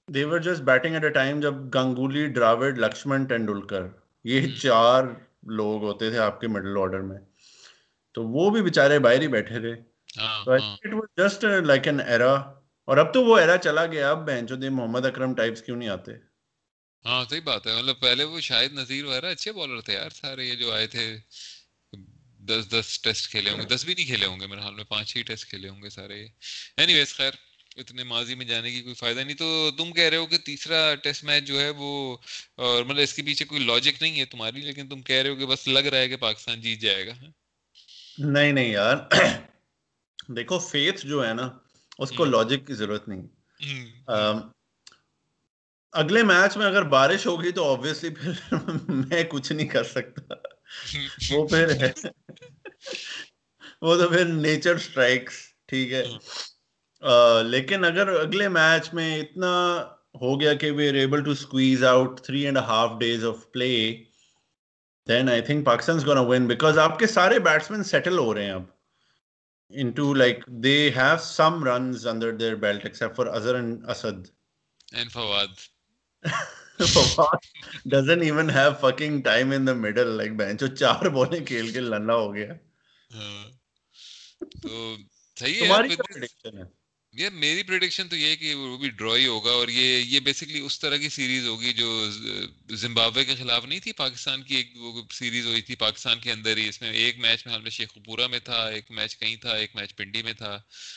they're 0.09 0.39
just 0.39 0.63
batting 0.63 0.95
at 0.95 1.05
a 1.05 1.11
time 1.11 1.41
جب 1.41 1.55
گنگولی 1.75 2.27
ڈراوڈ 2.27 2.79
لکشمن 2.79 3.25
ٹینڈولکر 3.25 3.83
یہ 4.25 4.47
چار 4.63 5.05
لوگ 5.43 5.83
ہوتے 5.85 6.11
تھے 6.11 6.19
آپ 6.19 6.41
کے 6.41 6.49
مڈل 6.49 6.77
آرڈر 6.81 7.01
میں۔ 7.01 7.19
تو 8.15 8.25
وہ 8.25 8.51
بھی 8.51 8.63
بےچارے 8.63 8.99
باہر 8.99 9.21
ہی 9.23 9.29
بیٹھے 9.29 9.61
تھے۔ 9.61 9.75
جسٹ 11.17 11.45
لائک 11.45 11.87
این 11.89 12.01
ایرا 12.01 12.33
اور 12.85 12.97
اب 12.97 13.15
تو 13.15 13.25
وہ 13.25 13.39
ایرا 13.39 13.57
چلا 13.57 13.87
گیا۔ 13.87 14.11
اب 14.11 14.27
بینچو 14.27 14.57
دے 14.57 14.69
محمد 14.69 15.07
اکرم 15.07 15.35
ٹائپس 15.35 15.63
کیوں 15.63 15.77
نہیں 15.77 15.89
آتے؟ 15.89 16.13
ہاں 17.05 17.25
صحیح 17.31 17.41
بات 17.41 17.67
ہے۔ 17.67 17.73
مطلب 17.77 18.01
پہلے 18.01 18.25
وہ 18.25 18.41
شاید 18.41 18.73
نذیر 18.73 19.05
وغیرہ 19.05 19.31
اچھے 19.31 19.53
بالر 19.53 19.81
تھے 19.81 19.93
یار 19.95 20.11
سارے 20.11 20.45
یہ 20.47 20.55
جو 20.55 20.73
آئے 20.73 20.87
تھے 20.87 21.17
دس 22.41 22.71
دس 22.71 23.01
ٹیسٹ 23.03 23.31
کھیلے 23.31 23.51
ہوں 23.51 23.59
گے 23.59 23.65
دس 23.65 23.85
بھی 23.85 23.95
نہیں 23.95 24.07
کھیلے 24.07 24.27
ہوں 24.27 24.41
گے 24.41 24.47
میرے 24.47 24.61
حال 24.61 24.75
میں 24.75 24.85
پانچ 24.85 25.17
ہی 25.17 25.23
ٹیسٹ 25.23 25.49
کھیلے 25.49 25.69
ہوں 25.69 25.83
گے 25.83 25.91
سارے۔ 25.91 26.27
اینی 26.77 26.95
ویز 26.95 27.15
خیر 27.15 27.33
اتنے 27.77 28.05
ماضی 28.05 28.35
میں 28.35 28.47
جانے 28.47 28.71
کی 28.71 28.83
کوئی 28.83 28.95
فائدہ 28.95 29.21
نہیں۔ 29.21 29.37
تو 29.37 29.71
تم 29.79 29.93
کہہ 29.93 30.03
رہے 30.03 30.17
ہو 30.17 30.27
کہ 30.27 30.39
تیسرا 30.39 30.95
ٹیسٹ 30.95 31.25
میچ 31.25 31.45
جو 31.45 31.61
ہے 31.61 31.71
وہ 31.71 32.17
اور 32.55 32.83
مطلب 32.83 33.01
اس 33.01 33.15
کے 33.15 33.23
پیچھے 33.23 33.45
کوئی 33.45 33.65
لاجک 33.65 34.03
نہیں 34.03 34.21
ہے 34.21 34.25
تمہاری 34.25 34.61
لیکن 34.61 34.89
تم 34.89 35.03
کہہ 35.03 35.23
رہے 35.23 35.31
ہو 35.31 35.37
کہ 35.37 35.47
بس 35.47 35.69
لگ 35.69 35.79
رہا 35.79 35.99
ہے 35.99 36.09
کہ 36.09 36.17
پاکستان 36.17 36.61
جیت 36.61 36.81
جائے 36.81 37.07
گا 37.07 37.13
نہیں 38.19 38.53
نہیں 38.53 38.71
یار۔ 38.71 38.97
دیکھو 40.29 40.59
فیتھ 40.59 41.07
جو 41.07 41.27
ہے 41.29 41.33
نا 41.35 41.49
اس 41.99 42.11
کو 42.11 42.25
لاجک 42.25 42.67
کی 42.67 42.75
ضرورت 42.75 43.09
نہیں۔ 43.09 43.23
اگلے 45.95 46.23
میچ 46.23 46.57
میں 46.57 46.67
اگر 46.67 46.83
بارش 46.89 47.27
ہوگی 47.27 47.51
تو 47.53 47.65
آبویسلی 47.73 48.11
پھر 48.11 48.55
میں 48.89 49.23
کچھ 49.31 49.53
نہیں 49.53 49.69
کر 49.69 49.85
سکتا 49.85 50.35
وہ 51.31 51.47
پھر 51.49 51.75
ہے 51.81 51.91
وہ 53.83 53.97
تو 53.97 54.09
پھر 54.09 54.25
نیچر 54.27 54.75
اسٹرائکس 54.75 55.35
ٹھیک 55.69 55.93
ہے 55.93 56.03
لیکن 57.45 57.85
اگر 57.85 58.09
اگلے 58.11 58.49
میچ 58.51 58.93
میں 58.95 59.17
اتنا 59.21 59.53
ہو 60.21 60.39
گیا 60.41 60.55
کہ 60.55 60.71
we 60.71 60.89
are 60.89 60.95
able 60.95 61.25
to 61.25 61.31
squeeze 61.31 61.85
out 61.85 62.21
three 62.23 62.45
and 62.47 62.59
half 62.69 62.99
days 63.01 63.25
of 63.25 63.51
play 63.53 63.73
then 65.07 65.29
I 65.29 65.43
think 65.43 65.65
Pakistan 65.67 65.99
gonna 66.07 66.21
won 66.27 66.47
because 66.47 66.79
آپ 66.79 66.99
کے 66.99 67.07
سارے 67.09 67.39
بیٹسمین 67.49 67.83
سیٹل 67.85 68.19
ہو 68.19 68.35
رہے 68.35 68.45
ہیں 68.45 68.53
اب 68.53 68.65
into 69.73 70.15
like 70.15 70.45
they 70.49 70.91
have 70.91 71.21
some 71.21 71.63
runs 71.65 72.07
under 72.07 72.33
their 72.33 72.57
belt 72.57 72.85
except 72.85 73.17
for 73.17 73.27
Azhar 73.27 73.57
and 73.57 73.85
Asad. 73.87 74.31
And 74.93 75.11
Fawad. 75.11 75.69
Have 78.51 78.81
fucking 78.81 79.23
time 79.23 79.53
in 79.53 79.65
the 79.65 79.75
middle. 79.75 80.17
Like 80.17 80.37
bench 80.37 80.63
چار 80.75 81.09
کھیل 81.47 81.73
کے 81.73 81.81
لنڈا 81.81 82.15
ہو 82.15 82.35
گیا. 82.35 82.55
تو 84.63 84.97
صحیح 85.37 85.61
ہے. 85.63 86.63
یہ 87.15 87.29
میری 87.31 87.63
پریڈکشن 87.63 88.09
تو 88.09 88.17
یہ 88.17 88.29
ہے 88.29 88.37
کہ 88.37 88.55
وہ 88.55 88.77
بھی 88.79 88.89
ڈرا 88.91 89.15
ہی 89.15 89.27
ہوگا 89.27 89.51
اور 89.51 89.69
یہ 89.69 89.99
یہ 89.99 90.21
بیسکلی 90.21 90.61
اس 90.61 90.79
طرح 90.81 90.97
کی 90.97 91.09
سیریز 91.09 91.47
ہوگی 91.47 91.73
جو 91.73 92.09
زمبابوے 92.77 93.25
کے 93.25 93.35
خلاف 93.35 93.65
نہیں 93.65 93.81
تھی 93.81 93.93
پاکستان 93.93 94.43
کی 94.43 94.57
ایک 94.57 94.71
وہ 94.77 95.03
سیریز 95.11 95.47
ہوئی 95.47 95.63
تھی 95.63 95.75
پاکستان 95.77 96.21
کے 96.21 96.33
اندر 96.33 96.57
ہی 96.57 96.69
اس 96.69 96.81
میں 96.83 96.93
ایک 96.93 97.19
میچ 97.19 97.47
میں 97.47 97.53
حال 97.53 97.63
میں 97.63 97.71
شیخ 97.71 97.93
پورا 98.05 98.27
میں 98.27 98.39
تھا 98.39 98.65
ایک 98.67 98.91
میچ 98.91 99.19
کہیں 99.19 99.37
تھا 99.37 99.57
ایک 99.57 99.77
میچ 99.77 99.97
پنڈی 99.97 100.23
میں 100.23 100.33
تھا 100.33 100.53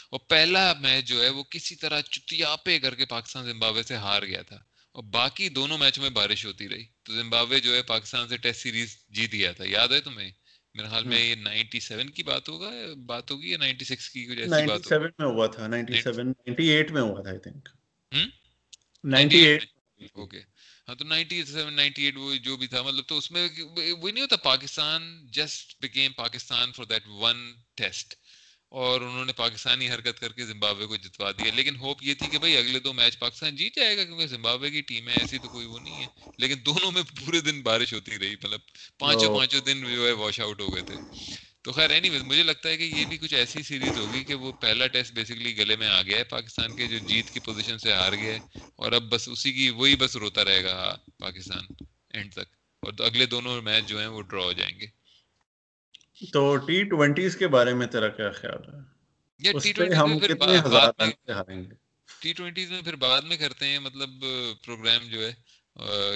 اور 0.09 0.19
پہلا 0.19 0.73
میچ 0.73 1.05
جو 1.05 1.23
ہے 1.23 1.29
وہ 1.29 1.43
کسی 1.43 1.75
طرح 1.75 2.01
چتیاپے 2.01 2.79
کر 2.79 2.95
کے 2.95 3.05
پاکستان 3.05 3.45
زمبابوے 3.45 3.83
سے 3.83 3.95
ہار 3.95 4.23
گیا 4.23 4.41
تھا 4.41 4.59
اور 4.95 5.03
باقی 5.03 5.49
دونوں 5.49 5.77
میچوں 5.77 6.03
میں 6.03 6.10
بارش 6.10 6.45
ہوتی 6.45 6.69
رہی۔ 6.69 6.84
تو 7.03 7.13
زمبابوے 7.13 7.60
جو 7.60 7.75
ہے 7.75 7.81
پاکستان 7.81 8.27
سے 8.27 8.38
ٹیسٹ 8.38 8.62
سیریز 8.62 8.97
جیت 9.10 9.31
گیا 9.31 9.51
تھا۔ 9.51 9.63
یاد 9.67 9.88
ہے 9.88 10.01
تمہیں؟ 10.01 10.31
میرے 10.73 10.88
خیال 10.89 11.03
میں 11.03 11.19
یہ 11.19 11.36
97 11.36 12.10
کی 12.10 12.23
بات 12.23 12.49
ہوگا 12.49 12.69
بات 13.05 13.31
ہوگی 13.31 13.51
یا 13.51 13.58
96 13.58 14.10
کی 14.10 14.25
کچھ 14.25 14.39
ایسی 14.39 14.65
بات 14.67 14.81
97 14.81 15.12
میں 15.19 15.27
ہوا 15.27 15.47
تھا 15.47 15.67
97 15.67 16.31
98 16.47 16.91
میں 16.91 17.01
ہوا 17.01 17.21
تھا 17.21 17.29
آئی 17.29 17.39
تھنک 17.39 17.69
98 19.03 19.58
اوکے 20.13 20.41
ہاں 20.88 20.95
تو 20.95 21.05
97 21.05 21.69
98 21.79 22.17
وہ 22.17 22.36
جو 22.36 22.58
بھی 22.58 22.67
تھا 22.67 22.81
مطلب 22.81 23.05
تو 23.08 23.17
اس 23.17 23.31
میں 23.31 23.47
وہ 24.01 24.10
نہیں 24.10 24.21
ہوتا 24.21 24.36
Pakistan 24.36 25.27
just 25.31 25.81
became 25.81 26.12
Pakistan 26.12 26.71
for 26.71 26.86
that 26.86 27.08
one 27.08 27.53
test. 27.75 28.13
اور 28.75 29.01
انہوں 29.01 29.25
نے 29.25 29.33
پاکستانی 29.33 29.89
حرکت 29.89 30.19
کر 30.19 30.31
کے 30.33 30.45
زمبابوے 30.45 30.85
کو 30.85 30.95
جتوا 30.95 31.31
دیا۔ 31.38 31.51
لیکن 31.51 31.75
ہوپ 31.75 32.03
یہ 32.03 32.13
تھی 32.13 32.29
کہ 32.29 32.38
بھائی 32.38 32.57
اگلے 32.57 32.79
دو 32.79 32.93
میچ 32.93 33.19
پاکستان 33.19 33.55
جیت 33.55 33.75
جائے 33.75 33.97
گا 33.97 34.03
کیونکہ 34.03 34.27
زمبابوے 34.27 34.71
کی 34.71 34.81
ٹیم 34.81 35.07
ہے 35.09 35.17
ایسی 35.17 35.39
تو 35.39 35.49
کوئی 35.49 35.65
وہ 35.65 35.79
نہیں 35.79 36.01
ہے 36.01 36.07
لیکن 36.38 36.55
دونوں 36.65 36.91
میں 36.91 37.03
پورے 37.19 37.41
دن 37.41 37.61
بارش 37.61 37.93
ہوتی 37.93 38.19
رہی 38.19 38.35
مطلب 38.35 38.59
پانچوں 38.99 39.29
پانچوں 39.29 39.61
دن 39.61 39.83
جو 39.95 40.07
ہے 40.07 40.11
واش 40.11 40.39
آؤٹ 40.39 40.61
ہو 40.61 40.73
گئے 40.73 40.81
تھے۔ 40.81 40.97
تو 41.61 41.71
خیر 41.71 41.89
اینی 41.89 42.09
ویز 42.09 42.23
مجھے 42.23 42.43
لگتا 42.43 42.69
ہے 42.69 42.77
کہ 42.77 42.83
یہ 42.83 43.05
بھی 43.05 43.17
کچھ 43.17 43.33
ایسی 43.33 43.63
سیریز 43.63 43.97
ہوگی 43.97 44.23
کہ 44.23 44.33
وہ 44.33 44.51
پہلا 44.59 44.88
ٹیسٹ 44.88 45.13
بیسکلی 45.13 45.57
گلے 45.57 45.75
میں 45.75 45.88
آ 45.88 46.01
گیا 46.01 46.17
ہے۔ 46.17 46.23
پاکستان 46.23 46.73
کے 46.73 46.88
جو 46.88 46.97
جیت 46.99 47.29
کی 47.29 47.39
پوزیشن 47.39 47.77
سے 47.77 47.93
ہار 47.93 48.13
گیا 48.13 48.33
ہے 48.33 48.39
اور 48.75 48.91
اب 48.91 49.03
بس 49.03 49.27
اسی 49.29 49.53
کی 49.53 49.69
وہی 49.69 49.95
بس 49.95 50.15
روتا 50.15 50.45
رہے 50.45 50.63
گا 50.63 50.95
پاکستان 51.19 51.65
اینڈ 52.09 52.33
تک۔ 52.33 52.49
اور 52.83 52.93
اگلے 53.05 53.25
دونوں 53.25 53.61
میچ 53.61 53.85
جو 53.85 53.99
ہیں 53.99 54.07
وہ 54.07 54.21
ڈرا 54.21 54.43
ہو 54.43 54.53
جائیں 54.53 54.79
گے۔ 54.79 54.88
تو 56.21 56.56
ٹی 56.58 56.84
ٹوینٹیز 56.84 57.36
کے 57.38 57.47
بارے 57.47 57.73
میں 57.73 57.88
تیرا 57.88 58.08
کیا 58.10 58.30
خیال 58.32 58.69
ہے؟ 58.69 58.80
ٹی 62.08 62.34
ٹوینٹیز 62.34 62.71
میں 62.71 62.82
پھر 62.82 62.95
بعد 62.97 63.21
میں 63.21 63.38
کرتے 63.38 63.67
ہیں 63.67 63.80
مطلب 63.80 64.23
پروگرام 64.63 65.08
جو 65.10 65.25
ہے 65.25 65.34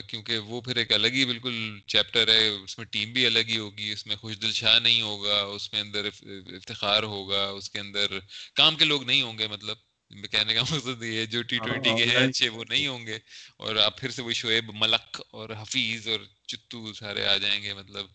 کیونکہ 0.07 0.37
وہ 0.39 0.61
پھر 0.61 0.75
ایک 0.75 0.93
الگ 0.93 1.07
ہی 1.13 1.25
بالکل 1.25 1.55
چیپٹر 1.87 2.27
ہے 2.27 2.47
اس 2.47 2.77
میں 2.77 2.85
ٹیم 2.85 3.11
بھی 3.13 3.25
الگ 3.25 3.47
ہی 3.47 3.57
ہوگی 3.57 3.91
اس 3.91 4.05
میں 4.07 4.15
خوش 4.15 4.41
دل 4.41 4.51
شاہ 4.51 4.79
نہیں 4.79 5.01
ہوگا 5.01 5.39
اس 5.55 5.71
میں 5.73 5.81
اندر 5.81 6.05
افتخار 6.05 7.03
ہوگا 7.05 7.43
اس 7.49 7.69
کے 7.69 7.79
اندر 7.79 8.17
کام 8.55 8.75
کے 8.75 8.85
لوگ 8.85 9.03
نہیں 9.03 9.21
ہوں 9.21 9.37
گے 9.37 9.47
مطلب 9.47 9.77
کہنے 10.11 10.53
کا 10.53 10.61
مقصد 10.71 11.03
یہ 11.03 11.19
ہے 11.19 11.25
جو 11.25 11.41
ٹی 11.43 11.57
ٹوینٹی 11.57 11.95
کے 11.97 12.05
ہیں 12.05 12.25
اچھے 12.27 12.49
وہ 12.49 12.63
نہیں 12.69 12.87
ہوں 12.87 13.05
گے 13.07 13.17
اور 13.57 13.75
آپ 13.75 13.99
پھر 13.99 14.09
سے 14.09 14.21
وہ 14.21 14.31
شعیب 14.33 14.71
ملک 14.75 15.21
اور 15.31 15.49
حفیظ 15.61 16.07
اور 16.07 16.19
چتو 16.47 16.93
سارے 16.93 17.25
آ 17.27 17.35
جائیں 17.37 17.61
گے 17.63 17.73
مطلب 17.73 18.05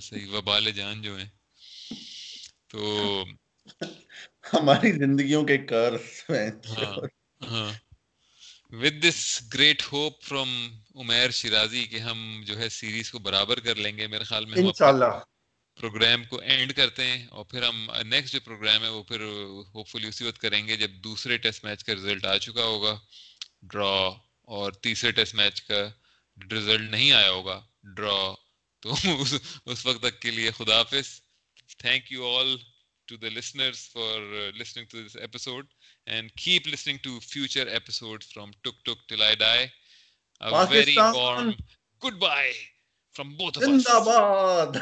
صحیح 0.00 0.26
وبال 0.32 0.70
جان 0.70 1.02
جو 1.02 1.18
ہیں 1.18 1.28
تو 2.68 3.24
ہماری 4.54 4.92
زندگیوں 4.92 5.44
کے 5.44 5.58
کر 5.58 5.94
with 8.70 9.08
this 9.08 9.42
great 9.54 9.82
hope 9.92 10.22
from 10.22 10.80
Umair 10.94 11.30
Shirazi 11.30 11.84
کہ 11.84 11.98
ہم 11.98 12.42
جو 12.46 12.58
ہے 12.58 12.68
سیریز 12.68 13.10
کو 13.10 13.18
برابر 13.18 13.60
کر 13.60 13.74
لیں 13.74 13.96
گے 13.98 14.06
میرے 14.06 14.24
خیال 14.24 14.44
میں 14.44 14.58
انشاءاللہ۔ 14.58 15.18
پروگرام 15.80 16.24
کو 16.24 16.36
اینڈ 16.36 16.72
کرتے 16.72 17.04
ہیں 17.04 17.26
اور 17.26 17.44
پھر 17.44 17.62
ہم 17.62 17.90
نیکسٹ 18.04 18.32
جو 18.32 18.40
پروگرام 18.44 18.82
ہے 18.82 18.88
وہ 18.88 19.02
پھر 19.02 19.20
ہوپ 19.74 19.88
فلی 19.88 20.08
اسی 20.08 20.24
وقت 20.24 20.38
کریں 20.38 20.68
گے 20.68 20.76
جب 20.76 20.90
دوسرے 20.90 21.36
ٹیسٹ 21.38 21.64
میچ 21.64 21.84
کا 21.84 21.92
رزلٹ 21.92 22.24
آ 22.24 22.38
چکا 22.38 22.64
ہوگا۔ 22.64 22.98
ڈرا 23.62 24.10
اور 24.42 24.72
تیسرے 24.72 25.10
ٹیسٹ 25.10 25.34
میچ 25.34 25.62
کا 25.62 25.88
رزلٹ 26.52 26.90
نہیں 26.90 27.12
آیا 27.12 27.30
ہوگا۔ 27.30 27.66
ڈرا 27.82 28.34
تو 28.82 28.94
اس 29.66 29.86
وقت 29.86 30.02
تک 30.02 30.20
کے 30.20 30.30
لیے 30.30 30.50
خدا 30.50 30.76
حافظ۔ 30.78 31.08
Thank 31.78 32.12
you 32.12 32.36
all 32.36 32.56
to 33.08 33.16
the 33.16 33.28
listeners 33.28 33.88
for 33.90 34.20
listening 34.52 34.86
to 34.86 35.02
this 35.02 35.16
episode 35.16 35.66
and 36.06 36.30
keep 36.34 36.66
listening 36.68 36.98
to 37.02 37.18
future 37.20 37.66
episode 37.66 38.24
from 38.24 38.50
Tick 38.62 38.84
Tock 38.84 39.08
Till 39.08 39.22
I 39.22 39.36
Die 39.36 39.66
very 40.70 40.96
warm 40.96 41.50
goodbye 42.18 42.52
from 43.16 43.34
both 43.36 43.58
زندہ 43.58 43.98
باد 44.06 44.76